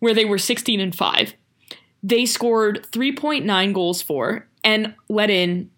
where 0.00 0.12
they 0.12 0.26
were 0.26 0.36
16 0.36 0.80
and 0.80 0.94
5, 0.94 1.34
they 2.02 2.26
scored 2.26 2.86
3.9 2.92 3.72
goals 3.72 4.02
for 4.02 4.46
and 4.62 4.94
let 5.08 5.30
in 5.30 5.70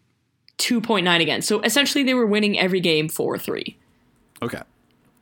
2.9 0.59 1.21
again. 1.21 1.43
So 1.43 1.61
essentially, 1.61 2.03
they 2.03 2.15
were 2.15 2.27
winning 2.27 2.59
every 2.59 2.81
game 2.81 3.09
4 3.09 3.39
3, 3.39 3.77
okay. 4.43 4.63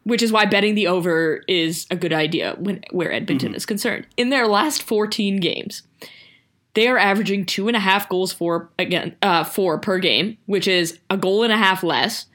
which 0.04 0.22
is 0.22 0.32
why 0.32 0.46
betting 0.46 0.76
the 0.76 0.86
over 0.86 1.42
is 1.48 1.86
a 1.90 1.96
good 1.96 2.12
idea 2.12 2.54
when 2.58 2.82
where 2.92 3.12
Edmonton 3.12 3.54
is 3.54 3.66
concerned. 3.66 4.06
In 4.16 4.30
their 4.30 4.46
last 4.46 4.82
14 4.82 5.38
games, 5.38 5.82
they 6.74 6.86
are 6.86 6.98
averaging 6.98 7.44
two 7.44 7.66
and 7.66 7.76
a 7.76 7.80
half 7.80 8.08
goals 8.08 8.32
for 8.32 8.70
again 8.78 9.16
uh, 9.20 9.42
four 9.42 9.78
per 9.78 9.98
game, 9.98 10.38
which 10.46 10.68
is 10.68 11.00
a 11.10 11.16
goal 11.16 11.42
and 11.42 11.52
a 11.52 11.56
half 11.56 11.82
less, 11.82 12.26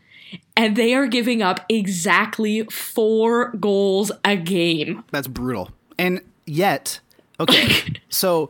and 0.56 0.76
they 0.76 0.94
are 0.94 1.08
giving 1.08 1.42
up 1.42 1.66
exactly 1.70 2.64
four 2.66 3.52
goals 3.54 4.12
a 4.26 4.36
game. 4.36 5.04
That's 5.12 5.28
brutal. 5.28 5.72
And 5.98 6.22
yet, 6.46 7.00
okay, 7.40 7.94
so 8.10 8.50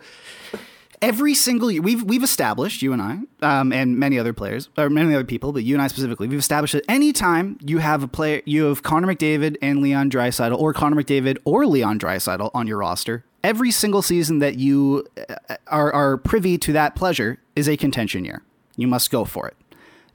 every 1.01 1.33
single 1.33 1.71
year 1.71 1.81
we've 1.81 2.03
we've 2.03 2.23
established 2.23 2.81
you 2.81 2.93
and 2.93 3.01
I, 3.01 3.19
um, 3.41 3.71
and 3.71 3.97
many 3.97 4.19
other 4.19 4.33
players 4.33 4.69
or 4.77 4.89
many 4.89 5.13
other 5.13 5.23
people, 5.23 5.51
but 5.51 5.63
you 5.63 5.75
and 5.75 5.81
I 5.81 5.87
specifically, 5.87 6.27
we've 6.27 6.39
established 6.39 6.73
that 6.73 6.85
anytime 6.89 7.57
you 7.61 7.79
have 7.79 8.03
a 8.03 8.07
player, 8.07 8.41
you 8.45 8.65
have 8.65 8.83
Connor 8.83 9.07
McDavid 9.07 9.57
and 9.61 9.81
Leon 9.81 10.09
Draisaitl, 10.09 10.57
or 10.57 10.73
Connor 10.73 11.01
McDavid 11.01 11.37
or 11.45 11.65
Leon 11.65 11.99
Draisaitl 11.99 12.51
on 12.53 12.67
your 12.67 12.77
roster. 12.77 13.23
Every 13.43 13.71
single 13.71 14.01
season 14.01 14.39
that 14.39 14.57
you 14.57 15.05
uh, 15.29 15.55
are, 15.67 15.93
are 15.93 16.17
privy 16.17 16.57
to 16.57 16.73
that 16.73 16.95
pleasure 16.95 17.39
is 17.55 17.69
a 17.69 17.77
contention 17.77 18.25
year. 18.25 18.43
You 18.75 18.87
must 18.87 19.11
go 19.11 19.23
for 19.23 19.47
it. 19.47 19.55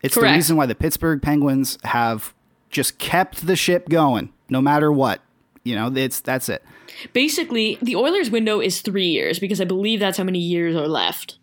It's 0.05 0.14
the 0.14 0.23
reason 0.23 0.57
why 0.57 0.67
the 0.67 0.75
Pittsburgh 0.75 1.21
Penguins 1.23 1.79
have 1.85 2.35
just 2.71 2.99
kept 2.99 3.47
the 3.47 3.57
ship 3.57 3.88
going, 3.88 4.33
no 4.49 4.61
matter 4.61 4.93
what. 4.93 5.21
You 5.64 5.75
know, 5.75 5.90
it's 5.95 6.21
that's 6.21 6.49
it. 6.49 6.62
Basically, 7.12 7.79
the 7.81 7.97
Oilers' 7.97 8.31
window 8.31 8.61
is 8.61 8.83
three 8.83 9.07
years 9.07 9.38
because 9.38 9.61
I 9.61 9.64
believe 9.64 10.01
that's 10.01 10.19
how 10.19 10.25
many 10.25 10.38
years 10.38 10.77
are 10.77 10.87
left, 10.87 11.38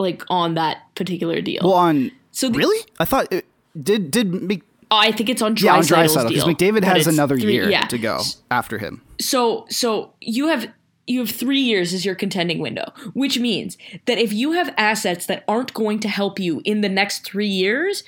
like 0.00 0.22
on 0.28 0.54
that 0.54 0.78
particular 0.94 1.40
deal. 1.40 1.62
Well, 1.62 1.74
on 1.74 2.10
So 2.32 2.48
the- 2.48 2.58
really, 2.58 2.84
I 2.98 3.04
thought 3.04 3.32
it, 3.32 3.46
did 3.80 4.10
did 4.10 4.32
Mc, 4.34 4.62
Oh, 4.90 4.96
I 4.98 5.10
think 5.12 5.28
it's 5.28 5.42
on 5.42 5.56
yeah 5.58 5.74
on 5.76 5.82
Draisaitl 5.82 6.28
because 6.28 6.44
McDavid 6.44 6.84
has 6.84 7.06
another 7.06 7.38
three- 7.38 7.52
year 7.54 7.68
yeah. 7.70 7.86
to 7.86 7.98
go 7.98 8.20
after 8.50 8.78
him. 8.78 9.02
So 9.20 9.66
so 9.68 10.12
you 10.20 10.48
have 10.48 10.68
you 11.06 11.20
have 11.20 11.30
three 11.30 11.60
years 11.60 11.92
as 11.92 12.04
your 12.04 12.14
contending 12.14 12.58
window, 12.58 12.92
which 13.14 13.38
means 13.38 13.78
that 14.06 14.18
if 14.18 14.32
you 14.32 14.52
have 14.52 14.74
assets 14.76 15.26
that 15.26 15.44
aren't 15.46 15.74
going 15.74 16.00
to 16.00 16.08
help 16.08 16.38
you 16.38 16.62
in 16.64 16.80
the 16.80 16.88
next 16.88 17.24
three 17.24 17.46
years, 17.48 18.02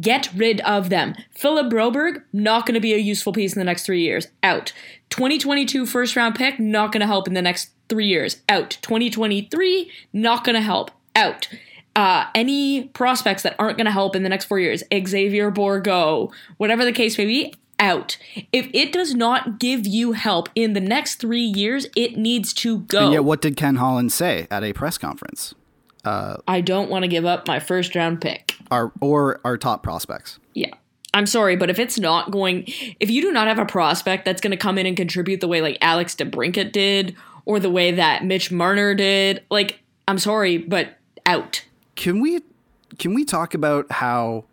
get 0.00 0.32
rid 0.34 0.60
of 0.62 0.88
them. 0.88 1.14
Philip 1.30 1.70
Broberg, 1.70 2.22
not 2.32 2.66
going 2.66 2.74
to 2.74 2.80
be 2.80 2.94
a 2.94 2.98
useful 2.98 3.32
piece 3.32 3.54
in 3.54 3.58
the 3.58 3.64
next 3.64 3.84
three 3.84 4.02
years. 4.02 4.28
Out. 4.42 4.72
2022 5.10 5.86
first 5.86 6.16
round 6.16 6.34
pick, 6.34 6.58
not 6.58 6.92
going 6.92 7.00
to 7.00 7.06
help 7.06 7.28
in 7.28 7.34
the 7.34 7.42
next 7.42 7.70
three 7.88 8.06
years. 8.06 8.40
Out. 8.48 8.78
2023, 8.82 9.90
not 10.12 10.44
going 10.44 10.54
to 10.54 10.62
help. 10.62 10.90
Out. 11.14 11.48
Uh, 11.96 12.26
any 12.34 12.84
prospects 12.84 13.42
that 13.42 13.56
aren't 13.58 13.76
going 13.76 13.86
to 13.86 13.90
help 13.90 14.14
in 14.14 14.22
the 14.22 14.28
next 14.28 14.46
four 14.46 14.60
years, 14.60 14.82
Xavier 14.92 15.50
Bourgault, 15.50 16.32
whatever 16.56 16.84
the 16.84 16.92
case 16.92 17.18
may 17.18 17.26
be, 17.26 17.52
out. 17.80 18.16
If 18.52 18.68
it 18.72 18.92
does 18.92 19.14
not 19.14 19.58
give 19.58 19.86
you 19.86 20.12
help 20.12 20.48
in 20.54 20.74
the 20.74 20.80
next 20.80 21.16
three 21.16 21.40
years, 21.40 21.86
it 21.96 22.16
needs 22.16 22.52
to 22.54 22.80
go. 22.80 23.06
And 23.06 23.12
yet, 23.14 23.24
what 23.24 23.40
did 23.40 23.56
Ken 23.56 23.76
Holland 23.76 24.12
say 24.12 24.46
at 24.50 24.62
a 24.62 24.72
press 24.72 24.98
conference? 24.98 25.54
I 26.04 26.62
don't 26.64 26.90
want 26.90 27.02
to 27.02 27.08
give 27.08 27.24
up 27.24 27.48
my 27.48 27.58
first 27.58 27.94
round 27.94 28.20
pick. 28.20 28.54
Our 28.70 28.92
or 29.00 29.40
our 29.44 29.58
top 29.58 29.82
prospects. 29.82 30.38
Yeah. 30.54 30.74
I'm 31.12 31.26
sorry, 31.26 31.56
but 31.56 31.70
if 31.70 31.80
it's 31.80 31.98
not 31.98 32.30
going, 32.30 32.64
if 33.00 33.10
you 33.10 33.20
do 33.20 33.32
not 33.32 33.48
have 33.48 33.58
a 33.58 33.66
prospect 33.66 34.24
that's 34.24 34.40
going 34.40 34.52
to 34.52 34.56
come 34.56 34.78
in 34.78 34.86
and 34.86 34.96
contribute 34.96 35.40
the 35.40 35.48
way 35.48 35.60
like 35.60 35.76
Alex 35.80 36.14
DeBrincat 36.14 36.70
did, 36.70 37.16
or 37.46 37.58
the 37.58 37.70
way 37.70 37.90
that 37.90 38.24
Mitch 38.24 38.52
Marner 38.52 38.94
did, 38.94 39.42
like, 39.50 39.80
I'm 40.06 40.18
sorry, 40.18 40.58
but 40.58 40.98
out. 41.26 41.64
Can 41.96 42.20
we 42.20 42.42
can 42.98 43.12
we 43.12 43.24
talk 43.24 43.54
about 43.54 43.90
how 43.90 44.44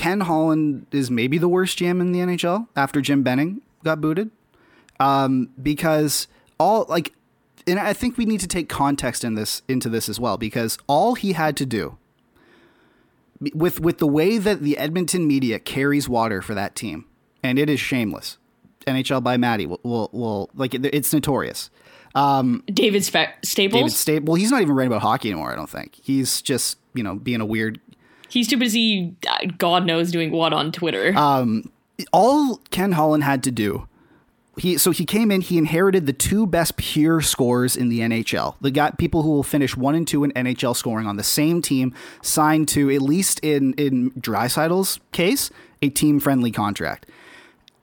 Ken 0.00 0.20
Holland 0.20 0.86
is 0.92 1.10
maybe 1.10 1.36
the 1.36 1.48
worst 1.48 1.78
GM 1.78 2.00
in 2.00 2.12
the 2.12 2.20
NHL 2.20 2.68
after 2.74 3.02
Jim 3.02 3.22
Benning 3.22 3.60
got 3.84 4.00
booted? 4.00 4.30
Um, 4.98 5.50
because 5.62 6.26
all 6.58 6.86
like, 6.88 7.12
and 7.66 7.78
I 7.78 7.92
think 7.92 8.16
we 8.16 8.24
need 8.24 8.40
to 8.40 8.46
take 8.46 8.70
context 8.70 9.24
in 9.24 9.34
this 9.34 9.60
into 9.68 9.90
this 9.90 10.08
as 10.08 10.18
well 10.18 10.38
because 10.38 10.78
all 10.86 11.16
he 11.16 11.34
had 11.34 11.54
to 11.58 11.66
do 11.66 11.98
with 13.52 13.80
with 13.80 13.98
the 13.98 14.06
way 14.06 14.38
that 14.38 14.62
the 14.62 14.78
Edmonton 14.78 15.26
media 15.26 15.58
carries 15.58 16.08
water 16.08 16.40
for 16.40 16.54
that 16.54 16.74
team, 16.74 17.04
and 17.42 17.58
it 17.58 17.68
is 17.68 17.78
shameless. 17.78 18.38
NHL 18.86 19.22
by 19.22 19.36
Maddie 19.36 19.66
will 19.66 19.80
will, 19.82 20.08
will 20.12 20.50
like 20.54 20.72
it, 20.72 20.86
it's 20.86 21.12
notorious. 21.12 21.68
David 22.72 23.04
Spe- 23.04 23.36
Staples, 23.44 23.80
David 23.80 23.92
State. 23.92 24.22
Well, 24.24 24.36
he's 24.36 24.50
not 24.50 24.62
even 24.62 24.74
writing 24.74 24.92
about 24.92 25.02
hockey 25.02 25.30
anymore. 25.30 25.52
I 25.52 25.56
don't 25.56 25.68
think 25.68 25.98
he's 26.02 26.40
just 26.40 26.78
you 26.94 27.02
know 27.02 27.16
being 27.16 27.42
a 27.42 27.46
weird. 27.46 27.80
He's 28.30 28.48
too 28.48 28.56
busy, 28.56 29.14
uh, 29.28 29.38
God 29.58 29.84
knows, 29.84 30.10
doing 30.10 30.30
what 30.30 30.52
on 30.52 30.72
Twitter. 30.72 31.12
All 32.12 32.60
Ken 32.70 32.92
Holland 32.92 33.24
had 33.24 33.42
to 33.42 33.50
do. 33.50 33.86
He 34.56 34.78
so 34.78 34.90
he 34.90 35.04
came 35.04 35.30
in. 35.30 35.40
He 35.40 35.58
inherited 35.58 36.06
the 36.06 36.12
two 36.12 36.46
best 36.46 36.76
pure 36.76 37.20
scores 37.20 37.76
in 37.76 37.88
the 37.88 38.00
NHL. 38.00 38.56
The 38.60 38.70
guy 38.70 38.90
people 38.90 39.22
who 39.22 39.30
will 39.30 39.42
finish 39.42 39.76
one 39.76 39.94
and 39.94 40.06
two 40.06 40.24
in 40.24 40.32
NHL 40.32 40.76
scoring 40.76 41.06
on 41.06 41.16
the 41.16 41.22
same 41.22 41.62
team, 41.62 41.94
signed 42.22 42.68
to 42.68 42.90
at 42.90 43.00
least 43.00 43.40
in 43.40 43.74
in 43.74 44.10
Draisaitl's 44.12 45.00
case 45.12 45.50
a 45.82 45.88
team 45.88 46.20
friendly 46.20 46.50
contract. 46.50 47.06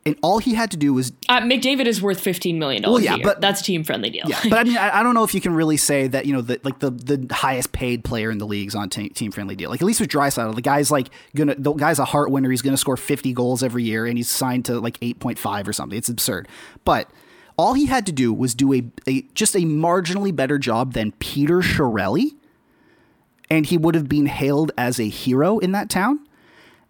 And 0.08 0.18
all 0.24 0.40
he 0.40 0.54
had 0.56 0.72
to 0.72 0.78
do 0.78 0.94
was 0.94 1.12
uh, 1.30 1.42
McDavid 1.42 1.86
is 1.86 2.02
worth 2.02 2.24
$15 2.24 2.58
million 2.58 2.84
Well, 2.84 3.00
yeah, 3.00 3.14
a 3.14 3.18
year. 3.18 3.24
but- 3.24 3.42
That's 3.42 3.62
a 3.62 3.64
team 3.64 3.84
friendly 3.84 4.10
deal. 4.10 4.24
Yeah, 4.28 4.40
but 4.50 4.54
I 4.60 4.64
mean, 4.64 4.78
I, 4.86 5.00
I 5.00 5.04
don't 5.04 5.14
know 5.14 5.24
if 5.24 5.34
you 5.36 5.42
can 5.42 5.54
really 5.54 5.78
say 5.78 6.08
that 6.08 6.26
you 6.26 6.34
know 6.34 6.42
the 6.42 6.60
like 6.64 6.80
the 6.80 6.90
the 6.92 7.28
highest 7.34 7.72
paid 7.74 8.04
player 8.04 8.32
in 8.32 8.38
the 8.38 8.48
league's 8.48 8.74
on 8.76 8.90
te- 8.90 9.10
team 9.10 9.32
friendly 9.32 9.56
deal. 9.56 9.70
Like 9.70 9.82
at 9.82 9.86
least 9.86 10.00
with 10.00 10.10
Draisaitl, 10.10 10.56
the 10.56 10.62
guy's 10.62 10.90
like 10.92 11.10
gonna 11.36 11.56
the 11.58 11.74
guy's 11.74 12.00
a 12.00 12.06
heart 12.06 12.32
winner. 12.32 12.50
He's 12.50 12.62
gonna 12.62 12.78
score 12.78 12.98
fifty 12.98 13.34
goals 13.34 13.62
every 13.64 13.84
year, 13.84 14.06
and 14.06 14.18
he's 14.18 14.30
signed 14.30 14.66
to 14.66 14.80
like 14.80 14.98
eight 15.02 15.20
point 15.20 15.38
five 15.38 15.68
or 15.68 15.74
something. 15.74 15.98
It's 15.98 16.10
absurd. 16.10 16.48
But 16.86 17.10
all 17.58 17.74
he 17.74 17.88
had 17.88 18.06
to 18.06 18.12
do 18.12 18.32
was 18.34 18.54
do 18.56 18.74
a, 18.74 18.84
a 19.08 19.24
just 19.34 19.56
a 19.56 19.60
marginally 19.60 20.36
better 20.36 20.58
job 20.58 20.94
than 20.94 21.12
Peter 21.14 21.58
Chiarelli, 21.62 22.32
and 23.50 23.66
he 23.66 23.78
would 23.78 23.96
have 23.96 24.08
been 24.08 24.28
hailed 24.28 24.72
as 24.78 25.00
a 25.00 25.10
hero 25.10 25.58
in 25.60 25.72
that 25.74 25.90
town. 25.90 26.20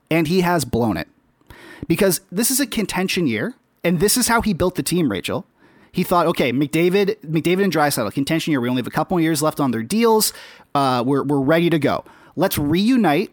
And 0.09 0.27
he 0.27 0.41
has 0.41 0.63
blown 0.65 0.95
it 0.97 1.07
because 1.87 2.21
this 2.31 2.49
is 2.49 2.59
a 2.59 2.67
contention 2.67 3.27
year, 3.27 3.55
and 3.83 3.99
this 3.99 4.17
is 4.17 4.27
how 4.27 4.41
he 4.41 4.53
built 4.53 4.75
the 4.75 4.83
team, 4.83 5.11
Rachel. 5.11 5.45
He 5.91 6.03
thought, 6.03 6.27
okay, 6.27 6.51
McDavid, 6.51 7.17
McDavid 7.25 7.63
and 7.63 7.73
Draisaitl, 7.73 8.11
contention 8.13 8.51
year. 8.51 8.61
We 8.61 8.69
only 8.69 8.81
have 8.81 8.87
a 8.87 8.91
couple 8.91 9.15
more 9.15 9.21
years 9.21 9.41
left 9.41 9.59
on 9.59 9.71
their 9.71 9.83
deals. 9.83 10.33
Uh, 10.75 11.03
we're 11.05 11.23
we're 11.23 11.39
ready 11.39 11.69
to 11.69 11.79
go. 11.79 12.03
Let's 12.35 12.57
reunite 12.57 13.31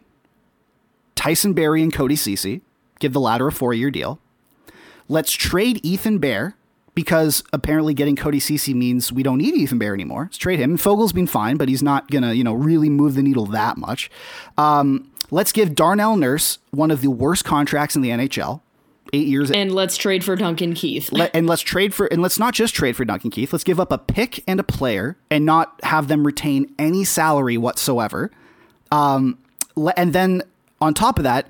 Tyson 1.14 1.52
Barrie 1.52 1.82
and 1.82 1.92
Cody 1.92 2.16
Ceci. 2.16 2.62
Give 3.00 3.12
the 3.12 3.20
latter 3.20 3.48
a 3.48 3.52
four 3.52 3.74
year 3.74 3.90
deal. 3.90 4.18
Let's 5.08 5.32
trade 5.32 5.80
Ethan 5.84 6.18
Bear 6.18 6.56
because 6.94 7.42
apparently 7.52 7.94
getting 7.94 8.16
Cody 8.16 8.40
Ceci 8.40 8.74
means 8.74 9.12
we 9.12 9.22
don't 9.22 9.38
need 9.38 9.54
Ethan 9.54 9.78
Bear 9.78 9.94
anymore. 9.94 10.24
Let's 10.24 10.36
trade 10.36 10.58
him. 10.58 10.72
And 10.72 10.78
Foegele's 10.78 11.12
been 11.12 11.26
fine, 11.26 11.56
but 11.56 11.68
he's 11.68 11.82
not 11.82 12.10
gonna 12.10 12.32
you 12.32 12.44
know 12.44 12.54
really 12.54 12.88
move 12.88 13.14
the 13.14 13.22
needle 13.22 13.46
that 13.46 13.76
much. 13.76 14.10
Um, 14.56 15.10
let's 15.30 15.52
give 15.52 15.74
Darnell 15.74 16.16
Nurse 16.16 16.58
one 16.70 16.90
of 16.90 17.00
the 17.00 17.10
worst 17.10 17.44
contracts 17.44 17.96
in 17.96 18.02
the 18.02 18.10
NHL. 18.10 18.60
Eight 19.12 19.28
years 19.28 19.50
And 19.50 19.72
let's 19.72 19.96
trade 19.96 20.24
for 20.24 20.34
Duncan 20.34 20.74
Keith. 20.74 21.12
let, 21.12 21.30
and 21.34 21.46
let's 21.46 21.62
trade 21.62 21.94
for 21.94 22.06
and 22.06 22.20
let's 22.20 22.38
not 22.38 22.52
just 22.52 22.74
trade 22.74 22.96
for 22.96 23.04
Duncan 23.04 23.30
Keith. 23.30 23.52
Let's 23.52 23.62
give 23.62 23.78
up 23.78 23.92
a 23.92 23.98
pick 23.98 24.42
and 24.48 24.58
a 24.58 24.64
player 24.64 25.16
and 25.30 25.44
not 25.44 25.78
have 25.84 26.08
them 26.08 26.26
retain 26.26 26.74
any 26.78 27.04
salary 27.04 27.56
whatsoever. 27.56 28.32
Um, 28.90 29.38
and 29.96 30.12
then 30.12 30.42
on 30.80 30.94
top 30.94 31.18
of 31.18 31.24
that, 31.24 31.48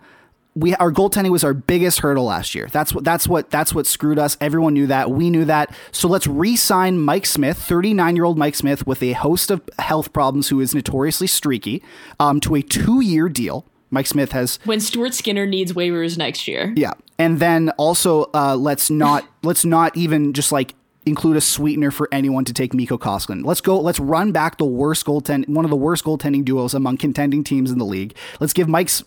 we 0.54 0.74
our 0.76 0.92
goaltending 0.92 1.30
was 1.30 1.42
our 1.42 1.54
biggest 1.54 2.00
hurdle 2.00 2.24
last 2.24 2.54
year. 2.54 2.68
That's 2.70 2.94
what 2.94 3.04
that's 3.04 3.26
what 3.26 3.50
that's 3.50 3.74
what 3.74 3.86
screwed 3.86 4.18
us. 4.18 4.36
Everyone 4.40 4.74
knew 4.74 4.86
that. 4.86 5.10
We 5.10 5.30
knew 5.30 5.44
that. 5.46 5.74
So 5.90 6.08
let's 6.08 6.26
re-sign 6.26 7.00
Mike 7.00 7.26
Smith, 7.26 7.58
39-year-old 7.58 8.38
Mike 8.38 8.54
Smith 8.54 8.86
with 8.86 9.02
a 9.02 9.12
host 9.12 9.50
of 9.50 9.62
health 9.78 10.12
problems 10.12 10.48
who 10.48 10.60
is 10.60 10.74
notoriously 10.74 11.26
streaky, 11.26 11.82
um, 12.20 12.40
to 12.40 12.54
a 12.54 12.62
two-year 12.62 13.28
deal. 13.28 13.66
Mike 13.90 14.06
Smith 14.06 14.32
has 14.32 14.58
when 14.64 14.80
Stuart 14.80 15.14
Skinner 15.14 15.46
needs 15.46 15.72
waivers 15.72 16.18
next 16.18 16.48
year. 16.48 16.72
yeah, 16.76 16.92
and 17.18 17.38
then 17.38 17.70
also 17.70 18.30
uh, 18.34 18.56
let's 18.56 18.90
not 18.90 19.24
let's 19.42 19.64
not 19.64 19.96
even 19.96 20.32
just 20.32 20.50
like 20.50 20.74
include 21.06 21.36
a 21.36 21.40
sweetener 21.40 21.90
for 21.90 22.08
anyone 22.10 22.44
to 22.44 22.52
take 22.52 22.74
Mikko 22.74 22.98
Koskinen. 22.98 23.44
Let's 23.44 23.60
go. 23.60 23.78
Let's 23.78 24.00
run 24.00 24.32
back 24.32 24.58
the 24.58 24.64
worst 24.64 25.04
goaltend, 25.04 25.48
one 25.48 25.64
of 25.64 25.70
the 25.70 25.76
worst 25.76 26.04
goaltending 26.04 26.44
duos 26.44 26.74
among 26.74 26.96
contending 26.96 27.44
teams 27.44 27.70
in 27.70 27.78
the 27.78 27.84
league. 27.84 28.16
Let's 28.40 28.52
give 28.52 28.68
Mike's. 28.68 29.04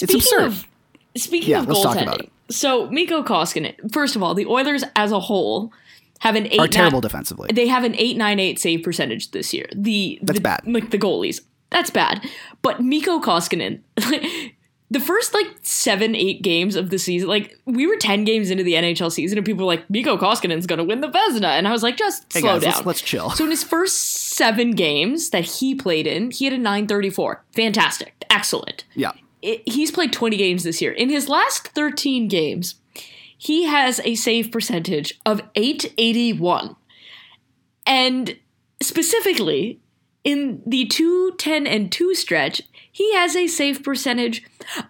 It's 0.00 0.12
absurd. 0.12 0.42
Of, 0.42 0.66
speaking 1.16 1.50
Yeah, 1.50 1.60
of 1.60 1.68
let's 1.68 1.82
talk 1.82 1.96
about 1.96 2.18
goaltending, 2.20 2.24
it. 2.48 2.52
So 2.54 2.88
Mikko 2.90 3.22
Koskinen. 3.24 3.92
First 3.92 4.16
of 4.16 4.22
all, 4.22 4.34
the 4.34 4.46
Oilers 4.46 4.84
as 4.94 5.12
a 5.12 5.20
whole 5.20 5.72
have 6.20 6.34
an 6.36 6.46
eight 6.46 6.54
Are 6.54 6.62
nine- 6.64 6.70
terrible 6.70 7.00
defensively. 7.00 7.50
They 7.52 7.66
have 7.68 7.84
an 7.84 7.94
eight 7.96 8.16
nine 8.16 8.38
eight 8.40 8.58
save 8.58 8.82
percentage 8.82 9.30
this 9.32 9.52
year. 9.52 9.66
The 9.74 10.18
That's 10.22 10.38
the- 10.38 10.42
bad. 10.42 10.60
Like 10.66 10.90
the 10.90 10.98
goalies, 10.98 11.40
that's 11.70 11.90
bad. 11.90 12.24
But 12.62 12.80
Mikko 12.80 13.20
Koskinen. 13.20 13.80
The 14.88 15.00
first 15.00 15.34
like 15.34 15.48
seven, 15.62 16.14
eight 16.14 16.42
games 16.42 16.76
of 16.76 16.90
the 16.90 16.98
season, 17.00 17.28
like 17.28 17.58
we 17.64 17.88
were 17.88 17.96
ten 17.96 18.22
games 18.22 18.52
into 18.52 18.62
the 18.62 18.74
NHL 18.74 19.10
season, 19.10 19.36
and 19.36 19.44
people 19.44 19.66
were 19.66 19.74
like, 19.74 19.90
"Mikko 19.90 20.16
Koskinen's 20.16 20.64
going 20.64 20.78
to 20.78 20.84
win 20.84 21.00
the 21.00 21.08
Vezina," 21.08 21.58
and 21.58 21.66
I 21.66 21.72
was 21.72 21.82
like, 21.82 21.96
"Just 21.96 22.32
Hey, 22.32 22.38
slow 22.38 22.52
guys, 22.52 22.62
down, 22.62 22.72
let's- 22.74 22.86
let's 22.86 23.00
chill. 23.02 23.30
So 23.30 23.42
in 23.42 23.50
his 23.50 23.64
first 23.64 23.96
seven 24.36 24.70
games 24.70 25.30
that 25.30 25.44
he 25.44 25.74
played 25.74 26.06
in, 26.06 26.30
he 26.30 26.44
had 26.44 26.54
a 26.54 26.58
nine 26.58 26.86
thirty 26.86 27.10
four, 27.10 27.42
fantastic, 27.52 28.14
excellent 28.30 28.84
yeah. 28.94 29.10
It, 29.46 29.62
he's 29.64 29.90
played 29.90 30.12
20 30.12 30.36
games 30.36 30.64
this 30.64 30.82
year. 30.82 30.92
In 30.92 31.08
his 31.08 31.28
last 31.28 31.68
13 31.68 32.28
games, 32.28 32.74
he 33.38 33.64
has 33.64 34.00
a 34.00 34.16
save 34.16 34.50
percentage 34.50 35.18
of 35.24 35.40
881. 35.54 36.74
And 37.86 38.36
specifically, 38.82 39.80
in 40.24 40.62
the 40.66 40.86
210 40.86 41.66
and 41.66 41.92
2 41.92 42.14
stretch, 42.14 42.62
he 42.90 43.14
has 43.14 43.36
a 43.36 43.46
save 43.46 43.84
percentage 43.84 44.42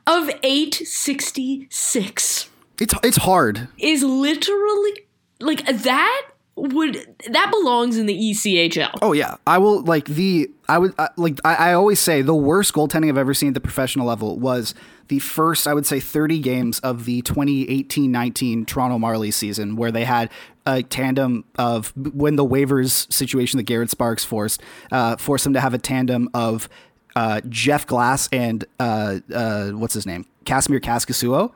of 0.07 0.31
866. 0.43 2.49
It's 2.79 2.95
it's 3.03 3.17
hard. 3.19 3.69
Is 3.79 4.03
literally 4.03 5.07
like 5.41 5.67
that 5.67 6.29
would 6.57 7.07
that 7.29 7.51
belongs 7.51 7.99
in 7.99 8.07
the 8.07 8.15
ECHL. 8.15 8.91
Oh 9.03 9.13
yeah, 9.13 9.37
I 9.47 9.59
will 9.59 9.83
like 9.83 10.07
the 10.07 10.51
I 10.69 10.79
would 10.79 10.95
like 11.17 11.39
I, 11.45 11.55
I 11.55 11.73
always 11.75 12.01
say 12.01 12.23
the 12.23 12.35
worst 12.35 12.73
goaltending 12.73 13.11
I've 13.11 13.19
ever 13.19 13.35
seen 13.35 13.49
at 13.49 13.55
the 13.55 13.61
professional 13.61 14.07
level 14.07 14.39
was 14.39 14.75
the 15.09 15.19
first 15.19 15.67
I 15.67 15.75
would 15.75 15.85
say 15.85 16.01
30 16.01 16.41
games 16.41 16.81
of 16.81 17.05
the 17.05 17.21
2018-19 17.23 18.67
Toronto 18.67 18.99
Marlies 18.99 19.35
season 19.35 19.77
where 19.77 19.93
they 19.93 20.05
had 20.05 20.31
a 20.65 20.83
tandem 20.83 21.45
of 21.59 21.93
when 21.97 22.37
the 22.37 22.45
waivers 22.45 23.13
situation 23.13 23.59
that 23.59 23.65
Garrett 23.65 23.91
Sparks 23.91 24.25
forced 24.25 24.63
uh, 24.91 25.17
forced 25.17 25.45
them 25.45 25.53
to 25.53 25.61
have 25.61 25.75
a 25.75 25.79
tandem 25.79 26.31
of 26.33 26.71
uh, 27.15 27.43
Jeff 27.49 27.87
Glass 27.87 28.29
and 28.33 28.65
uh, 28.81 29.21
uh, 29.33 29.71
what's 29.71 29.95
his 29.95 30.07
name 30.07 30.27
Kasimir 30.47 30.81
Kaskisuo. 30.81 31.53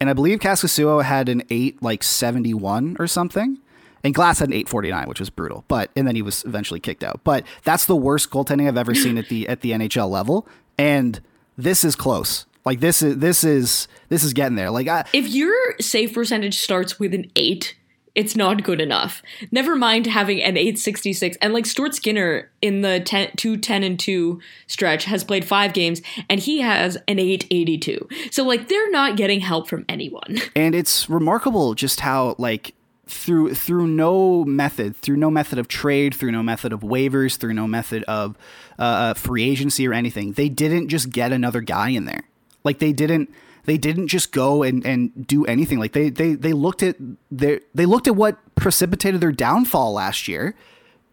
And 0.00 0.08
I 0.08 0.12
believe 0.12 0.38
Kaskasuo 0.38 1.02
had 1.02 1.28
an 1.28 1.42
eight 1.50 1.82
like 1.82 2.04
seventy 2.04 2.54
one 2.54 2.96
or 3.00 3.08
something. 3.08 3.58
And 4.04 4.14
Glass 4.14 4.38
had 4.38 4.48
an 4.48 4.54
eight 4.54 4.68
forty 4.68 4.90
nine, 4.90 5.08
which 5.08 5.20
was 5.20 5.30
brutal. 5.30 5.64
But 5.68 5.90
and 5.96 6.06
then 6.06 6.14
he 6.14 6.22
was 6.22 6.44
eventually 6.44 6.80
kicked 6.80 7.04
out. 7.04 7.20
But 7.24 7.44
that's 7.64 7.86
the 7.86 7.96
worst 7.96 8.30
goaltending 8.30 8.68
I've 8.68 8.76
ever 8.76 8.94
seen 8.94 9.18
at 9.18 9.28
the 9.28 9.48
at 9.48 9.60
the 9.60 9.72
NHL 9.72 10.08
level. 10.10 10.46
And 10.78 11.20
this 11.56 11.84
is 11.84 11.96
close. 11.96 12.46
Like 12.64 12.80
this 12.80 13.02
is 13.02 13.18
this 13.18 13.44
is 13.44 13.88
this 14.08 14.22
is 14.22 14.32
getting 14.32 14.56
there. 14.56 14.70
Like 14.70 14.88
I 14.88 15.04
if 15.12 15.28
your 15.28 15.54
save 15.80 16.12
percentage 16.12 16.58
starts 16.58 16.98
with 16.98 17.14
an 17.14 17.30
8 17.34 17.74
it's 18.14 18.34
not 18.34 18.64
good 18.64 18.80
enough 18.80 19.22
never 19.52 19.76
mind 19.76 20.06
having 20.06 20.42
an 20.42 20.56
866 20.56 21.36
and 21.40 21.54
like 21.54 21.66
stuart 21.66 21.94
skinner 21.94 22.50
in 22.60 22.80
the 22.80 23.00
10, 23.00 23.32
2 23.36 23.56
10 23.58 23.84
and 23.84 23.98
2 23.98 24.40
stretch 24.66 25.04
has 25.04 25.22
played 25.22 25.44
five 25.44 25.72
games 25.72 26.02
and 26.28 26.40
he 26.40 26.60
has 26.60 26.96
an 27.06 27.18
882 27.18 28.08
so 28.30 28.44
like 28.44 28.68
they're 28.68 28.90
not 28.90 29.16
getting 29.16 29.40
help 29.40 29.68
from 29.68 29.84
anyone 29.88 30.38
and 30.56 30.74
it's 30.74 31.08
remarkable 31.08 31.74
just 31.74 32.00
how 32.00 32.34
like 32.38 32.74
through 33.08 33.54
through 33.54 33.86
no 33.86 34.44
method 34.44 34.94
through 34.96 35.16
no 35.16 35.30
method 35.30 35.58
of 35.58 35.66
trade 35.66 36.14
through 36.14 36.30
no 36.30 36.42
method 36.42 36.72
of 36.72 36.80
waivers 36.80 37.36
through 37.36 37.54
no 37.54 37.66
method 37.66 38.04
of 38.04 38.36
uh, 38.78 39.14
free 39.14 39.44
agency 39.44 39.88
or 39.88 39.94
anything 39.94 40.32
they 40.32 40.48
didn't 40.48 40.88
just 40.88 41.10
get 41.10 41.32
another 41.32 41.60
guy 41.60 41.88
in 41.90 42.04
there. 42.04 42.22
Like 42.64 42.78
they 42.78 42.92
didn't 42.92 43.30
they 43.64 43.76
didn't 43.76 44.08
just 44.08 44.32
go 44.32 44.62
and, 44.62 44.84
and 44.86 45.26
do 45.26 45.44
anything. 45.44 45.78
Like 45.78 45.92
they, 45.92 46.08
they 46.08 46.34
they 46.34 46.52
looked 46.52 46.82
at 46.82 46.96
their 47.30 47.60
they 47.74 47.86
looked 47.86 48.06
at 48.06 48.16
what 48.16 48.38
precipitated 48.54 49.20
their 49.20 49.32
downfall 49.32 49.92
last 49.92 50.28
year 50.28 50.54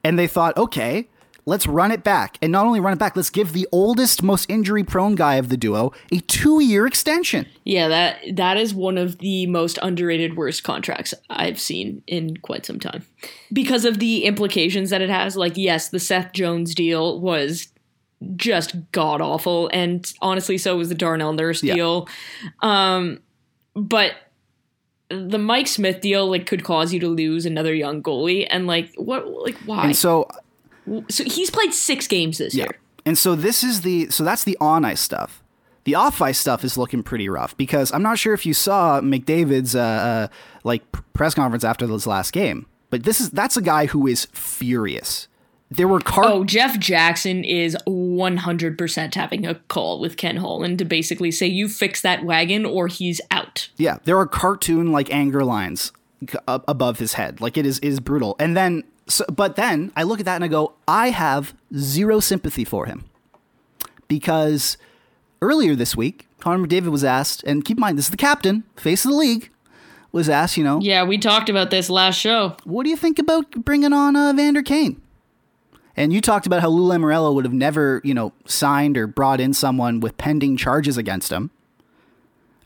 and 0.03 0.17
they 0.17 0.27
thought 0.27 0.55
okay 0.57 1.07
let's 1.47 1.67
run 1.67 1.91
it 1.91 2.03
back. 2.03 2.37
And 2.41 2.51
not 2.51 2.65
only 2.65 2.79
run 2.79 2.93
it 2.93 2.99
back 2.99 3.15
let's 3.15 3.29
give 3.29 3.53
the 3.53 3.67
oldest 3.71 4.23
most 4.23 4.49
injury 4.49 4.83
prone 4.83 5.15
guy 5.15 5.35
of 5.35 5.49
the 5.49 5.57
duo 5.57 5.91
a 6.11 6.19
two 6.21 6.59
year 6.61 6.85
extension. 6.87 7.45
Yeah 7.63 7.87
that 7.87 8.17
that 8.33 8.57
is 8.57 8.73
one 8.73 8.97
of 8.97 9.19
the 9.19 9.45
most 9.47 9.77
underrated 9.81 10.35
worst 10.37 10.63
contracts 10.63 11.13
i've 11.29 11.59
seen 11.59 12.01
in 12.07 12.37
quite 12.37 12.65
some 12.65 12.79
time. 12.79 13.05
Because 13.53 13.85
of 13.85 13.99
the 13.99 14.23
implications 14.25 14.89
that 14.89 15.01
it 15.01 15.09
has 15.09 15.35
like 15.37 15.53
yes 15.55 15.89
the 15.89 15.99
seth 15.99 16.33
jones 16.33 16.73
deal 16.75 17.19
was 17.19 17.67
just 18.35 18.75
god 18.91 19.21
awful 19.21 19.69
and 19.73 20.11
honestly 20.21 20.57
so 20.57 20.77
was 20.77 20.89
the 20.89 20.95
darnell 20.95 21.33
nurse 21.33 21.61
Yeah. 21.61 21.75
deal. 21.75 22.09
Um 22.61 23.19
but 23.75 24.13
the 25.09 25.37
mike 25.37 25.67
smith 25.67 26.01
deal 26.01 26.27
like 26.27 26.47
could 26.47 26.63
cause 26.63 26.91
you 26.91 26.99
to 26.99 27.07
lose 27.07 27.45
another 27.45 27.75
young 27.75 28.01
goalie 28.01 28.47
and 28.49 28.65
like 28.65 28.91
what 28.95 29.27
like 29.27 29.55
why? 29.65 29.85
And 29.85 29.95
so 29.95 30.27
so 31.09 31.23
he's 31.23 31.49
played 31.49 31.73
six 31.73 32.07
games 32.07 32.37
this 32.37 32.53
year 32.55 32.67
And 33.05 33.17
so 33.17 33.35
this 33.35 33.63
is 33.63 33.81
the 33.81 34.09
so 34.09 34.23
that's 34.23 34.43
the 34.43 34.57
on 34.61 34.85
ice 34.85 35.01
stuff. 35.01 35.41
The 35.83 35.93
off 35.95 36.19
ice 36.21 36.39
stuff 36.39 36.63
is 36.63 36.77
looking 36.77 37.03
pretty 37.03 37.29
rough 37.29 37.55
because 37.57 37.91
I'm 37.91 38.01
not 38.01 38.17
sure 38.17 38.33
if 38.33 38.45
you 38.45 38.53
saw 38.55 39.01
McDavid's 39.01 39.75
uh, 39.75 39.79
uh, 39.79 40.27
like 40.63 40.81
press 41.13 41.35
conference 41.35 41.63
after 41.63 41.85
this 41.85 42.07
last 42.07 42.31
game, 42.33 42.65
but 42.89 43.03
this 43.03 43.21
is 43.21 43.29
that's 43.29 43.55
a 43.57 43.61
guy 43.61 43.85
who 43.85 44.07
is 44.07 44.25
furious. 44.33 45.27
There 45.69 45.87
were 45.87 45.99
car- 45.99 46.25
Oh, 46.25 46.43
Jeff 46.43 46.79
Jackson 46.79 47.43
is 47.43 47.75
100% 47.87 49.15
having 49.15 49.45
a 49.45 49.55
call 49.55 49.99
with 49.99 50.15
Ken 50.17 50.37
Holland 50.37 50.77
to 50.79 50.85
basically 50.85 51.31
say, 51.31 51.47
you 51.47 51.67
fix 51.67 52.01
that 52.01 52.23
wagon 52.23 52.65
or 52.65 52.87
he's 52.87 53.19
out. 53.31 53.69
yeah, 53.77 53.97
there 54.03 54.17
are 54.17 54.27
cartoon 54.27 54.91
like 54.91 55.11
anger 55.13 55.43
lines 55.43 55.91
above 56.47 56.99
his 56.99 57.13
head. 57.13 57.41
Like 57.41 57.57
it 57.57 57.65
is 57.65 57.79
it 57.79 57.87
is 57.89 57.99
brutal. 57.99 58.35
And 58.39 58.55
then 58.55 58.83
so, 59.07 59.23
but 59.31 59.55
then 59.55 59.91
I 59.95 60.03
look 60.03 60.19
at 60.19 60.25
that 60.25 60.35
and 60.35 60.43
I 60.43 60.47
go, 60.47 60.73
I 60.87 61.09
have 61.11 61.53
zero 61.75 62.19
sympathy 62.19 62.63
for 62.65 62.85
him 62.85 63.05
because 64.07 64.77
earlier 65.41 65.75
this 65.75 65.95
week, 65.95 66.27
Connor 66.39 66.65
McDavid 66.67 66.89
was 66.91 67.03
asked, 67.03 67.43
and 67.43 67.63
keep 67.65 67.77
in 67.77 67.81
mind 67.81 67.97
this 67.97 68.05
is 68.05 68.11
the 68.11 68.17
captain, 68.17 68.63
face 68.75 69.03
of 69.05 69.11
the 69.11 69.17
league, 69.17 69.49
was 70.11 70.29
asked, 70.29 70.57
you 70.57 70.63
know, 70.63 70.79
Yeah, 70.81 71.03
we 71.03 71.17
talked 71.17 71.49
about 71.49 71.71
this 71.71 71.89
last 71.89 72.19
show. 72.19 72.55
what 72.63 72.83
do 72.83 72.89
you 72.89 72.95
think 72.97 73.19
about 73.19 73.51
bringing 73.51 73.93
on 73.93 74.15
uh, 74.15 74.31
Vander 74.35 74.61
Kane? 74.63 75.01
And 75.97 76.11
you 76.11 76.19
talked 76.19 76.45
about 76.45 76.61
how 76.61 76.67
Lou 76.69 76.87
Lamoriello 76.89 77.33
would 77.33 77.45
have 77.45 77.53
never, 77.53 78.01
you 78.03 78.13
know, 78.13 78.33
signed 78.45 78.97
or 78.97 79.07
brought 79.07 79.39
in 79.39 79.53
someone 79.53 80.01
with 80.01 80.17
pending 80.17 80.57
charges 80.57 80.97
against 80.97 81.31
him. 81.31 81.51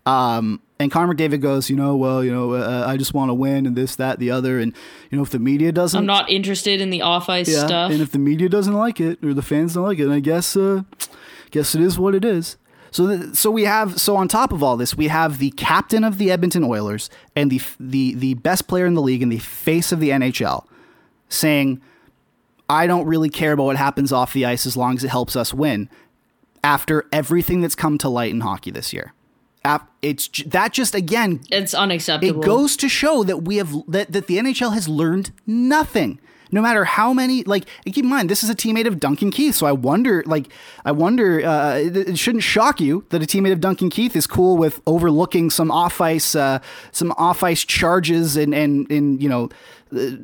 Um, 0.05 0.61
and 0.79 0.89
Connor 0.89 1.13
McDavid 1.13 1.41
goes, 1.41 1.69
you 1.69 1.75
know, 1.75 1.95
well, 1.97 2.23
you 2.23 2.31
know, 2.31 2.53
uh, 2.53 2.85
I 2.87 2.95
just 2.95 3.13
want 3.13 3.29
to 3.29 3.33
win 3.33 3.65
and 3.65 3.75
this, 3.75 3.97
that, 3.97 4.17
the 4.17 4.31
other, 4.31 4.59
and 4.59 4.73
you 5.09 5.17
know, 5.17 5.23
if 5.23 5.29
the 5.29 5.39
media 5.39 5.73
doesn't, 5.73 5.97
I'm 5.97 6.05
not 6.05 6.29
interested 6.29 6.79
in 6.79 6.89
the 6.89 7.01
off 7.01 7.27
ice 7.27 7.49
yeah, 7.49 7.65
stuff. 7.65 7.91
and 7.91 8.01
if 8.01 8.11
the 8.11 8.19
media 8.19 8.47
doesn't 8.47 8.73
like 8.73 9.01
it 9.01 9.23
or 9.23 9.33
the 9.33 9.41
fans 9.41 9.73
don't 9.73 9.83
like 9.83 9.99
it, 9.99 10.09
I 10.09 10.21
guess, 10.21 10.55
uh, 10.55 10.83
guess 11.51 11.75
it 11.75 11.81
is 11.81 11.99
what 11.99 12.15
it 12.15 12.23
is. 12.23 12.55
So, 12.91 13.33
so 13.33 13.51
we 13.51 13.65
have 13.65 13.99
so 13.99 14.15
on 14.15 14.27
top 14.27 14.51
of 14.51 14.63
all 14.63 14.77
this, 14.77 14.95
we 14.95 15.09
have 15.09 15.37
the 15.37 15.51
captain 15.51 16.03
of 16.03 16.17
the 16.17 16.31
Edmonton 16.31 16.63
Oilers 16.63 17.09
and 17.35 17.51
the 17.51 17.57
f- 17.57 17.77
the 17.79 18.15
the 18.15 18.33
best 18.35 18.67
player 18.67 18.87
in 18.87 18.95
the 18.95 19.01
league 19.01 19.21
and 19.21 19.31
the 19.31 19.37
face 19.37 19.91
of 19.91 19.99
the 19.99 20.09
NHL 20.09 20.65
saying, 21.27 21.81
"I 22.67 22.87
don't 22.87 23.05
really 23.05 23.29
care 23.29 23.51
about 23.51 23.65
what 23.65 23.75
happens 23.75 24.11
off 24.11 24.33
the 24.33 24.45
ice 24.45 24.65
as 24.65 24.75
long 24.75 24.95
as 24.95 25.03
it 25.03 25.09
helps 25.09 25.35
us 25.35 25.53
win." 25.53 25.87
After 26.63 27.05
everything 27.13 27.61
that's 27.61 27.75
come 27.75 27.99
to 27.99 28.09
light 28.09 28.31
in 28.31 28.41
hockey 28.41 28.71
this 28.71 28.91
year, 28.91 29.13
it's 30.01 30.29
that 30.45 30.73
just 30.73 30.95
again 30.95 31.41
it's 31.51 31.73
unacceptable. 31.73 32.41
it 32.41 32.45
goes 32.45 32.77
to 32.77 32.87
show 32.87 33.23
that 33.23 33.43
we 33.43 33.57
have 33.57 33.73
that, 33.87 34.11
that 34.11 34.27
the 34.27 34.37
NHL 34.37 34.73
has 34.73 34.87
learned 34.87 35.31
nothing. 35.45 36.19
No 36.51 36.63
matter 36.63 36.83
how 36.83 37.13
many, 37.13 37.43
like, 37.43 37.65
and 37.85 37.93
keep 37.93 38.03
in 38.03 38.09
mind, 38.09 38.27
this 38.27 38.43
is 38.43 38.49
a 38.49 38.55
teammate 38.55 38.87
of 38.87 38.99
Duncan 38.99 39.29
Keith. 39.29 39.53
So 39.53 39.67
I 39.67 39.71
wonder, 39.71 40.23
like, 40.25 40.51
I 40.83 40.91
wonder, 40.91 41.45
uh, 41.45 41.75
it, 41.75 41.95
it 41.95 42.17
shouldn't 42.17 42.43
shock 42.43 42.81
you 42.81 43.05
that 43.09 43.21
a 43.21 43.27
teammate 43.27 43.51
of 43.51 43.61
Duncan 43.61 43.91
Keith 43.91 44.15
is 44.15 44.25
cool 44.25 44.57
with 44.57 44.81
overlooking 44.87 45.51
some 45.51 45.69
off 45.69 46.01
ice, 46.01 46.33
uh, 46.33 46.57
some 46.91 47.11
off 47.17 47.43
ice 47.43 47.63
charges 47.63 48.35
and 48.35 48.55
and 48.55 48.89
and 48.89 49.21
you 49.21 49.29
know, 49.29 49.49
uh, 49.95 50.17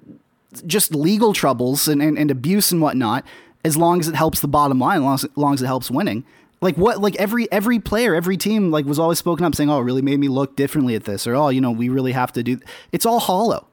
just 0.65 0.95
legal 0.95 1.31
troubles 1.33 1.87
and, 1.87 2.01
and, 2.01 2.17
and 2.17 2.31
abuse 2.31 2.71
and 2.71 2.81
whatnot, 2.81 3.23
as 3.63 3.77
long 3.77 3.99
as 3.99 4.07
it 4.07 4.15
helps 4.15 4.39
the 4.39 4.47
bottom 4.47 4.79
line, 4.79 4.97
as 4.97 5.03
long 5.03 5.13
as, 5.13 5.23
as 5.25 5.37
long 5.37 5.53
as 5.53 5.61
it 5.61 5.67
helps 5.67 5.91
winning. 5.91 6.25
Like 6.65 6.77
what? 6.77 6.99
Like 6.99 7.15
every 7.17 7.49
every 7.51 7.77
player, 7.77 8.15
every 8.15 8.37
team, 8.37 8.71
like 8.71 8.87
was 8.87 8.97
always 8.97 9.19
spoken 9.19 9.45
up 9.45 9.53
saying, 9.53 9.69
"Oh, 9.69 9.79
it 9.79 9.83
really 9.83 10.01
made 10.01 10.19
me 10.19 10.29
look 10.29 10.55
differently 10.55 10.95
at 10.95 11.03
this," 11.03 11.27
or 11.27 11.35
"Oh, 11.35 11.49
you 11.49 11.61
know, 11.61 11.69
we 11.69 11.89
really 11.89 12.11
have 12.13 12.33
to 12.33 12.41
do." 12.41 12.59
It's 12.91 13.05
all 13.05 13.19
hollow, 13.19 13.67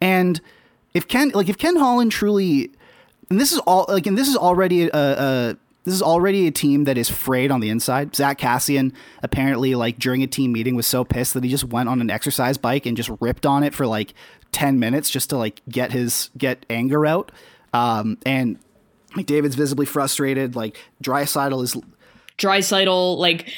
and 0.00 0.40
if 0.94 1.08
Ken, 1.08 1.30
like 1.30 1.48
if 1.48 1.58
Ken 1.58 1.74
Holland 1.74 2.12
truly, 2.12 2.70
and 3.30 3.40
this 3.40 3.50
is 3.50 3.58
all 3.66 3.86
like, 3.88 4.06
and 4.06 4.16
this 4.16 4.28
is 4.28 4.36
already 4.36 4.84
a, 4.84 4.90
a 4.94 5.56
this 5.82 5.92
is 5.92 6.02
already 6.02 6.46
a 6.46 6.52
team 6.52 6.84
that 6.84 6.96
is 6.96 7.10
frayed 7.10 7.50
on 7.50 7.58
the 7.58 7.68
inside. 7.68 8.14
Zack 8.14 8.38
Kassian 8.38 8.92
apparently, 9.24 9.74
like 9.74 9.98
during 9.98 10.22
a 10.22 10.28
team 10.28 10.52
meeting, 10.52 10.76
was 10.76 10.86
so 10.86 11.02
pissed 11.04 11.34
that 11.34 11.42
he 11.42 11.50
just 11.50 11.64
went 11.64 11.88
on 11.88 12.00
an 12.00 12.10
exercise 12.10 12.58
bike 12.58 12.86
and 12.86 12.96
just 12.96 13.10
ripped 13.18 13.44
on 13.44 13.64
it 13.64 13.74
for 13.74 13.88
like 13.88 14.14
ten 14.52 14.78
minutes 14.78 15.10
just 15.10 15.30
to 15.30 15.36
like 15.36 15.62
get 15.68 15.90
his 15.90 16.30
get 16.38 16.64
anger 16.70 17.06
out. 17.06 17.32
Um, 17.74 18.18
and 18.24 18.60
McDavid's 19.16 19.56
visibly 19.56 19.86
frustrated. 19.86 20.54
Like 20.54 20.76
Draisaitl 21.02 21.64
is 21.64 21.76
Draisaitl, 22.38 23.16
like 23.18 23.48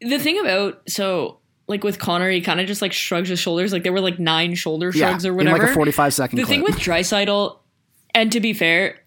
the 0.00 0.18
thing 0.18 0.40
about 0.40 0.82
so 0.88 1.38
like 1.68 1.84
with 1.84 1.98
Connor, 1.98 2.30
he 2.30 2.40
kind 2.40 2.60
of 2.60 2.66
just 2.66 2.82
like 2.82 2.92
shrugs 2.92 3.28
his 3.28 3.38
shoulders. 3.38 3.72
Like 3.72 3.82
there 3.84 3.92
were 3.92 4.00
like 4.00 4.18
nine 4.18 4.54
shoulder 4.54 4.90
Yeah, 4.94 5.10
shrugs 5.10 5.24
or 5.24 5.30
in 5.30 5.36
whatever. 5.36 5.58
like 5.58 5.70
a 5.70 5.74
45 5.74 6.14
second 6.14 6.36
the 6.38 6.42
clip. 6.44 6.48
thing 6.50 6.62
with 6.62 6.76
Draisaitl, 6.76 7.58
and 8.14 8.32
to 8.32 8.40
be 8.40 8.52
fair, 8.52 8.98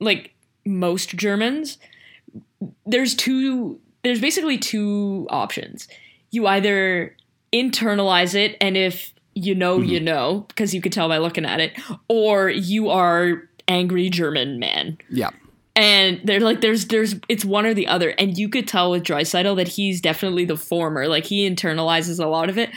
like 0.00 0.34
most 0.64 1.10
Germans, 1.16 1.78
there's 2.86 3.14
two. 3.14 3.80
There's 4.02 4.20
basically 4.20 4.56
two 4.58 5.26
options. 5.30 5.88
You 6.30 6.46
either 6.46 7.16
internalize 7.52 8.34
it, 8.34 8.56
and 8.60 8.76
if 8.76 9.12
you 9.34 9.54
know, 9.54 9.78
Mm-hmm. 9.78 9.88
you 9.90 10.00
know, 10.00 10.44
because 10.48 10.74
you 10.74 10.80
could 10.80 10.92
tell 10.92 11.08
by 11.08 11.18
looking 11.18 11.44
at 11.44 11.60
it, 11.60 11.72
or 12.08 12.48
you 12.48 12.88
are 12.88 13.42
angry 13.68 14.08
German 14.08 14.58
man. 14.58 14.96
yeah. 15.10 15.30
And 15.76 16.22
they're 16.24 16.40
like, 16.40 16.62
there's, 16.62 16.86
there's, 16.86 17.14
it's 17.28 17.44
one 17.44 17.66
or 17.66 17.74
the 17.74 17.86
other, 17.86 18.08
and 18.08 18.36
you 18.36 18.48
could 18.48 18.66
tell 18.66 18.90
with 18.90 19.04
Draisaitl 19.04 19.56
that 19.56 19.68
he's 19.68 20.00
definitely 20.00 20.46
the 20.46 20.56
former. 20.56 21.06
Like 21.06 21.26
he 21.26 21.48
internalizes 21.48 22.18
a 22.18 22.26
lot 22.26 22.48
of 22.48 22.56
it. 22.56 22.70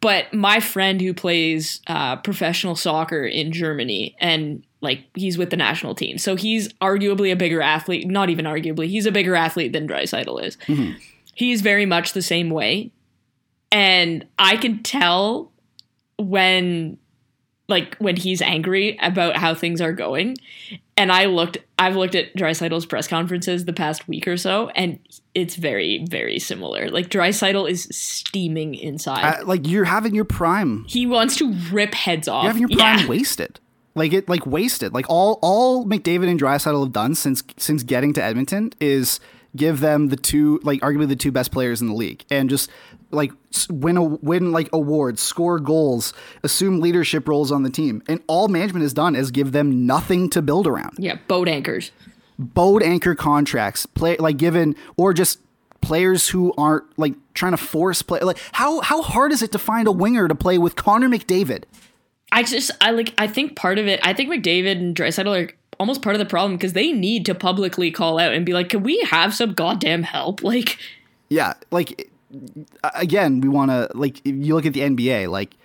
But 0.00 0.32
my 0.32 0.60
friend 0.60 0.98
who 0.98 1.12
plays 1.12 1.82
uh, 1.86 2.16
professional 2.16 2.74
soccer 2.74 3.26
in 3.26 3.52
Germany, 3.52 4.16
and 4.18 4.64
like 4.80 5.04
he's 5.14 5.36
with 5.36 5.50
the 5.50 5.58
national 5.58 5.94
team, 5.94 6.16
so 6.16 6.36
he's 6.36 6.72
arguably 6.80 7.30
a 7.30 7.36
bigger 7.36 7.60
athlete. 7.60 8.08
Not 8.08 8.30
even 8.30 8.46
arguably, 8.46 8.88
he's 8.88 9.04
a 9.04 9.12
bigger 9.12 9.34
athlete 9.34 9.74
than 9.74 9.86
Draisaitl 9.86 10.42
is. 10.42 10.56
He's 11.34 11.60
very 11.60 11.84
much 11.84 12.14
the 12.14 12.22
same 12.22 12.48
way, 12.48 12.90
and 13.70 14.26
I 14.38 14.56
can 14.56 14.82
tell 14.82 15.52
when 16.16 16.96
like 17.70 17.96
when 17.96 18.16
he's 18.16 18.42
angry 18.42 18.98
about 19.00 19.36
how 19.36 19.54
things 19.54 19.80
are 19.80 19.92
going. 19.92 20.36
And 20.98 21.10
I 21.10 21.24
looked 21.24 21.56
I've 21.78 21.96
looked 21.96 22.14
at 22.14 22.36
Draisaitl's 22.36 22.84
press 22.84 23.08
conferences 23.08 23.64
the 23.64 23.72
past 23.72 24.06
week 24.06 24.28
or 24.28 24.36
so, 24.36 24.68
and 24.70 24.98
it's 25.34 25.56
very, 25.56 26.04
very 26.10 26.38
similar. 26.38 26.90
Like 26.90 27.08
Draisaitl 27.08 27.70
is 27.70 27.88
steaming 27.90 28.74
inside. 28.74 29.40
Uh, 29.40 29.46
like 29.46 29.66
you're 29.66 29.84
having 29.84 30.14
your 30.14 30.26
prime 30.26 30.84
he 30.86 31.06
wants 31.06 31.36
to 31.36 31.54
rip 31.72 31.94
heads 31.94 32.28
off. 32.28 32.42
You're 32.42 32.52
having 32.52 32.68
your 32.68 32.78
prime 32.78 32.98
Yeah. 33.00 33.08
wasted. 33.08 33.58
Like 33.94 34.12
it, 34.12 34.28
like 34.28 34.46
wasted. 34.46 34.92
Like 34.92 35.06
all, 35.08 35.38
all 35.42 35.84
McDavid 35.86 36.28
and 36.28 36.38
Draisaitl 36.38 36.84
have 36.84 36.92
done 36.92 37.14
since 37.14 37.42
since 37.56 37.82
getting 37.82 38.12
to 38.12 38.22
Edmonton 38.22 38.72
is 38.80 39.18
give 39.56 39.80
them 39.80 40.08
the 40.08 40.16
two, 40.16 40.60
like 40.62 40.80
arguably 40.80 41.08
the 41.08 41.16
two 41.16 41.32
best 41.32 41.50
players 41.50 41.80
in 41.80 41.88
the 41.88 41.94
league, 41.94 42.24
and 42.30 42.48
just 42.50 42.70
like 43.10 43.32
win 43.68 43.96
a 43.96 44.02
win 44.02 44.52
like 44.52 44.68
awards, 44.72 45.20
score 45.20 45.58
goals, 45.58 46.12
assume 46.42 46.80
leadership 46.80 47.28
roles 47.28 47.50
on 47.52 47.62
the 47.62 47.70
team, 47.70 48.02
and 48.08 48.20
all 48.26 48.48
management 48.48 48.82
has 48.82 48.92
done 48.92 49.14
is 49.16 49.30
give 49.30 49.52
them 49.52 49.86
nothing 49.86 50.30
to 50.30 50.42
build 50.42 50.66
around. 50.66 50.96
Yeah, 50.98 51.16
boat 51.28 51.48
anchors. 51.48 51.90
Boat 52.38 52.82
anchor 52.82 53.14
contracts, 53.14 53.86
play 53.86 54.16
like 54.16 54.36
given 54.36 54.74
or 54.96 55.12
just 55.12 55.40
players 55.80 56.28
who 56.28 56.52
aren't 56.56 56.84
like 56.98 57.14
trying 57.34 57.52
to 57.52 57.58
force 57.58 58.02
play. 58.02 58.20
Like 58.20 58.38
how 58.52 58.80
how 58.80 59.02
hard 59.02 59.32
is 59.32 59.42
it 59.42 59.52
to 59.52 59.58
find 59.58 59.88
a 59.88 59.92
winger 59.92 60.28
to 60.28 60.34
play 60.34 60.58
with 60.58 60.76
Connor 60.76 61.08
McDavid? 61.08 61.64
I 62.32 62.42
just 62.42 62.70
I 62.80 62.92
like 62.92 63.14
I 63.18 63.26
think 63.26 63.56
part 63.56 63.78
of 63.78 63.86
it 63.86 64.00
I 64.02 64.14
think 64.14 64.30
McDavid 64.30 64.72
and 64.72 64.96
Draisaitl 64.96 65.48
are 65.48 65.52
almost 65.78 66.02
part 66.02 66.14
of 66.14 66.20
the 66.20 66.26
problem 66.26 66.56
because 66.56 66.74
they 66.74 66.92
need 66.92 67.24
to 67.26 67.34
publicly 67.34 67.90
call 67.90 68.18
out 68.18 68.34
and 68.34 68.44
be 68.44 68.52
like, 68.52 68.68
can 68.68 68.82
we 68.82 69.00
have 69.10 69.34
some 69.34 69.52
goddamn 69.52 70.02
help? 70.02 70.42
Like 70.50 70.78
yeah 71.28 71.54
like 71.70 72.10
again 72.94 73.40
we 73.40 73.48
want 73.48 73.70
to 73.70 73.88
like 73.94 74.18
if 74.24 74.34
you 74.36 74.54
look 74.54 74.66
at 74.66 74.72
the 74.72 74.80
nba 74.80 75.28
like 75.28 75.56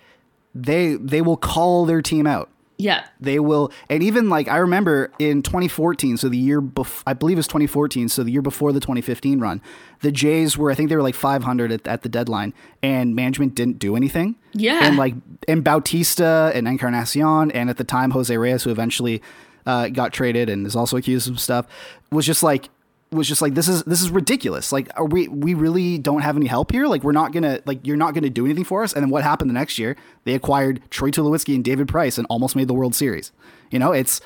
they 0.54 0.94
they 0.94 1.20
will 1.20 1.36
call 1.36 1.84
their 1.86 2.02
team 2.02 2.26
out 2.26 2.50
yeah. 2.78 3.06
they 3.20 3.38
will 3.38 3.70
and 3.88 4.02
even 4.02 4.28
like 4.28 4.48
i 4.48 4.56
remember 4.58 5.10
in 5.18 5.40
2014 5.42 6.16
so 6.18 6.28
the 6.28 6.36
year 6.36 6.60
before 6.60 7.02
i 7.06 7.12
believe 7.14 7.36
it 7.36 7.38
was 7.38 7.46
2014 7.46 8.08
so 8.08 8.22
the 8.22 8.30
year 8.30 8.42
before 8.42 8.70
the 8.72 8.80
2015 8.80 9.40
run 9.40 9.62
the 10.00 10.12
jays 10.12 10.58
were 10.58 10.70
i 10.70 10.74
think 10.74 10.90
they 10.90 10.96
were 10.96 11.02
like 11.02 11.14
500 11.14 11.72
at, 11.72 11.86
at 11.88 12.02
the 12.02 12.08
deadline 12.08 12.52
and 12.82 13.14
management 13.14 13.54
didn't 13.54 13.78
do 13.78 13.96
anything 13.96 14.34
Yeah. 14.52 14.80
and 14.86 14.96
like 14.98 15.14
and 15.48 15.64
bautista 15.64 16.52
and 16.54 16.68
encarnacion 16.68 17.50
and 17.52 17.70
at 17.70 17.76
the 17.78 17.84
time 17.84 18.10
jose 18.10 18.36
reyes 18.36 18.64
who 18.64 18.70
eventually 18.70 19.22
uh, 19.64 19.88
got 19.88 20.12
traded 20.12 20.48
and 20.48 20.64
is 20.66 20.76
also 20.76 20.96
accused 20.96 21.28
of 21.28 21.40
stuff 21.40 21.66
was 22.12 22.24
just 22.26 22.42
like 22.42 22.68
was 23.10 23.28
just 23.28 23.40
like 23.40 23.54
this 23.54 23.68
is 23.68 23.82
this 23.84 24.02
is 24.02 24.10
ridiculous. 24.10 24.72
Like 24.72 24.88
are 24.96 25.04
we 25.04 25.28
we 25.28 25.54
really 25.54 25.98
don't 25.98 26.22
have 26.22 26.36
any 26.36 26.46
help 26.46 26.72
here? 26.72 26.86
Like 26.86 27.04
we're 27.04 27.12
not 27.12 27.32
gonna 27.32 27.60
like 27.66 27.86
you're 27.86 27.96
not 27.96 28.14
gonna 28.14 28.30
do 28.30 28.44
anything 28.44 28.64
for 28.64 28.82
us? 28.82 28.92
And 28.92 29.02
then 29.02 29.10
what 29.10 29.22
happened 29.22 29.50
the 29.50 29.54
next 29.54 29.78
year? 29.78 29.96
They 30.24 30.34
acquired 30.34 30.82
troy 30.90 31.10
tulowitzki 31.10 31.54
and 31.54 31.64
david 31.64 31.88
price 31.88 32.18
and 32.18 32.26
almost 32.28 32.56
made 32.56 32.68
the 32.68 32.74
world 32.74 32.94
series. 32.94 33.32
You 33.70 33.78
know 33.78 33.92
it's 33.92 34.20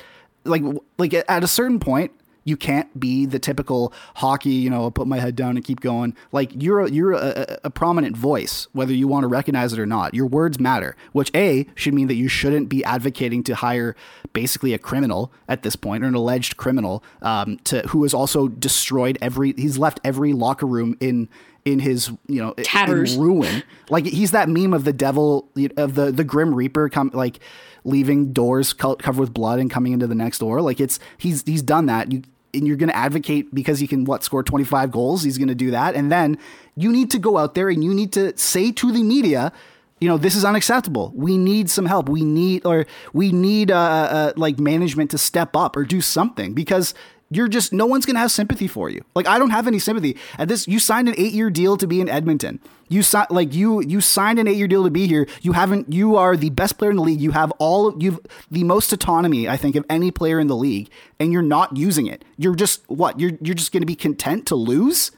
like 0.45 0.63
like 0.97 1.13
at 1.13 1.43
a 1.43 1.47
certain 1.47 1.79
point 1.79 2.11
you 2.43 2.57
can't 2.57 2.99
be 2.99 3.25
the 3.25 3.39
typical 3.39 3.93
hockey 4.15 4.49
you 4.51 4.69
know 4.69 4.83
I'll 4.83 4.91
put 4.91 5.07
my 5.07 5.19
head 5.19 5.35
down 5.35 5.57
and 5.57 5.65
keep 5.65 5.79
going. 5.79 6.15
Like 6.31 6.51
you're 6.61 6.81
a, 6.81 6.89
you're 6.89 7.13
a, 7.13 7.59
a, 7.63 7.69
prominent 7.69 8.15
voice 8.17 8.67
whether 8.73 8.93
you 8.93 9.07
want 9.07 9.23
to 9.23 9.27
recognize 9.27 9.73
it 9.73 9.79
or 9.79 9.85
not. 9.85 10.13
Your 10.13 10.25
words 10.25 10.59
matter 10.59 10.95
which 11.11 11.31
a 11.35 11.67
should 11.75 11.93
mean 11.93 12.07
that 12.07 12.15
you 12.15 12.27
shouldn't 12.27 12.69
be 12.69 12.83
advocating 12.83 13.43
to 13.43 13.55
hire 13.55 13.95
basically 14.33 14.73
a 14.73 14.79
criminal 14.79 15.31
at 15.47 15.63
this 15.63 15.75
point 15.75 16.03
or 16.03 16.07
an 16.07 16.15
alleged 16.15 16.57
criminal 16.57 17.03
um, 17.21 17.57
to 17.65 17.81
who 17.89 18.03
has 18.03 18.13
also 18.13 18.47
destroyed 18.47 19.17
every 19.21 19.53
he's 19.53 19.77
left 19.77 19.99
every 20.03 20.33
locker 20.33 20.65
room 20.65 20.97
in 20.99 21.29
in 21.65 21.79
his 21.79 22.11
you 22.27 22.41
know 22.41 22.51
in 22.53 22.63
Tatters. 22.63 23.15
ruin. 23.17 23.63
Like 23.89 24.05
he's 24.05 24.31
that 24.31 24.49
meme 24.49 24.73
of 24.73 24.83
the 24.83 24.93
devil 24.93 25.49
of 25.77 25.95
the 25.95 26.11
the 26.11 26.23
grim 26.23 26.53
reaper 26.53 26.89
come 26.89 27.11
like 27.13 27.39
leaving 27.83 28.33
doors 28.33 28.73
co- 28.73 28.95
covered 28.95 29.21
with 29.21 29.33
blood 29.33 29.59
and 29.59 29.69
coming 29.69 29.93
into 29.93 30.07
the 30.07 30.15
next 30.15 30.39
door. 30.39 30.61
Like 30.61 30.79
it's 30.79 30.99
he's 31.17 31.43
he's 31.43 31.61
done 31.61 31.87
that. 31.87 32.11
You 32.11 32.23
and 32.53 32.67
you're 32.67 32.77
going 32.77 32.89
to 32.89 32.95
advocate 32.95 33.53
because 33.53 33.79
he 33.79 33.87
can 33.87 34.03
what 34.03 34.23
score 34.23 34.43
25 34.43 34.91
goals? 34.91 35.23
He's 35.23 35.37
going 35.37 35.47
to 35.47 35.55
do 35.55 35.71
that. 35.71 35.95
And 35.95 36.11
then 36.11 36.37
you 36.75 36.91
need 36.91 37.09
to 37.11 37.19
go 37.19 37.37
out 37.37 37.55
there 37.55 37.69
and 37.69 37.83
you 37.83 37.93
need 37.93 38.11
to 38.13 38.37
say 38.37 38.71
to 38.73 38.91
the 38.91 39.03
media 39.03 39.53
you 40.01 40.07
know 40.07 40.17
this 40.17 40.35
is 40.35 40.43
unacceptable. 40.43 41.13
We 41.15 41.37
need 41.37 41.69
some 41.69 41.85
help. 41.85 42.09
We 42.09 42.23
need 42.23 42.65
or 42.65 42.87
we 43.13 43.31
need 43.31 43.69
uh, 43.69 43.77
uh 43.77 44.33
like 44.35 44.59
management 44.59 45.11
to 45.11 45.19
step 45.19 45.55
up 45.55 45.77
or 45.77 45.85
do 45.85 46.01
something 46.01 46.53
because 46.53 46.95
you're 47.31 47.47
just 47.47 47.71
no 47.71 47.85
one's 47.85 48.05
gonna 48.05 48.19
have 48.19 48.31
sympathy 48.31 48.67
for 48.67 48.89
you. 48.89 49.03
Like 49.15 49.25
I 49.25 49.39
don't 49.39 49.51
have 49.51 49.65
any 49.65 49.79
sympathy. 49.79 50.17
At 50.37 50.49
this, 50.49 50.67
you 50.67 50.79
signed 50.79 51.07
an 51.07 51.15
eight 51.17 51.31
year 51.31 51.49
deal 51.49 51.77
to 51.77 51.87
be 51.87 52.01
in 52.01 52.09
Edmonton. 52.09 52.59
You 52.89 53.01
signed 53.01 53.27
like 53.31 53.53
you 53.53 53.81
you 53.81 54.01
signed 54.01 54.37
an 54.37 54.49
eight 54.49 54.57
year 54.57 54.67
deal 54.67 54.83
to 54.83 54.89
be 54.89 55.07
here. 55.07 55.25
You 55.41 55.53
haven't. 55.53 55.93
You 55.93 56.17
are 56.17 56.35
the 56.35 56.49
best 56.49 56.77
player 56.77 56.91
in 56.91 56.97
the 56.97 57.03
league. 57.03 57.21
You 57.21 57.31
have 57.31 57.51
all. 57.51 57.95
You've 58.03 58.19
the 58.51 58.65
most 58.65 58.91
autonomy 58.91 59.47
I 59.47 59.55
think 59.55 59.77
of 59.77 59.85
any 59.89 60.11
player 60.11 60.41
in 60.41 60.47
the 60.47 60.57
league, 60.57 60.89
and 61.19 61.31
you're 61.31 61.41
not 61.41 61.77
using 61.77 62.05
it. 62.05 62.25
You're 62.37 62.55
just 62.55 62.83
what 62.89 63.17
you're 63.17 63.31
you're 63.41 63.55
just 63.55 63.71
gonna 63.71 63.85
be 63.85 63.95
content 63.95 64.45
to 64.47 64.55
lose. 64.55 65.11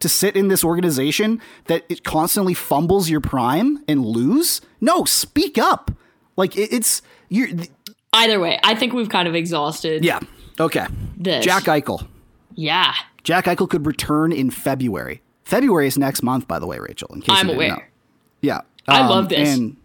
To 0.00 0.08
sit 0.08 0.36
in 0.36 0.48
this 0.48 0.62
organization 0.62 1.40
that 1.66 1.84
it 1.88 2.04
constantly 2.04 2.52
fumbles 2.52 3.08
your 3.08 3.22
prime 3.22 3.82
and 3.88 4.04
lose? 4.04 4.60
No, 4.78 5.04
speak 5.04 5.56
up. 5.56 5.92
Like 6.36 6.58
it, 6.58 6.74
it's 6.74 7.00
you're. 7.30 7.48
Either 8.12 8.38
way, 8.38 8.60
I 8.62 8.74
think 8.74 8.92
we've 8.92 9.08
kind 9.08 9.26
of 9.26 9.34
exhausted. 9.34 10.04
Yeah. 10.04 10.20
Okay. 10.58 10.86
This. 11.16 11.44
Jack 11.44 11.64
Eichel. 11.64 12.06
Yeah. 12.54 12.94
Jack 13.22 13.46
Eichel 13.46 13.68
could 13.68 13.86
return 13.86 14.32
in 14.32 14.50
February. 14.50 15.22
February 15.44 15.86
is 15.86 15.98
next 15.98 16.22
month, 16.22 16.46
by 16.48 16.58
the 16.58 16.66
way, 16.66 16.78
Rachel. 16.78 17.08
In 17.12 17.20
case 17.20 17.36
I'm 17.38 17.48
you 17.48 17.54
aware. 17.54 17.68
know. 17.70 17.82
Yeah, 18.40 18.60
I 18.86 19.00
Um, 19.00 19.08
love 19.10 19.28
this. 19.28 19.56
And 19.56 19.76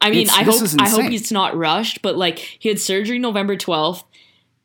I 0.00 0.10
mean, 0.10 0.28
I 0.30 0.42
hope 0.44 0.62
I 0.78 0.88
hope 0.88 1.10
it's 1.10 1.32
not 1.32 1.56
rushed, 1.56 2.02
but 2.02 2.16
like 2.16 2.38
he 2.38 2.68
had 2.68 2.78
surgery 2.78 3.18
November 3.18 3.56
12th 3.56 4.04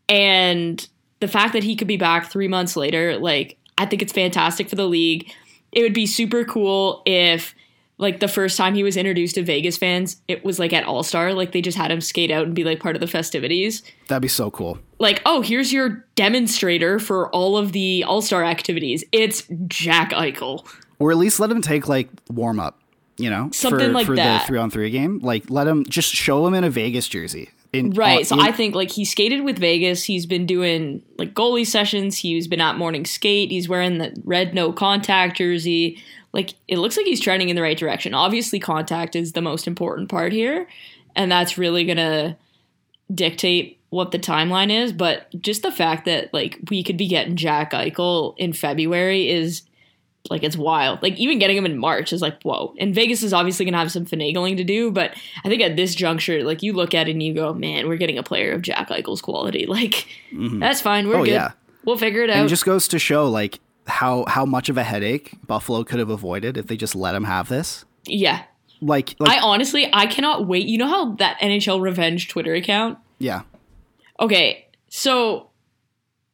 and 0.09 0.87
the 1.19 1.27
fact 1.27 1.53
that 1.53 1.63
he 1.63 1.75
could 1.75 1.87
be 1.87 1.97
back 1.97 2.29
3 2.29 2.47
months 2.47 2.75
later, 2.75 3.17
like 3.17 3.57
I 3.77 3.85
think 3.85 4.01
it's 4.01 4.13
fantastic 4.13 4.69
for 4.69 4.75
the 4.75 4.87
league. 4.87 5.31
It 5.71 5.81
would 5.81 5.93
be 5.93 6.05
super 6.05 6.43
cool 6.43 7.01
if 7.05 7.55
like 8.03 8.19
the 8.19 8.27
first 8.27 8.55
time 8.57 8.75
he 8.75 8.83
was 8.83 8.95
introduced 8.95 9.33
to 9.35 9.43
Vegas 9.43 9.77
fans, 9.77 10.17
it 10.27 10.45
was 10.45 10.59
like 10.59 10.73
at 10.73 10.83
All-Star, 10.83 11.33
like 11.33 11.51
they 11.53 11.61
just 11.61 11.77
had 11.77 11.89
him 11.89 12.01
skate 12.01 12.29
out 12.29 12.45
and 12.45 12.53
be 12.53 12.63
like 12.63 12.79
part 12.79 12.95
of 12.95 12.99
the 12.99 13.07
festivities. 13.07 13.81
that'd 14.09 14.21
be 14.21 14.27
so 14.27 14.51
cool. 14.51 14.77
Like, 14.99 15.21
oh, 15.25 15.41
here's 15.41 15.73
your 15.73 16.05
demonstrator 16.15 16.99
for 16.99 17.29
all 17.29 17.57
of 17.57 17.71
the 17.71 18.03
All-Star 18.03 18.43
activities. 18.43 19.03
It's 19.11 19.47
Jack 19.67 20.11
Eichel. 20.11 20.67
Or 20.99 21.11
at 21.11 21.17
least 21.17 21.39
let 21.39 21.49
him 21.49 21.61
take 21.61 21.87
like 21.87 22.09
warm 22.29 22.59
up. 22.59 22.79
You 23.17 23.29
know, 23.29 23.49
Something 23.53 23.87
for, 23.87 23.93
like 23.93 24.05
for 24.07 24.15
that. 24.15 24.41
the 24.41 24.47
three 24.47 24.57
on 24.59 24.69
three 24.71 24.89
game. 24.89 25.19
Like 25.19 25.49
let 25.49 25.67
him 25.67 25.85
just 25.85 26.11
show 26.13 26.45
him 26.47 26.53
in 26.55 26.63
a 26.63 26.69
Vegas 26.69 27.07
jersey. 27.07 27.49
In, 27.71 27.91
Right. 27.91 28.19
on- 28.19 28.25
so 28.25 28.35
in- 28.35 28.41
I 28.41 28.51
think 28.51 28.73
like 28.75 28.89
he 28.91 29.05
skated 29.05 29.43
with 29.43 29.59
Vegas. 29.59 30.03
He's 30.03 30.25
been 30.25 30.45
doing 30.47 31.03
like 31.19 31.33
goalie 31.35 31.65
sessions. 31.65 32.17
He's 32.17 32.47
been 32.47 32.59
at 32.61 32.75
morning 32.77 33.05
skate. 33.05 33.51
He's 33.51 33.69
wearing 33.69 33.99
the 33.99 34.15
red 34.25 34.53
no 34.55 34.71
contact 34.73 35.37
jersey. 35.37 35.99
Like 36.33 36.55
it 36.67 36.79
looks 36.79 36.97
like 36.97 37.05
he's 37.05 37.21
trending 37.21 37.49
in 37.49 37.55
the 37.55 37.61
right 37.61 37.77
direction. 37.77 38.13
Obviously, 38.13 38.59
contact 38.59 39.15
is 39.15 39.33
the 39.33 39.41
most 39.41 39.67
important 39.67 40.09
part 40.09 40.33
here, 40.33 40.67
and 41.15 41.31
that's 41.31 41.57
really 41.57 41.85
gonna 41.85 42.37
dictate 43.13 43.79
what 43.89 44.11
the 44.11 44.19
timeline 44.19 44.71
is. 44.71 44.91
But 44.91 45.27
just 45.39 45.61
the 45.61 45.71
fact 45.71 46.05
that 46.05 46.33
like 46.33 46.57
we 46.69 46.83
could 46.83 46.97
be 46.97 47.07
getting 47.07 47.35
Jack 47.35 47.71
Eichel 47.71 48.33
in 48.37 48.51
February 48.53 49.29
is 49.29 49.61
like 50.29 50.41
it's 50.41 50.57
wild. 50.57 51.03
Like 51.03 51.17
even 51.17 51.37
getting 51.37 51.57
him 51.57 51.65
in 51.65 51.77
March 51.77 52.11
is 52.11 52.21
like 52.21 52.41
whoa. 52.41 52.73
And 52.79 52.95
Vegas 52.95 53.21
is 53.21 53.33
obviously 53.33 53.65
gonna 53.65 53.77
have 53.77 53.91
some 53.91 54.05
finagling 54.05 54.57
to 54.57 54.63
do, 54.63 54.89
but 54.89 55.13
I 55.45 55.49
think 55.49 55.61
at 55.61 55.75
this 55.75 55.93
juncture, 55.93 56.43
like 56.43 56.63
you 56.63 56.73
look 56.73 56.95
at 56.95 57.07
it 57.07 57.11
and 57.11 57.21
you 57.21 57.33
go, 57.35 57.53
man, 57.53 57.87
we're 57.87 57.97
getting 57.97 58.17
a 58.17 58.23
player 58.23 58.53
of 58.53 58.61
Jack 58.63 58.89
Eichel's 58.89 59.21
quality. 59.21 59.67
Like 59.73 60.07
mm-hmm. 60.31 60.59
that's 60.59 60.81
fine. 60.81 61.07
We're 61.07 61.17
Oh, 61.17 61.25
good. 61.25 61.31
yeah. 61.31 61.51
We'll 61.85 61.97
figure 61.97 62.21
it 62.23 62.29
and 62.29 62.39
out. 62.39 62.45
it 62.45 62.49
just 62.49 62.65
goes 62.65 62.87
to 62.87 62.97
show 62.99 63.27
like 63.29 63.59
how 63.87 64.25
how 64.27 64.45
much 64.45 64.69
of 64.69 64.77
a 64.77 64.83
headache 64.83 65.33
Buffalo 65.45 65.83
could 65.83 65.99
have 65.99 66.09
avoided 66.09 66.57
if 66.57 66.67
they 66.67 66.77
just 66.77 66.95
let 66.95 67.15
him 67.15 67.23
have 67.25 67.49
this. 67.49 67.85
Yeah. 68.05 68.43
Like, 68.81 69.15
like 69.19 69.31
I 69.37 69.39
honestly, 69.41 69.89
I 69.93 70.05
cannot 70.07 70.45
wait. 70.47 70.65
You 70.67 70.77
know 70.77 70.87
how 70.87 71.13
that 71.15 71.39
NHL 71.39 71.81
Revenge 71.81 72.27
Twitter 72.27 72.53
account? 72.53 72.97
yeah. 73.19 73.43
Okay, 74.19 74.67
so 74.89 75.49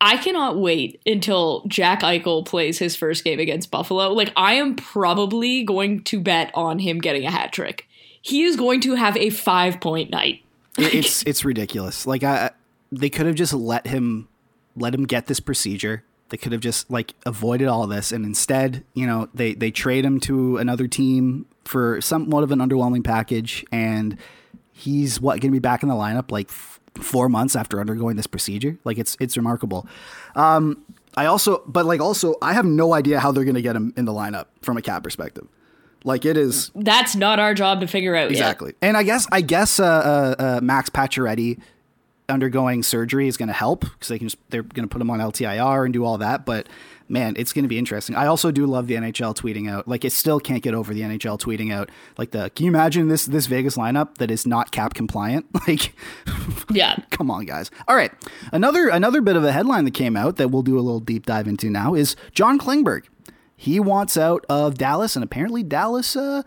I 0.01 0.17
cannot 0.17 0.57
wait 0.59 1.01
until 1.05 1.63
Jack 1.67 2.01
Eichel 2.01 2.45
plays 2.45 2.77
his 2.77 2.95
first 2.95 3.23
game 3.23 3.39
against 3.39 3.71
Buffalo. 3.71 4.11
Like, 4.13 4.31
I 4.35 4.53
am 4.55 4.75
probably 4.75 5.63
going 5.63 6.03
to 6.05 6.19
bet 6.19 6.51
on 6.53 6.79
him 6.79 6.99
getting 6.99 7.25
a 7.25 7.31
hat 7.31 7.51
trick. 7.53 7.87
He 8.21 8.43
is 8.43 8.55
going 8.57 8.81
to 8.81 8.95
have 8.95 9.15
a 9.17 9.29
five 9.29 9.79
point 9.79 10.09
night. 10.09 10.43
It- 10.77 10.93
it's 10.93 11.23
it's 11.25 11.45
ridiculous. 11.45 12.05
Like 12.05 12.23
I, 12.23 12.51
they 12.91 13.09
could 13.09 13.25
have 13.27 13.35
just 13.35 13.53
let 13.53 13.87
him 13.87 14.27
let 14.75 14.93
him 14.93 15.05
get 15.05 15.27
this 15.27 15.39
procedure. 15.39 16.03
They 16.29 16.37
could 16.37 16.51
have 16.51 16.61
just 16.61 16.89
like 16.89 17.13
avoided 17.25 17.67
all 17.67 17.87
this, 17.87 18.11
and 18.11 18.25
instead, 18.25 18.83
you 18.93 19.05
know, 19.07 19.29
they 19.33 19.53
they 19.53 19.71
trade 19.71 20.05
him 20.05 20.19
to 20.21 20.57
another 20.57 20.87
team 20.87 21.45
for 21.65 22.01
somewhat 22.01 22.43
of 22.43 22.51
an 22.51 22.59
underwhelming 22.59 23.03
package, 23.03 23.65
and 23.71 24.17
he's 24.71 25.19
what 25.19 25.41
going 25.41 25.51
to 25.51 25.55
be 25.55 25.59
back 25.59 25.83
in 25.83 25.89
the 25.89 25.95
lineup 25.95 26.31
like 26.31 26.49
f- 26.49 26.79
four 26.95 27.29
months 27.29 27.55
after 27.55 27.79
undergoing 27.79 28.15
this 28.15 28.27
procedure. 28.27 28.77
Like 28.83 28.97
it's 28.97 29.17
it's 29.19 29.37
remarkable. 29.37 29.87
Um, 30.35 30.83
I 31.15 31.25
also, 31.25 31.63
but 31.65 31.85
like 31.85 31.99
also, 31.99 32.35
I 32.41 32.53
have 32.53 32.65
no 32.65 32.93
idea 32.93 33.19
how 33.19 33.31
they're 33.31 33.43
going 33.43 33.55
to 33.55 33.61
get 33.61 33.75
him 33.75 33.93
in 33.97 34.05
the 34.05 34.13
lineup 34.13 34.45
from 34.61 34.77
a 34.77 34.81
cap 34.81 35.03
perspective. 35.03 35.47
Like 36.03 36.23
it 36.23 36.37
is 36.37 36.71
That's 36.75 37.15
not 37.15 37.39
our 37.39 37.53
job 37.53 37.81
to 37.81 37.87
figure 37.87 38.15
out 38.15 38.23
yet. 38.23 38.31
Exactly. 38.31 38.73
And 38.81 38.95
I 38.95 39.03
guess 39.03 39.27
I 39.31 39.41
guess 39.41 39.79
uh, 39.79 39.85
uh, 39.85 40.35
uh, 40.39 40.59
Max 40.61 40.89
Pacioretty 40.89 41.59
undergoing 42.29 42.83
surgery 42.83 43.27
is 43.27 43.37
going 43.37 43.47
to 43.47 43.53
help 43.53 43.81
because 43.81 44.07
they 44.07 44.17
can 44.17 44.27
just, 44.27 44.37
they're 44.49 44.63
going 44.63 44.87
to 44.87 44.91
put 44.91 45.01
him 45.01 45.09
on 45.09 45.19
LTIR 45.19 45.85
and 45.85 45.93
do 45.93 46.05
all 46.05 46.17
that. 46.19 46.45
But 46.45 46.67
man, 47.09 47.33
it's 47.37 47.51
going 47.51 47.63
to 47.63 47.69
be 47.69 47.77
interesting. 47.77 48.15
I 48.15 48.27
also 48.27 48.51
do 48.51 48.65
love 48.65 48.87
the 48.87 48.93
NHL 48.95 49.35
tweeting 49.35 49.69
out. 49.69 49.87
Like 49.87 50.05
it 50.05 50.13
still 50.13 50.39
can't 50.39 50.61
get 50.61 50.73
over 50.73 50.93
the 50.93 51.01
NHL 51.01 51.39
tweeting 51.39 51.73
out. 51.73 51.89
Like 52.17 52.31
the 52.31 52.49
can 52.51 52.65
you 52.65 52.71
imagine 52.71 53.07
this 53.07 53.25
this 53.25 53.47
Vegas 53.47 53.75
lineup 53.75 54.15
that 54.19 54.31
is 54.31 54.45
not 54.45 54.71
cap 54.71 54.93
compliant? 54.93 55.45
Like 55.67 55.93
Yeah. 56.71 56.95
come 57.11 57.29
on 57.29 57.45
guys. 57.45 57.69
All 57.87 57.95
right. 57.95 58.11
Another 58.53 58.87
another 58.87 59.21
bit 59.21 59.35
of 59.35 59.43
a 59.43 59.51
headline 59.51 59.85
that 59.85 59.93
came 59.93 60.15
out 60.15 60.37
that 60.37 60.49
we'll 60.49 60.63
do 60.63 60.79
a 60.79 60.81
little 60.81 61.01
deep 61.01 61.25
dive 61.25 61.47
into 61.47 61.69
now 61.69 61.93
is 61.95 62.15
John 62.33 62.57
Klingberg. 62.57 63.05
He 63.55 63.79
wants 63.79 64.15
out 64.15 64.45
of 64.47 64.77
Dallas 64.77 65.15
and 65.17 65.23
apparently 65.23 65.63
Dallas 65.63 66.15
uh 66.15 66.43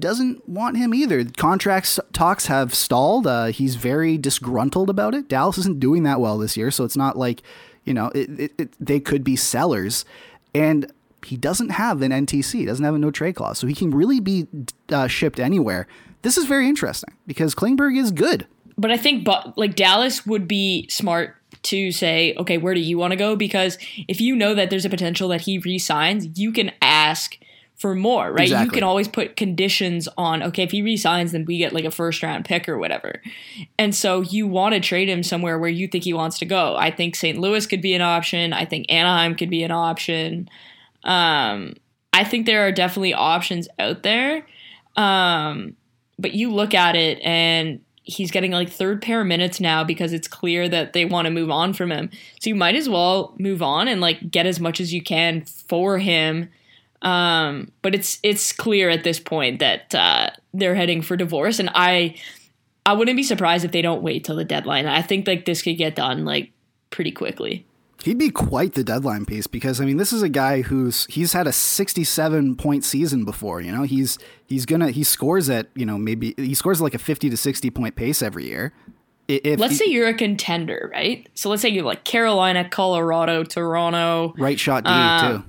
doesn't 0.00 0.48
want 0.48 0.76
him 0.76 0.94
either. 0.94 1.24
Contracts 1.24 1.98
talks 2.12 2.46
have 2.46 2.74
stalled. 2.74 3.26
Uh, 3.26 3.46
he's 3.46 3.76
very 3.76 4.18
disgruntled 4.18 4.90
about 4.90 5.14
it. 5.14 5.28
Dallas 5.28 5.58
isn't 5.58 5.80
doing 5.80 6.02
that 6.04 6.20
well 6.20 6.38
this 6.38 6.56
year, 6.56 6.70
so 6.70 6.84
it's 6.84 6.96
not 6.96 7.16
like 7.16 7.42
you 7.84 7.94
know 7.94 8.08
it, 8.08 8.40
it, 8.40 8.52
it, 8.58 8.74
they 8.80 9.00
could 9.00 9.24
be 9.24 9.36
sellers. 9.36 10.04
And 10.54 10.92
he 11.24 11.36
doesn't 11.36 11.70
have 11.70 12.02
an 12.02 12.12
NTC. 12.12 12.60
He 12.60 12.64
doesn't 12.64 12.84
have 12.84 12.94
a 12.94 12.98
no 12.98 13.10
trade 13.10 13.34
clause, 13.34 13.58
so 13.58 13.66
he 13.66 13.74
can 13.74 13.90
really 13.90 14.20
be 14.20 14.46
uh, 14.90 15.06
shipped 15.08 15.40
anywhere. 15.40 15.86
This 16.22 16.36
is 16.36 16.46
very 16.46 16.68
interesting 16.68 17.14
because 17.26 17.54
Klingberg 17.54 17.96
is 17.96 18.10
good. 18.10 18.46
But 18.76 18.90
I 18.90 18.96
think, 18.96 19.24
but 19.24 19.58
like 19.58 19.74
Dallas 19.74 20.24
would 20.26 20.46
be 20.46 20.88
smart 20.88 21.36
to 21.64 21.90
say, 21.92 22.34
okay, 22.38 22.58
where 22.58 22.74
do 22.74 22.80
you 22.80 22.98
want 22.98 23.12
to 23.12 23.16
go? 23.16 23.36
Because 23.36 23.78
if 24.06 24.20
you 24.20 24.36
know 24.36 24.54
that 24.54 24.70
there's 24.70 24.84
a 24.84 24.90
potential 24.90 25.28
that 25.28 25.42
he 25.42 25.58
resigns, 25.58 26.38
you 26.38 26.52
can 26.52 26.72
ask 26.80 27.38
for 27.78 27.94
more, 27.94 28.32
right? 28.32 28.48
You 28.64 28.70
can 28.70 28.82
always 28.82 29.06
put 29.06 29.36
conditions 29.36 30.08
on, 30.18 30.42
okay, 30.42 30.64
if 30.64 30.72
he 30.72 30.82
resigns, 30.82 31.30
then 31.30 31.44
we 31.44 31.58
get 31.58 31.72
like 31.72 31.84
a 31.84 31.92
first 31.92 32.22
round 32.24 32.44
pick 32.44 32.68
or 32.68 32.76
whatever. 32.76 33.22
And 33.78 33.94
so 33.94 34.20
you 34.20 34.48
want 34.48 34.74
to 34.74 34.80
trade 34.80 35.08
him 35.08 35.22
somewhere 35.22 35.58
where 35.58 35.70
you 35.70 35.86
think 35.86 36.02
he 36.02 36.12
wants 36.12 36.40
to 36.40 36.44
go. 36.44 36.74
I 36.76 36.90
think 36.90 37.14
St. 37.14 37.38
Louis 37.38 37.66
could 37.66 37.80
be 37.80 37.94
an 37.94 38.02
option. 38.02 38.52
I 38.52 38.64
think 38.64 38.90
Anaheim 38.90 39.36
could 39.36 39.48
be 39.48 39.62
an 39.62 39.70
option. 39.70 40.48
Um, 41.04 41.74
I 42.12 42.24
think 42.24 42.46
there 42.46 42.66
are 42.66 42.72
definitely 42.72 43.14
options 43.14 43.68
out 43.78 44.02
there. 44.02 44.44
Um, 44.96 45.76
but 46.18 46.32
you 46.32 46.52
look 46.52 46.74
at 46.74 46.96
it 46.96 47.20
and 47.22 47.80
he's 48.02 48.32
getting 48.32 48.50
like 48.50 48.70
third 48.70 49.02
pair 49.02 49.22
minutes 49.22 49.60
now 49.60 49.84
because 49.84 50.12
it's 50.12 50.26
clear 50.26 50.68
that 50.68 50.94
they 50.94 51.04
want 51.04 51.26
to 51.26 51.30
move 51.30 51.50
on 51.50 51.72
from 51.74 51.92
him. 51.92 52.10
So 52.40 52.50
you 52.50 52.56
might 52.56 52.74
as 52.74 52.88
well 52.88 53.34
move 53.38 53.62
on 53.62 53.86
and 53.86 54.00
like 54.00 54.30
get 54.30 54.46
as 54.46 54.58
much 54.58 54.80
as 54.80 54.92
you 54.92 55.02
can 55.02 55.42
for 55.42 55.98
him. 55.98 56.48
Um, 57.02 57.70
but 57.82 57.94
it's 57.94 58.18
it's 58.22 58.52
clear 58.52 58.90
at 58.90 59.04
this 59.04 59.20
point 59.20 59.60
that 59.60 59.94
uh, 59.94 60.30
they're 60.52 60.74
heading 60.74 61.00
for 61.02 61.16
divorce, 61.16 61.58
and 61.58 61.70
I 61.74 62.16
I 62.86 62.92
wouldn't 62.94 63.16
be 63.16 63.22
surprised 63.22 63.64
if 63.64 63.72
they 63.72 63.82
don't 63.82 64.02
wait 64.02 64.24
till 64.24 64.36
the 64.36 64.44
deadline. 64.44 64.86
I 64.86 65.02
think 65.02 65.26
like 65.26 65.44
this 65.44 65.62
could 65.62 65.76
get 65.78 65.94
done 65.94 66.24
like 66.24 66.50
pretty 66.90 67.12
quickly. 67.12 67.64
He'd 68.04 68.16
be 68.18 68.30
quite 68.30 68.74
the 68.74 68.84
deadline 68.84 69.26
piece 69.26 69.46
because 69.48 69.80
I 69.80 69.84
mean 69.84 69.96
this 69.96 70.12
is 70.12 70.22
a 70.22 70.28
guy 70.28 70.62
who's 70.62 71.04
he's 71.06 71.32
had 71.32 71.46
a 71.48 71.52
67 71.52 72.54
point 72.56 72.84
season 72.84 73.24
before, 73.24 73.60
you 73.60 73.72
know. 73.72 73.82
He's 73.82 74.18
he's 74.46 74.66
going 74.66 74.80
to 74.80 74.90
he 74.90 75.02
scores 75.04 75.50
at, 75.50 75.66
you 75.74 75.84
know, 75.84 75.98
maybe 75.98 76.32
he 76.36 76.54
scores 76.54 76.80
like 76.80 76.94
a 76.94 76.98
50 76.98 77.28
to 77.30 77.36
60 77.36 77.70
point 77.70 77.96
pace 77.96 78.22
every 78.22 78.46
year. 78.46 78.72
If 79.26 79.58
Let's 79.60 79.72
he- 79.78 79.78
say 79.84 79.90
you're 79.90 80.08
a 80.08 80.14
contender, 80.14 80.90
right? 80.92 81.28
So 81.34 81.50
let's 81.50 81.60
say 81.60 81.68
you're 81.68 81.84
like 81.84 82.04
Carolina, 82.04 82.68
Colorado, 82.68 83.42
Toronto, 83.44 84.32
right 84.38 84.58
shot 84.58 84.84
D 84.84 84.90
Uh, 84.92 85.38
too. 85.38 85.44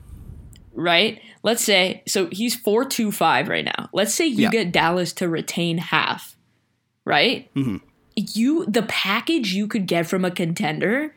right? 0.73 1.21
Let's 1.43 1.63
say 1.63 2.03
so 2.07 2.27
he's 2.31 2.55
four 2.55 2.85
two 2.85 3.11
five 3.11 3.47
right 3.47 3.65
now. 3.65 3.89
Let's 3.93 4.13
say 4.13 4.25
you 4.27 4.43
Yeah. 4.43 4.49
get 4.49 4.71
Dallas 4.71 5.13
to 5.13 5.29
retain 5.29 5.77
half, 5.77 6.35
right? 7.05 7.49
Mm-hmm. 7.55 7.77
You 8.15 8.65
the 8.65 8.83
package 8.83 9.53
you 9.53 9.67
could 9.67 9.87
get 9.87 10.05
from 10.07 10.25
a 10.25 10.31
contender 10.31 11.15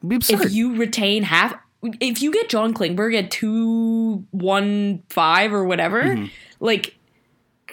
It'd 0.00 0.08
be 0.08 0.16
absurd. 0.16 0.40
if 0.46 0.52
you 0.52 0.76
retain 0.76 1.24
half. 1.24 1.54
If 2.00 2.22
you 2.22 2.32
get 2.32 2.48
John 2.48 2.74
Klingberg 2.74 3.16
at 3.16 3.30
two 3.30 4.24
one 4.30 5.02
five 5.10 5.52
or 5.52 5.64
whatever, 5.64 6.02
Mm-hmm. 6.02 6.26
like 6.60 6.96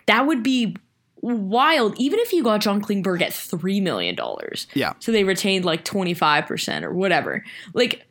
that 0.07 0.27
would 0.27 0.43
be 0.43 0.75
wild. 1.21 1.97
Even 1.97 2.19
if 2.19 2.31
you 2.33 2.43
got 2.43 2.61
John 2.61 2.81
Klingberg 2.81 3.21
at 3.21 3.33
three 3.33 3.79
million 3.79 4.13
dollars, 4.15 4.67
yeah. 4.75 4.93
so 4.99 5.11
they 5.11 5.23
retained 5.23 5.65
like 5.65 5.83
25% 5.85 6.83
or 6.83 6.93
whatever. 6.93 7.43
Like 7.73 8.05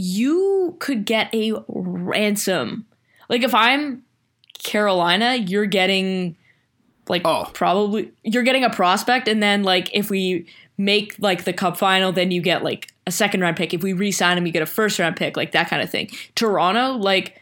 you 0.00 0.76
could 0.78 1.04
get 1.04 1.32
a 1.34 1.52
ransom. 1.68 2.86
Like 3.28 3.42
if 3.42 3.54
I'm 3.54 4.02
Carolina, 4.58 5.36
you're 5.36 5.66
getting 5.66 6.36
like 7.08 7.22
Oh. 7.24 7.50
probably 7.54 8.12
you're 8.22 8.42
getting 8.42 8.64
a 8.64 8.70
prospect 8.70 9.26
and 9.28 9.42
then 9.42 9.62
like 9.62 9.90
if 9.94 10.10
we 10.10 10.46
make 10.78 11.14
like 11.18 11.44
the 11.44 11.52
cup 11.52 11.76
final 11.76 12.12
then 12.12 12.30
you 12.30 12.40
get 12.40 12.62
like 12.62 12.88
a 13.06 13.10
second 13.10 13.40
round 13.40 13.56
pick. 13.56 13.74
If 13.74 13.82
we 13.82 13.92
re-sign 13.92 14.38
him 14.38 14.46
you 14.46 14.52
get 14.52 14.62
a 14.62 14.66
first 14.66 14.98
round 14.98 15.16
pick, 15.16 15.36
like 15.36 15.52
that 15.52 15.68
kind 15.68 15.82
of 15.82 15.90
thing. 15.90 16.08
Toronto 16.34 16.92
like 16.96 17.40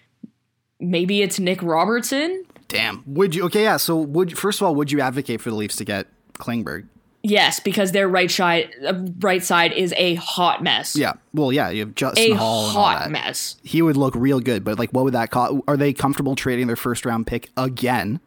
maybe 0.80 1.22
it's 1.22 1.38
Nick 1.38 1.62
Robertson. 1.62 2.44
Damn. 2.68 3.02
Would 3.06 3.34
you 3.34 3.44
Okay, 3.44 3.62
yeah. 3.62 3.76
So 3.76 3.96
would 3.96 4.36
first 4.38 4.60
of 4.60 4.66
all, 4.66 4.74
would 4.74 4.90
you 4.90 5.00
advocate 5.00 5.40
for 5.40 5.50
the 5.50 5.56
Leafs 5.56 5.76
to 5.76 5.84
get 5.84 6.06
Klingberg? 6.34 6.86
Yes, 7.22 7.60
because 7.60 7.92
their 7.92 8.08
right 8.08 8.30
side 8.30 8.70
uh, 8.86 8.94
right 9.20 9.42
side 9.42 9.72
is 9.72 9.92
a 9.96 10.14
hot 10.14 10.62
mess. 10.62 10.94
Yeah. 10.94 11.14
Well, 11.34 11.52
yeah, 11.52 11.70
you 11.70 11.80
have 11.80 11.94
Justin 11.94 12.32
A 12.32 12.34
Holl 12.34 12.68
hot 12.68 13.10
mess. 13.10 13.56
He 13.62 13.82
would 13.82 13.96
look 13.96 14.14
real 14.14 14.40
good, 14.40 14.64
but 14.64 14.78
like 14.78 14.90
what 14.90 15.04
would 15.04 15.14
that 15.14 15.30
cost? 15.30 15.54
Are 15.66 15.76
they 15.76 15.92
comfortable 15.92 16.36
trading 16.36 16.68
their 16.68 16.76
first 16.76 17.04
round 17.04 17.26
pick 17.26 17.50
again? 17.56 18.20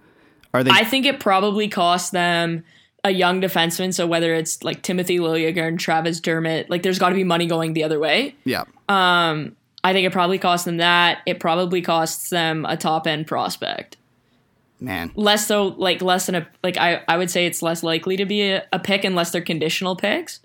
Are 0.53 0.63
they 0.63 0.71
I 0.71 0.83
think 0.83 1.05
it 1.05 1.19
probably 1.19 1.69
cost 1.69 2.11
them 2.11 2.63
a 3.03 3.11
young 3.11 3.41
defenseman. 3.41 3.93
So 3.93 4.05
whether 4.05 4.33
it's 4.33 4.63
like 4.63 4.83
Timothy 4.83 5.19
Liljegren, 5.19 5.79
Travis 5.79 6.19
Dermott, 6.19 6.69
like 6.69 6.83
there's 6.83 6.99
got 6.99 7.09
to 7.09 7.15
be 7.15 7.23
money 7.23 7.47
going 7.47 7.73
the 7.73 7.83
other 7.83 7.99
way. 7.99 8.35
Yeah. 8.43 8.65
Um, 8.89 9.55
I 9.83 9.93
think 9.93 10.05
it 10.05 10.11
probably 10.11 10.37
costs 10.37 10.65
them 10.65 10.77
that. 10.77 11.19
It 11.25 11.39
probably 11.39 11.81
costs 11.81 12.29
them 12.29 12.65
a 12.65 12.77
top 12.77 13.07
end 13.07 13.27
prospect. 13.27 13.97
Man. 14.81 15.11
Less 15.15 15.45
so, 15.45 15.67
like 15.67 16.01
less 16.01 16.25
than 16.25 16.35
a 16.35 16.47
like 16.63 16.75
I 16.77 17.03
I 17.07 17.17
would 17.17 17.29
say 17.29 17.45
it's 17.45 17.61
less 17.61 17.83
likely 17.83 18.17
to 18.17 18.25
be 18.25 18.49
a, 18.49 18.65
a 18.73 18.79
pick 18.79 19.03
unless 19.03 19.31
they're 19.31 19.41
conditional 19.41 19.95
picks. 19.95 20.39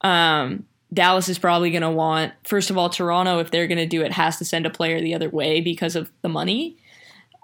Um, 0.00 0.66
Dallas 0.92 1.28
is 1.28 1.38
probably 1.38 1.70
going 1.70 1.82
to 1.82 1.90
want 1.90 2.32
first 2.44 2.70
of 2.70 2.76
all 2.76 2.90
Toronto 2.90 3.38
if 3.38 3.50
they're 3.50 3.68
going 3.68 3.78
to 3.78 3.86
do 3.86 4.02
it 4.02 4.12
has 4.12 4.36
to 4.38 4.44
send 4.44 4.66
a 4.66 4.70
player 4.70 5.00
the 5.00 5.14
other 5.14 5.30
way 5.30 5.60
because 5.60 5.94
of 5.96 6.10
the 6.22 6.28
money. 6.28 6.76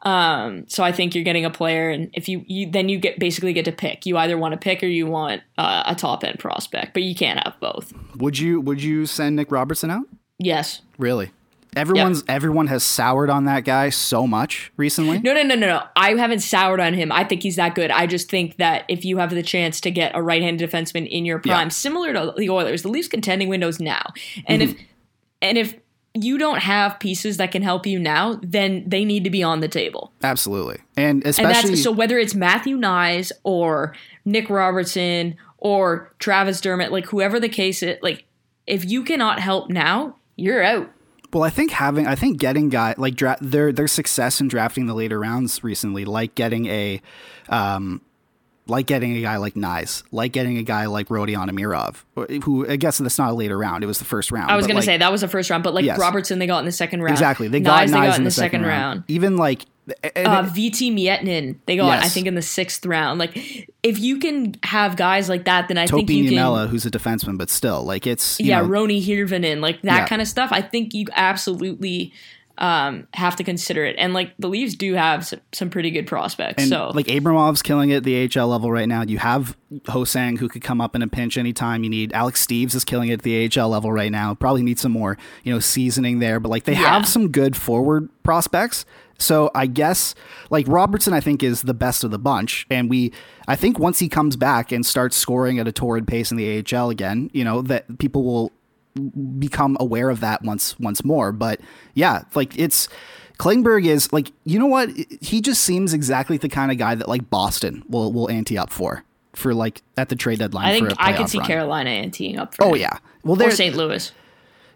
Um, 0.02 0.64
so 0.68 0.84
I 0.84 0.92
think 0.92 1.14
you're 1.14 1.24
getting 1.24 1.44
a 1.44 1.50
player, 1.50 1.90
and 1.90 2.10
if 2.12 2.28
you, 2.28 2.44
you 2.46 2.70
then 2.70 2.88
you 2.88 2.98
get 2.98 3.18
basically 3.18 3.52
get 3.52 3.64
to 3.64 3.72
pick. 3.72 4.06
You 4.06 4.16
either 4.16 4.38
want 4.38 4.52
to 4.52 4.58
pick 4.58 4.82
or 4.82 4.86
you 4.86 5.06
want 5.06 5.42
uh, 5.56 5.84
a 5.86 5.94
top 5.94 6.22
end 6.24 6.38
prospect, 6.38 6.94
but 6.94 7.02
you 7.02 7.14
can't 7.14 7.42
have 7.44 7.58
both. 7.58 7.92
Would 8.16 8.38
you 8.38 8.60
would 8.60 8.82
you 8.82 9.06
send 9.06 9.36
Nick 9.36 9.50
Robertson 9.50 9.90
out? 9.90 10.04
Yes. 10.38 10.82
Really? 10.98 11.30
Everyone's 11.78 12.24
everyone 12.28 12.66
has 12.66 12.82
soured 12.82 13.30
on 13.30 13.44
that 13.44 13.64
guy 13.64 13.90
so 13.90 14.26
much 14.26 14.72
recently. 14.76 15.20
No, 15.20 15.32
no, 15.32 15.42
no, 15.42 15.54
no, 15.54 15.66
no. 15.66 15.82
I 15.96 16.14
haven't 16.14 16.40
soured 16.40 16.80
on 16.80 16.94
him. 16.94 17.10
I 17.12 17.24
think 17.24 17.42
he's 17.42 17.56
that 17.56 17.74
good. 17.74 17.90
I 17.90 18.06
just 18.06 18.30
think 18.30 18.56
that 18.56 18.84
if 18.88 19.04
you 19.04 19.18
have 19.18 19.30
the 19.30 19.42
chance 19.42 19.80
to 19.82 19.90
get 19.90 20.12
a 20.14 20.22
right-handed 20.22 20.68
defenseman 20.68 21.08
in 21.08 21.24
your 21.24 21.38
prime, 21.38 21.66
Yeah. 21.66 21.68
similar 21.68 22.12
to 22.12 22.34
the 22.36 22.50
Oilers, 22.50 22.82
the 22.82 22.88
Leafs 22.88 23.08
contending 23.08 23.48
windows 23.48 23.80
now, 23.80 24.02
and 24.46 24.62
if 24.62 24.70
mm-hmm. 24.70 24.82
and 25.40 25.58
if 25.58 25.76
you 26.14 26.38
don't 26.38 26.60
have 26.60 26.98
pieces 26.98 27.36
that 27.36 27.52
can 27.52 27.62
help 27.62 27.86
you 27.86 27.98
now, 27.98 28.40
then 28.42 28.82
they 28.86 29.04
need 29.04 29.24
to 29.24 29.30
be 29.30 29.42
on 29.42 29.60
the 29.60 29.68
table. 29.68 30.12
Absolutely. 30.22 30.78
And 30.96 31.22
And 31.22 31.26
especially 31.26 31.70
that's 31.70 31.82
so 31.82 31.92
whether 31.92 32.18
it's 32.18 32.34
Matthew 32.34 32.76
Knies 32.76 33.30
or 33.44 33.94
Nick 34.24 34.50
Robertson 34.50 35.36
or 35.58 36.12
Travis 36.18 36.60
Dermott, 36.60 36.90
like 36.92 37.06
whoever 37.06 37.38
the 37.38 37.48
case 37.48 37.82
is, 37.82 37.98
like 38.02 38.24
if 38.66 38.84
you 38.84 39.04
cannot 39.04 39.38
help 39.38 39.70
now, 39.70 40.16
you're 40.36 40.62
out. 40.62 40.90
Well, 41.32 41.42
I 41.42 41.50
think 41.50 41.70
having, 41.72 42.06
I 42.06 42.14
think 42.14 42.38
getting 42.38 42.68
guy 42.70 42.94
like 42.96 43.14
dra- 43.14 43.36
their 43.40 43.70
their 43.72 43.88
success 43.88 44.40
in 44.40 44.48
drafting 44.48 44.86
the 44.86 44.94
later 44.94 45.18
rounds 45.20 45.62
recently, 45.62 46.04
like 46.06 46.34
getting 46.34 46.66
a, 46.66 47.02
um, 47.50 48.00
like 48.66 48.86
getting 48.86 49.16
a 49.16 49.20
guy 49.22 49.36
like 49.36 49.54
Knies, 49.54 50.02
like 50.10 50.32
getting 50.32 50.56
a 50.58 50.62
guy 50.62 50.86
like 50.86 51.08
Rodion 51.08 51.48
Amirov, 51.50 52.42
who 52.44 52.68
I 52.68 52.76
guess 52.76 52.98
that's 52.98 53.18
not 53.18 53.30
a 53.30 53.34
later 53.34 53.56
round; 53.58 53.84
it 53.84 53.86
was 53.86 53.98
the 53.98 54.04
first 54.04 54.30
round. 54.32 54.50
I 54.50 54.56
was 54.56 54.66
going 54.66 54.76
to 54.76 54.82
say 54.82 54.96
that 54.96 55.12
was 55.12 55.20
the 55.22 55.28
first 55.28 55.50
round, 55.50 55.62
but 55.64 55.74
like 55.74 55.84
Yes. 55.84 55.98
Robertson, 55.98 56.38
they 56.38 56.46
got 56.46 56.60
in 56.60 56.64
the 56.66 56.72
second 56.72 57.02
round. 57.02 57.12
exactly. 57.12 57.48
They 57.48 57.60
got 57.60 57.86
Knies, 57.88 57.92
got 57.92 58.18
in 58.18 58.24
the 58.24 58.30
second, 58.30 58.62
round. 58.64 59.04
Even 59.08 59.36
like, 59.36 59.64
Uh, 60.04 60.42
Veeti 60.44 60.92
Miettinen, 60.92 61.56
they 61.66 61.76
got 61.76 62.02
I 62.02 62.08
think 62.08 62.26
in 62.26 62.34
the 62.34 62.42
sixth 62.42 62.84
round. 62.84 63.18
Like 63.18 63.36
if 63.82 63.98
you 63.98 64.18
can 64.18 64.54
have 64.62 64.96
guys 64.96 65.28
like 65.28 65.44
that, 65.44 65.68
then 65.68 65.78
I 65.78 65.86
think 65.86 66.02
Topi 66.02 66.14
you 66.14 66.30
can. 66.30 66.68
Who's 66.68 66.86
a 66.86 66.90
defenseman, 66.90 67.38
but 67.38 67.50
still, 67.50 67.82
like 67.84 68.06
it's 68.06 68.38
you 68.40 68.46
yeah, 68.46 68.60
know, 68.60 68.68
Roni 68.68 69.04
Hirvonen, 69.04 69.60
like 69.60 69.82
that 69.82 70.00
Yeah. 70.00 70.06
kind 70.06 70.22
of 70.22 70.28
stuff. 70.28 70.50
I 70.52 70.62
think 70.62 70.94
you 70.94 71.06
absolutely 71.12 72.12
um, 72.58 73.06
have 73.14 73.36
to 73.36 73.44
consider 73.44 73.84
it. 73.84 73.96
And 73.98 74.12
like 74.14 74.32
the 74.38 74.48
Leafs 74.48 74.74
do 74.74 74.94
have 74.94 75.26
some, 75.26 75.40
some 75.52 75.70
pretty 75.70 75.90
good 75.90 76.06
prospects. 76.06 76.62
And 76.62 76.68
so 76.68 76.90
like 76.94 77.08
Abramov's 77.08 77.62
killing 77.62 77.90
it 77.90 77.96
at 77.96 78.04
the 78.04 78.28
AHL 78.36 78.48
level 78.48 78.70
right 78.70 78.88
now. 78.88 79.02
You 79.02 79.18
have 79.18 79.56
Hosang 79.84 80.38
who 80.38 80.48
could 80.48 80.62
come 80.62 80.80
up 80.80 80.94
in 80.96 81.02
a 81.02 81.08
pinch 81.08 81.38
anytime 81.38 81.84
you 81.84 81.90
need. 81.90 82.12
Alex 82.12 82.44
Steeves 82.44 82.74
is 82.74 82.84
killing 82.84 83.08
it 83.10 83.14
at 83.14 83.22
the 83.22 83.48
AHL 83.60 83.68
level 83.68 83.92
right 83.92 84.10
now. 84.12 84.34
Probably 84.34 84.62
need 84.62 84.78
some 84.78 84.92
more, 84.92 85.16
you 85.44 85.52
know, 85.52 85.60
seasoning 85.60 86.18
there. 86.18 86.40
But 86.40 86.48
like 86.50 86.64
they 86.64 86.72
Yeah. 86.72 86.92
have 86.92 87.06
some 87.06 87.30
good 87.30 87.56
forward 87.56 88.08
prospects. 88.22 88.84
So 89.20 89.50
I 89.54 89.66
guess 89.66 90.14
like 90.50 90.66
Robertson, 90.68 91.12
I 91.12 91.20
think 91.20 91.42
is 91.42 91.62
the 91.62 91.74
best 91.74 92.04
of 92.04 92.10
the 92.12 92.18
bunch. 92.20 92.66
And 92.70 92.88
we, 92.88 93.12
I 93.48 93.56
think 93.56 93.78
once 93.78 93.98
he 93.98 94.08
comes 94.08 94.36
back 94.36 94.70
and 94.70 94.86
starts 94.86 95.16
scoring 95.16 95.58
at 95.58 95.66
a 95.66 95.72
torrid 95.72 96.06
pace 96.06 96.30
in 96.30 96.36
the 96.36 96.58
AHL 96.72 96.90
again, 96.90 97.28
you 97.32 97.42
know, 97.44 97.60
that 97.62 97.98
people 97.98 98.22
will 98.22 98.52
become 98.98 99.76
aware 99.80 100.10
of 100.10 100.20
that 100.20 100.42
once 100.42 100.78
once 100.78 101.04
more. 101.04 101.32
But 101.32 101.60
yeah, 101.94 102.22
like 102.34 102.58
it's 102.58 102.88
Klingberg 103.38 103.86
is 103.86 104.12
like 104.12 104.32
you 104.44 104.58
know 104.58 104.66
what 104.66 104.90
he 105.20 105.40
just 105.40 105.62
seems 105.64 105.92
exactly 105.94 106.36
the 106.36 106.48
kind 106.48 106.70
of 106.72 106.78
guy 106.78 106.94
that 106.94 107.08
like 107.08 107.30
Boston 107.30 107.82
will 107.88 108.12
will 108.12 108.28
ante 108.30 108.58
up 108.58 108.70
for 108.70 109.04
for 109.34 109.54
like 109.54 109.82
at 109.96 110.08
the 110.08 110.16
trade 110.16 110.38
deadline. 110.40 110.66
I 110.66 110.72
think 110.78 110.92
I 110.98 111.12
could 111.12 111.28
see 111.28 111.38
run. 111.38 111.46
Carolina 111.46 111.90
anteing 111.90 112.38
up 112.38 112.54
for 112.54 112.64
Oh 112.64 112.74
him. 112.74 112.80
yeah, 112.80 112.98
well 113.22 113.36
there's 113.36 113.56
St. 113.56 113.76
Louis. 113.76 114.10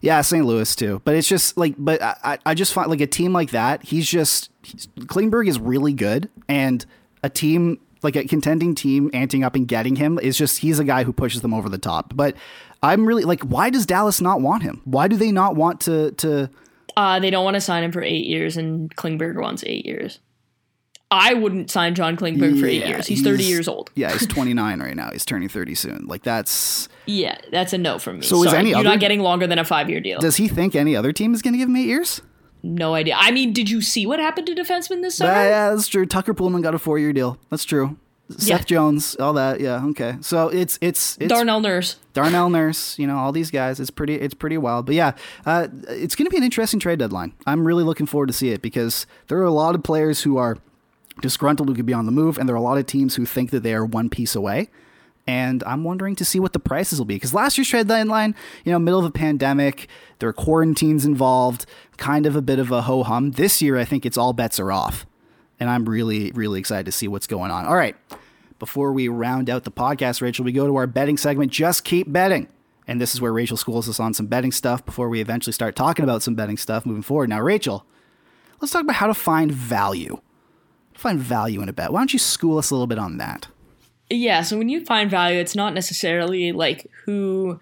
yeah, 0.01 0.21
St. 0.21 0.45
Louis 0.45 0.75
too. 0.77 1.01
But 1.05 1.17
it's 1.17 1.29
just 1.29 1.57
like, 1.57 1.75
but 1.79 2.01
I, 2.03 2.17
I- 2.25 2.39
I 2.47 2.55
just 2.55 2.73
find 2.73 2.89
like 2.89 3.01
a 3.01 3.07
team 3.07 3.33
like 3.33 3.51
that. 3.51 3.83
He's 3.85 4.07
just 4.09 4.51
he's, 4.63 4.87
Klingberg 5.01 5.49
is 5.49 5.59
really 5.59 5.93
good, 5.93 6.29
and 6.49 6.85
a 7.25 7.29
team 7.31 7.79
like 8.05 8.17
a 8.17 8.25
contending 8.25 8.75
team 8.75 9.11
anting 9.15 9.45
up 9.45 9.55
and 9.55 9.67
getting 9.69 9.95
him 9.97 10.19
is 10.19 10.37
just 10.37 10.59
he's 10.59 10.79
a 10.81 10.85
guy 10.85 11.05
who 11.05 11.13
pushes 11.13 11.41
them 11.41 11.55
over 11.55 11.69
the 11.69 11.79
top. 11.79 12.15
But 12.17 12.37
I'm 12.83 13.07
really 13.07 13.25
like, 13.25 13.43
why 13.43 13.71
does 13.71 13.87
Dallas 13.87 14.21
not 14.21 14.41
want 14.41 14.63
him? 14.63 14.81
Why 14.85 15.09
do 15.09 15.17
they 15.17 15.33
not 15.33 15.55
want 15.57 15.81
to 15.83 16.13
to? 16.13 16.51
Uh, 16.97 17.21
they 17.21 17.31
don't 17.31 17.45
want 17.45 17.55
to 17.55 17.61
sign 17.61 17.85
him 17.85 17.93
for 17.93 18.03
eight 18.03 18.27
years, 18.27 18.57
and 18.57 18.95
Klingberg 18.97 19.41
wants 19.41 19.63
eight 19.67 19.87
years. 19.87 20.19
I 21.11 21.35
wouldn't 21.35 21.71
sign 21.71 21.95
John 21.95 22.17
Klingberg 22.17 22.59
for 22.59 22.65
eight 22.67 22.87
years. 22.87 23.07
He's, 23.07 23.23
30 23.23 23.45
years 23.45 23.69
old. 23.69 23.91
Yeah, 23.95 24.11
he's 24.13 24.27
29 24.29 24.81
right 24.81 24.97
now. 24.97 25.11
He's 25.11 25.27
turning 25.27 25.51
30 25.51 25.75
soon. 25.75 26.07
Like 26.07 26.23
that's. 26.23 26.89
Yeah, 27.05 27.37
that's 27.51 27.75
a 27.75 27.79
no 27.79 27.99
from 27.99 28.21
me. 28.21 28.23
So 28.23 28.43
is 28.43 28.45
Sorry, 28.45 28.59
any 28.61 28.71
you're 28.71 28.79
other- 28.79 28.89
not 28.89 29.01
getting 29.01 29.21
longer 29.21 29.47
than 29.47 29.59
a 29.59 29.65
five 29.65 29.91
year 29.91 30.01
deal. 30.01 30.21
Does 30.21 30.37
he 30.37 30.49
think 30.49 30.75
any 30.75 30.97
other 30.97 31.13
team 31.13 31.35
is 31.35 31.43
going 31.43 31.53
to 31.53 31.59
give 31.59 31.69
him 31.69 31.77
eight 31.77 31.87
years? 31.87 32.21
no 32.65 32.95
idea. 32.95 33.17
I 33.19 33.33
mean, 33.33 33.53
did 33.53 33.69
you 33.69 33.83
see 33.83 34.07
what 34.07 34.21
happened 34.21 34.47
to 34.47 34.55
defensemen 34.55 35.03
this 35.03 35.17
summer? 35.17 35.33
Yeah, 35.33 35.49
yeah, 35.49 35.71
that's 35.71 35.89
true. 35.89 36.07
Tucker 36.07 36.33
Poolman 36.33 36.63
got 36.63 36.75
a 36.77 36.79
four 36.79 36.97
year 36.99 37.13
deal. 37.13 37.37
That's 37.51 37.65
true. 37.65 37.99
Seth 38.39 38.61
Yeah. 38.61 38.65
Jones, 38.65 39.17
all 39.17 39.33
that. 39.35 39.61
Yeah, 39.61 39.85
okay. 39.87 40.17
So 40.21 40.49
it's 40.49 40.79
it's 40.81 41.17
it's 41.21 41.29
Darnell 41.33 41.61
Nurse. 41.61 41.97
Darnell 42.13 42.51
Nurse, 42.51 42.99
you 42.99 43.07
know, 43.07 43.17
all 43.17 43.33
these 43.33 43.51
guys. 43.51 43.81
It's 43.81 43.91
pretty 43.91 44.15
it's 44.15 44.35
pretty 44.35 44.59
wild. 44.59 44.87
But 44.87 44.95
yeah, 44.95 45.13
uh, 45.47 45.69
it's 45.89 46.15
going 46.15 46.27
to 46.27 46.31
be 46.31 46.37
an 46.37 46.45
interesting 46.45 46.81
trade 46.81 46.99
deadline. 46.99 47.33
I'm 47.47 47.67
really 47.67 47.85
looking 47.85 48.07
forward 48.07 48.27
to 48.29 48.33
see 48.33 48.51
it 48.51 48.63
because 48.63 49.07
there 49.29 49.39
are 49.39 49.45
a 49.45 49.51
lot 49.53 49.75
of 49.75 49.83
players 49.83 50.23
who 50.23 50.37
are 50.37 50.59
disgruntled 51.21 51.69
who 51.69 51.75
could 51.75 51.87
be 51.87 51.93
on 51.93 52.07
the 52.07 52.13
move, 52.13 52.39
and 52.39 52.49
there 52.49 52.55
are 52.55 52.59
a 52.59 52.63
lot 52.63 52.79
of 52.79 52.87
teams 52.87 53.17
who 53.17 53.27
think 53.27 53.51
that 53.51 53.63
they 53.63 53.75
are 53.75 53.85
one 53.85 54.09
piece 54.09 54.35
away. 54.35 54.71
And 55.25 55.63
I'm 55.65 55.85
wondering 55.85 56.17
to 56.17 56.25
see 56.25 56.41
what 56.41 56.53
the 56.53 56.59
prices 56.59 56.99
will 56.99 57.07
be 57.07 57.15
because 57.15 57.33
last 57.33 57.57
year's 57.57 57.69
trade 57.69 57.87
deadline, 57.87 58.35
you 58.65 58.73
know, 58.73 58.79
middle 58.81 58.99
of 58.99 59.07
a 59.07 59.11
pandemic, 59.13 59.87
there 60.19 60.29
are 60.29 60.33
quarantines 60.33 61.05
involved, 61.05 61.65
kind 61.97 62.27
of 62.27 62.35
a 62.35 62.43
bit 62.43 62.59
of 62.59 62.73
a 62.73 62.83
ho 62.83 63.05
hum. 63.05 63.31
This 63.33 63.63
year, 63.63 63.79
I 63.79 63.85
think 63.85 64.05
it's 64.05 64.19
all 64.19 64.33
bets 64.33 64.59
are 64.59 64.73
off, 64.73 65.07
and 65.61 65.71
I'm 65.71 65.89
really 65.89 66.33
really 66.33 66.59
excited 66.59 66.87
to 66.87 66.93
see 66.93 67.07
what's 67.07 67.29
going 67.29 67.53
on. 67.53 67.67
All 67.67 67.77
right, 67.77 67.95
before 68.63 68.93
we 68.93 69.09
round 69.09 69.51
out 69.51 69.65
the 69.65 69.73
podcast, 69.73 70.23
Rachel, 70.23 70.45
we 70.45 70.53
go 70.53 70.69
to 70.69 70.77
our 70.77 70.87
betting 70.87 71.17
segment. 71.17 71.51
Just 71.51 71.83
keep 71.83 72.13
betting. 72.13 72.47
And 72.87 73.01
this 73.01 73.13
is 73.13 73.21
where 73.21 73.33
Rachel 73.33 73.57
schools 73.57 73.89
us 73.89 73.99
on 73.99 74.15
some 74.15 74.29
betting 74.29 74.53
stuff 74.53 74.87
before 74.87 75.09
we 75.09 75.21
eventually 75.21 75.53
start 75.53 75.75
talking 75.75 76.05
about 76.05 76.23
some 76.23 76.37
betting 76.37 76.57
stuff 76.57 76.87
moving 76.87 77.03
forward. 77.03 77.29
Now, 77.29 77.41
Rachel, 77.41 77.85
let's 78.61 78.73
talk 78.73 78.83
about 78.83 78.95
how 78.95 79.09
to 79.09 79.15
find 79.15 79.51
value. 79.51 80.21
Find 80.95 81.19
value 81.19 81.61
in 81.61 81.69
a 81.69 81.73
bet. 81.73 81.93
Why 81.93 81.99
don't 81.99 82.13
you 82.13 82.21
school 82.21 82.57
us 82.57 82.71
a 82.71 82.75
little 82.75 82.87
bit 82.87 83.01
on 83.01 83.17
that? 83.17 83.49
Yeah, 84.09 84.43
so 84.43 84.57
when 84.57 84.69
you 84.69 84.85
find 84.85 85.11
value, 85.11 85.41
it's 85.41 85.57
not 85.57 85.75
necessarily 85.75 86.53
like 86.53 86.89
who 87.05 87.59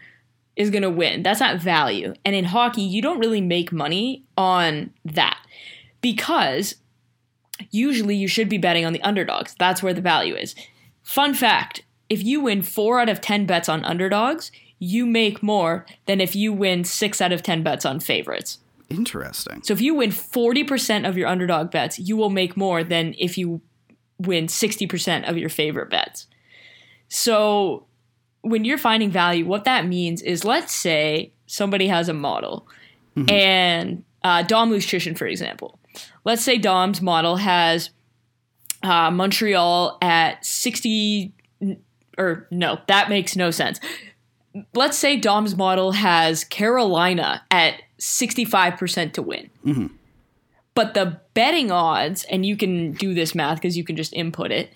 is 0.54 0.68
going 0.68 0.82
to 0.82 0.90
win. 0.90 1.22
That's 1.22 1.40
not 1.40 1.62
value. 1.62 2.12
And 2.26 2.36
in 2.36 2.44
hockey, 2.44 2.82
you 2.82 3.00
don't 3.00 3.20
really 3.20 3.40
make 3.40 3.72
money 3.72 4.26
on 4.36 4.92
that 5.06 5.38
because 6.02 6.74
usually 7.70 8.16
you 8.16 8.28
should 8.28 8.50
be 8.50 8.58
betting 8.58 8.84
on 8.84 8.92
the 8.92 9.00
underdogs. 9.00 9.56
That's 9.58 9.82
where 9.82 9.94
the 9.94 10.02
value 10.02 10.34
is. 10.34 10.54
Fun 11.10 11.34
fact 11.34 11.82
if 12.08 12.22
you 12.22 12.40
win 12.40 12.62
four 12.62 13.00
out 13.00 13.08
of 13.08 13.20
10 13.20 13.44
bets 13.44 13.68
on 13.68 13.84
underdogs, 13.84 14.52
you 14.78 15.04
make 15.04 15.42
more 15.42 15.84
than 16.06 16.20
if 16.20 16.36
you 16.36 16.52
win 16.52 16.84
six 16.84 17.20
out 17.20 17.32
of 17.32 17.42
10 17.42 17.64
bets 17.64 17.84
on 17.84 17.98
favorites. 17.98 18.58
Interesting. 18.88 19.60
So 19.64 19.72
if 19.72 19.80
you 19.80 19.96
win 19.96 20.10
40% 20.10 21.08
of 21.08 21.18
your 21.18 21.26
underdog 21.26 21.72
bets, 21.72 21.98
you 21.98 22.16
will 22.16 22.30
make 22.30 22.56
more 22.56 22.84
than 22.84 23.16
if 23.18 23.36
you 23.36 23.60
win 24.18 24.46
60% 24.46 25.28
of 25.28 25.36
your 25.36 25.48
favorite 25.48 25.90
bets. 25.90 26.28
So 27.08 27.86
when 28.42 28.64
you're 28.64 28.78
finding 28.78 29.10
value, 29.10 29.44
what 29.44 29.64
that 29.64 29.88
means 29.88 30.22
is 30.22 30.44
let's 30.44 30.72
say 30.72 31.32
somebody 31.48 31.88
has 31.88 32.08
a 32.08 32.14
model 32.14 32.68
and 33.28 34.04
uh, 34.22 34.44
Dom 34.44 34.70
Luszczyszyn, 34.70 35.18
for 35.18 35.26
example. 35.26 35.80
Let's 36.24 36.44
say 36.44 36.56
Dom's 36.56 37.02
model 37.02 37.36
has 37.36 37.90
uh, 38.82 39.10
Montreal 39.10 39.98
at 40.02 40.44
60 40.44 41.32
or 42.18 42.46
no, 42.50 42.78
that 42.86 43.08
makes 43.08 43.36
no 43.36 43.50
sense. 43.50 43.80
Let's 44.74 44.98
say 44.98 45.16
Dom's 45.16 45.56
model 45.56 45.92
has 45.92 46.44
Carolina 46.44 47.42
at 47.50 47.82
65% 47.98 49.12
to 49.14 49.22
win. 49.22 49.50
But 50.74 50.94
the 50.94 51.20
betting 51.34 51.70
odds, 51.70 52.24
and 52.24 52.44
you 52.44 52.56
can 52.56 52.92
do 52.92 53.14
this 53.14 53.34
math 53.34 53.56
because 53.58 53.76
you 53.76 53.84
can 53.84 53.96
just 53.96 54.12
input 54.12 54.50
it, 54.50 54.70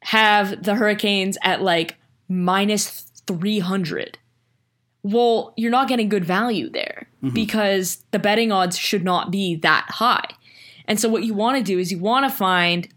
have 0.00 0.62
the 0.62 0.74
Hurricanes 0.74 1.38
at 1.42 1.62
like 1.62 1.96
minus 2.28 3.06
300. 3.26 4.18
Well, 5.02 5.52
you're 5.56 5.70
not 5.70 5.88
getting 5.88 6.08
good 6.08 6.24
value 6.24 6.70
there 6.70 7.08
because 7.34 8.04
the 8.12 8.18
betting 8.18 8.52
odds 8.52 8.78
should 8.78 9.04
not 9.04 9.30
be 9.30 9.56
that 9.56 9.86
high. 9.88 10.28
And 10.86 10.98
so, 10.98 11.08
what 11.08 11.24
you 11.24 11.34
want 11.34 11.56
to 11.58 11.62
do 11.62 11.78
is 11.78 11.90
you 11.90 11.98
want 11.98 12.28
to 12.28 12.36
find 12.36 12.88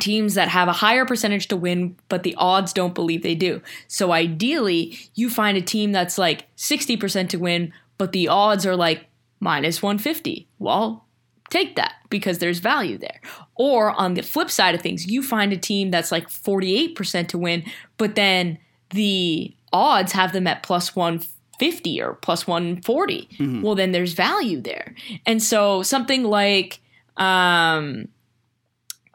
teams 0.00 0.34
that 0.34 0.48
have 0.48 0.68
a 0.68 0.72
higher 0.72 1.04
percentage 1.04 1.48
to 1.48 1.56
win, 1.56 1.96
but 2.08 2.22
the 2.22 2.34
odds 2.36 2.72
don't 2.72 2.94
believe 2.94 3.22
they 3.22 3.34
do. 3.34 3.62
So, 3.88 4.12
ideally, 4.12 4.98
you 5.14 5.30
find 5.30 5.56
a 5.56 5.62
team 5.62 5.92
that's 5.92 6.18
like 6.18 6.54
60% 6.56 7.28
to 7.30 7.38
win, 7.38 7.72
but 7.98 8.12
the 8.12 8.28
odds 8.28 8.66
are 8.66 8.76
like 8.76 9.06
minus 9.40 9.82
150. 9.82 10.48
Well, 10.58 11.06
take 11.50 11.76
that 11.76 11.94
because 12.08 12.38
there's 12.38 12.58
value 12.58 12.98
there. 12.98 13.20
Or 13.54 13.90
on 13.90 14.14
the 14.14 14.22
flip 14.22 14.50
side 14.50 14.74
of 14.74 14.80
things, 14.80 15.06
you 15.06 15.22
find 15.22 15.52
a 15.52 15.56
team 15.56 15.90
that's 15.90 16.12
like 16.12 16.28
48% 16.28 17.28
to 17.28 17.38
win, 17.38 17.64
but 17.98 18.14
then 18.14 18.58
the 18.90 19.54
odds 19.72 20.12
have 20.12 20.32
them 20.32 20.46
at 20.46 20.62
plus 20.62 20.96
150 20.96 22.02
or 22.02 22.14
plus 22.14 22.46
140. 22.46 23.28
Well, 23.62 23.74
then 23.74 23.92
there's 23.92 24.14
value 24.14 24.60
there. 24.60 24.94
And 25.26 25.42
so 25.42 25.82
something 25.82 26.24
like 26.24 26.80
um, 27.16 28.08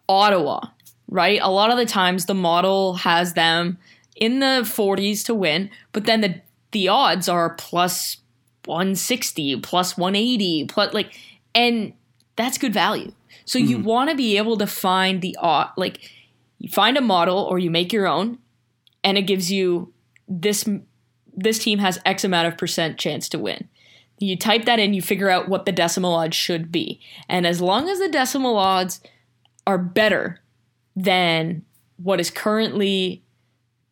Ottawa, 0.07 0.67
right? 1.07 1.39
A 1.41 1.51
lot 1.51 1.71
of 1.71 1.77
the 1.77 1.85
times 1.85 2.25
the 2.25 2.33
model 2.33 2.95
has 2.95 3.33
them 3.33 3.77
in 4.15 4.39
the 4.39 4.61
40s 4.63 5.25
to 5.25 5.35
win, 5.35 5.69
but 5.91 6.05
then 6.05 6.21
the 6.21 6.41
the 6.71 6.89
odds 6.89 7.29
are 7.29 7.51
plus 7.51 8.17
160, 8.65 9.61
plus 9.61 9.97
180, 9.97 10.65
plus 10.65 10.93
like 10.93 11.13
and 11.53 11.93
that's 12.35 12.57
good 12.57 12.73
value. 12.73 13.13
So 13.45 13.59
you 13.59 13.77
mm-hmm. 13.77 13.87
want 13.87 14.09
to 14.09 14.15
be 14.15 14.37
able 14.37 14.57
to 14.57 14.67
find 14.67 15.21
the 15.21 15.37
odd 15.39 15.71
like 15.77 16.11
you 16.57 16.69
find 16.69 16.97
a 16.97 17.01
model 17.01 17.37
or 17.37 17.59
you 17.59 17.69
make 17.69 17.93
your 17.93 18.07
own 18.07 18.39
and 19.03 19.17
it 19.17 19.23
gives 19.23 19.51
you 19.51 19.93
this 20.27 20.67
this 21.33 21.59
team 21.59 21.79
has 21.79 21.99
x 22.05 22.23
amount 22.23 22.47
of 22.47 22.57
percent 22.57 22.97
chance 22.97 23.29
to 23.29 23.39
win. 23.39 23.69
You 24.17 24.37
type 24.37 24.65
that 24.65 24.79
in, 24.79 24.93
you 24.93 25.01
figure 25.01 25.29
out 25.29 25.49
what 25.49 25.65
the 25.65 25.73
decimal 25.73 26.13
odds 26.13 26.37
should 26.37 26.71
be. 26.71 27.01
And 27.27 27.45
as 27.45 27.59
long 27.59 27.89
as 27.89 27.99
the 27.99 28.07
decimal 28.07 28.57
odds 28.57 29.01
are 29.67 29.77
better 29.77 30.39
than 30.95 31.63
what 31.97 32.19
is 32.19 32.29
currently 32.29 33.23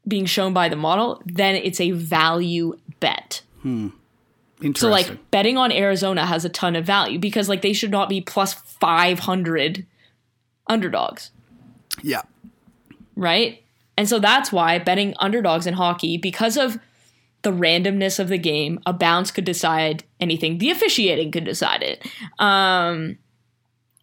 being 0.08 0.26
shown 0.26 0.54
by 0.54 0.70
the 0.70 0.76
model, 0.76 1.22
then 1.26 1.56
it's 1.56 1.80
a 1.80 1.92
value 1.92 2.78
bet. 3.00 3.42
Interesting. 4.64 4.74
So 4.76 4.90
like 4.90 5.32
betting 5.32 5.58
on 5.58 5.72
Arizona 5.72 6.26
has 6.26 6.46
a 6.46 6.50
ton 6.50 6.76
of 6.76 6.86
value 6.86 7.20
because 7.20 7.50
like 7.50 7.62
they 7.62 7.74
should 7.74 7.92
not 7.92 8.10
be 8.10 8.22
plus 8.22 8.54
500 8.54 9.86
underdogs, 10.68 11.32
yeah. 12.02 12.22
right? 13.16 13.64
And 13.98 14.08
so 14.08 14.20
that's 14.20 14.52
why 14.52 14.80
betting 14.80 15.14
underdogs 15.20 15.68
in 15.68 15.74
hockey 15.74 16.18
because 16.18 16.58
of 16.58 16.80
the 17.42 17.52
randomness 17.52 18.20
of 18.20 18.30
the 18.30 18.38
game, 18.38 18.80
a 18.86 18.94
bounce 18.94 19.32
could 19.32 19.44
decide 19.44 20.06
anything. 20.20 20.60
The 20.60 20.72
officiating 20.72 21.32
could 21.32 21.44
decide 21.44 21.84
it. 21.84 22.06
Um 22.40 23.18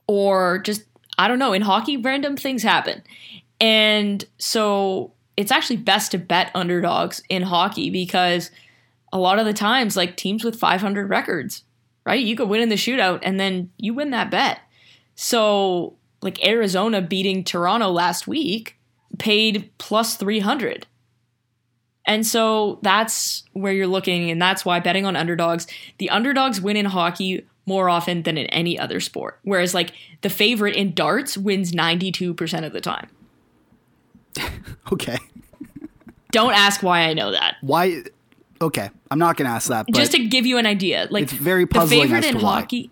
or 0.07 0.59
just 0.59 0.82
I 1.18 1.28
don't 1.28 1.38
know, 1.38 1.52
in 1.52 1.62
hockey 1.62 1.96
random 1.96 2.36
things 2.36 2.62
happen. 2.62 3.02
And 3.61 4.24
so 4.38 5.12
it's 5.36 5.52
actually 5.52 5.76
best 5.76 6.12
to 6.12 6.18
bet 6.18 6.50
underdogs 6.54 7.22
in 7.28 7.42
hockey 7.42 7.90
because 7.90 8.50
a 9.12 9.18
lot 9.18 9.38
of 9.38 9.46
the 9.46 9.52
times 9.52 9.96
like 9.96 10.16
teams 10.16 10.44
with 10.44 10.58
500 10.58 11.08
records, 11.08 11.64
right? 12.06 12.24
You 12.24 12.36
could 12.36 12.48
win 12.48 12.62
in 12.62 12.68
the 12.68 12.76
shootout 12.76 13.20
and 13.22 13.38
then 13.38 13.70
you 13.76 13.94
win 13.94 14.11
that 14.11 14.30
bet. 14.30 14.61
So 15.14 15.96
like 16.22 16.44
Arizona 16.44 17.00
beating 17.02 17.44
Toronto 17.44 17.88
last 17.88 18.26
week 18.26 18.76
paid 19.18 19.70
plus 19.78 20.16
300. 20.16 20.86
And 22.06 22.26
so 22.26 22.78
that's 22.82 23.44
where 23.52 23.72
you're 23.72 23.86
looking 23.86 24.30
and 24.30 24.40
that's 24.40 24.64
why 24.64 24.80
betting 24.80 25.06
on 25.06 25.16
underdogs, 25.16 25.66
the 25.98 26.11
underdogs 26.11 26.61
win 26.61 26.76
in 26.76 26.86
hockey 26.86 27.46
more 27.66 27.88
often 27.88 28.22
than 28.22 28.36
in 28.38 28.46
any 28.46 28.78
other 28.78 29.00
sport. 29.00 29.38
Whereas 29.42 29.74
like 29.74 29.92
the 30.22 30.30
favorite 30.30 30.74
in 30.76 30.94
darts 30.94 31.36
wins 31.36 31.72
92% 31.72 32.64
of 32.64 32.72
the 32.72 32.80
time. 32.80 33.08
Okay. 34.92 35.18
Don't 36.32 36.52
ask 36.52 36.82
why 36.82 37.02
I 37.02 37.14
know 37.14 37.30
that. 37.32 37.56
Why? 37.61 38.02
Okay, 38.61 38.90
I'm 39.11 39.18
not 39.18 39.36
gonna 39.36 39.50
ask 39.50 39.68
that. 39.68 39.86
But 39.86 39.94
just 39.94 40.12
to 40.12 40.24
give 40.26 40.46
you 40.46 40.58
an 40.58 40.66
idea, 40.66 41.06
like 41.11 41.24
It's 41.24 41.32
very 41.32 41.64
the 41.64 41.68
puzzling 41.68 42.02
favorite 42.02 42.18
as 42.18 42.26
in 42.26 42.38
to 42.38 42.44
why. 42.44 42.61
hockey, 42.61 42.90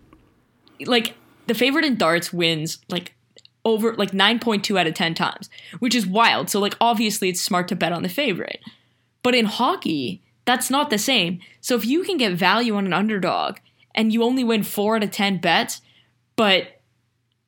like 0.85 1.15
the 1.47 1.53
favorite 1.53 1.83
in 1.85 1.95
darts 1.97 2.31
wins 2.33 2.79
like 2.89 3.15
over 3.65 3.93
like 3.95 4.13
nine 4.13 4.39
point 4.39 4.63
two 4.63 4.77
out 4.77 4.87
of 4.87 4.93
ten 4.93 5.13
times, 5.13 5.49
which 5.79 5.93
is 5.95 6.05
wild. 6.07 6.49
So 6.49 6.59
like 6.59 6.75
obviously 6.79 7.29
it's 7.29 7.41
smart 7.41 7.67
to 7.69 7.75
bet 7.75 7.91
on 7.91 8.03
the 8.03 8.09
favorite, 8.09 8.59
but 9.23 9.35
in 9.35 9.45
hockey 9.45 10.21
that's 10.45 10.69
not 10.69 10.89
the 10.89 10.97
same. 10.97 11.39
So 11.61 11.75
if 11.75 11.85
you 11.85 12.03
can 12.03 12.17
get 12.17 12.33
value 12.33 12.75
on 12.75 12.85
an 12.85 12.93
underdog 12.93 13.57
and 13.95 14.13
you 14.13 14.23
only 14.23 14.43
win 14.43 14.63
four 14.63 14.95
out 14.95 15.03
of 15.03 15.11
ten 15.11 15.37
bets, 15.37 15.81
but 16.35 16.81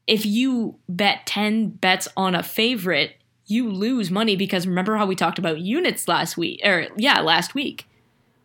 if 0.07 0.25
you 0.25 0.77
bet 0.89 1.25
ten 1.25 1.69
bets 1.69 2.07
on 2.17 2.35
a 2.35 2.43
favorite, 2.43 3.15
you 3.45 3.69
lose 3.69 4.09
money 4.09 4.35
because 4.35 4.65
remember 4.65 4.97
how 4.97 5.05
we 5.05 5.15
talked 5.15 5.39
about 5.39 5.59
units 5.59 6.07
last 6.07 6.37
week 6.37 6.61
or 6.63 6.87
yeah 6.97 7.19
last 7.19 7.53
week 7.53 7.87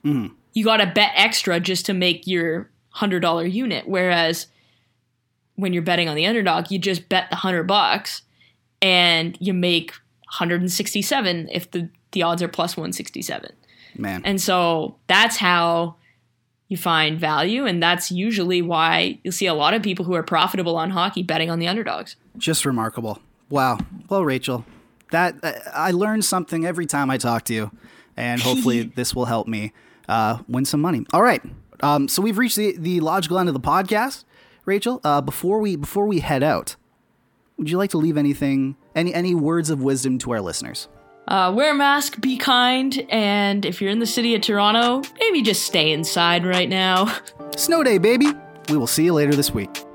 mm-hmm. 0.05 0.35
you 0.53 0.65
got 0.65 0.79
to 0.79 0.87
bet 0.87 1.13
extra 1.15 1.61
just 1.61 1.87
to 1.87 1.95
make 1.95 2.27
your 2.27 2.71
hundred 2.91 3.21
dollar 3.21 3.45
unit. 3.45 3.87
Whereas 3.87 4.47
when 5.55 5.73
you're 5.73 5.83
betting 5.83 6.09
on 6.09 6.17
the 6.17 6.27
underdog, 6.27 6.71
you 6.71 6.79
just 6.79 7.09
bet 7.09 7.29
the 7.31 7.37
hundred 7.37 7.65
bucks 7.65 8.23
and 8.81 9.37
you 9.41 9.53
make 9.53 9.93
167 10.25 11.49
if 11.53 11.71
the 11.71 11.89
the 12.13 12.23
odds 12.23 12.43
are 12.43 12.49
plus 12.49 12.77
167. 12.77 13.53
man, 13.97 14.23
And 14.25 14.41
so 14.41 14.97
that's 15.07 15.37
how 15.37 15.97
you 16.69 16.77
find 16.77 17.19
value, 17.19 17.65
and 17.67 17.83
that's 17.83 18.11
usually 18.11 18.61
why 18.63 19.19
you'll 19.23 19.33
see 19.33 19.47
a 19.47 19.55
lot 19.55 19.75
of 19.75 19.83
people 19.83 20.05
who 20.05 20.15
are 20.15 20.23
profitable 20.23 20.77
on 20.77 20.91
hockey 20.91 21.23
betting 21.23 21.51
on 21.51 21.59
the 21.59 21.69
underdogs. 21.69 22.17
just 22.39 22.65
remarkable. 22.65 23.21
Wow. 23.49 23.79
Well, 24.09 24.25
Rachel, 24.25 24.65
that 25.13 25.37
I 25.43 25.89
I 25.89 25.91
learn 25.93 26.23
something 26.23 26.67
every 26.67 26.87
time 26.87 27.11
I 27.11 27.19
talk 27.19 27.45
to 27.45 27.55
you, 27.55 27.71
and 28.17 28.41
hopefully 28.43 28.83
this 28.97 29.15
will 29.15 29.27
help 29.27 29.47
me 29.47 29.73
uh, 30.09 30.39
win 30.49 30.65
some 30.65 30.81
money. 30.81 31.07
All 31.13 31.23
right. 31.23 31.43
Um, 31.81 32.09
so 32.09 32.23
we've 32.23 32.39
reached 32.39 32.57
the, 32.57 32.77
the 32.77 33.01
logical 33.01 33.39
end 33.39 33.49
of 33.49 33.55
the 33.55 33.61
podcast. 33.61 34.25
Rachel, 34.65 35.01
uh, 35.05 35.21
before 35.21 35.61
we 35.61 35.77
before 35.77 36.07
we 36.07 36.19
head 36.21 36.43
out, 36.43 36.75
would 37.57 37.71
you 37.71 37.79
like 37.79 37.91
to 37.91 37.99
leave 37.99 38.17
anything, 38.17 38.77
any 38.95 39.15
any 39.15 39.35
words 39.35 39.71
of 39.71 39.81
wisdom 39.83 40.19
to 40.19 40.33
our 40.33 40.41
listeners? 40.41 40.89
Uh, 41.29 41.53
wear 41.55 41.73
a 41.73 41.75
mask, 41.75 42.21
be 42.21 42.37
kind, 42.37 43.05
and 43.11 43.65
if 43.65 43.81
you're 43.81 43.91
in 43.91 43.99
the 43.99 44.07
city 44.07 44.35
of 44.35 44.43
Toronto, 44.43 45.03
maybe 45.19 45.43
just 45.43 45.65
stay 45.65 45.93
inside 45.93 46.47
right 46.47 46.69
now. 46.69 47.13
Snow 47.57 47.83
day, 47.83 47.99
baby. 47.99 48.33
We 48.69 48.77
will 48.77 48.87
see 48.87 49.05
you 49.05 49.15
later 49.15 49.35
this 49.35 49.51
week. 49.53 49.86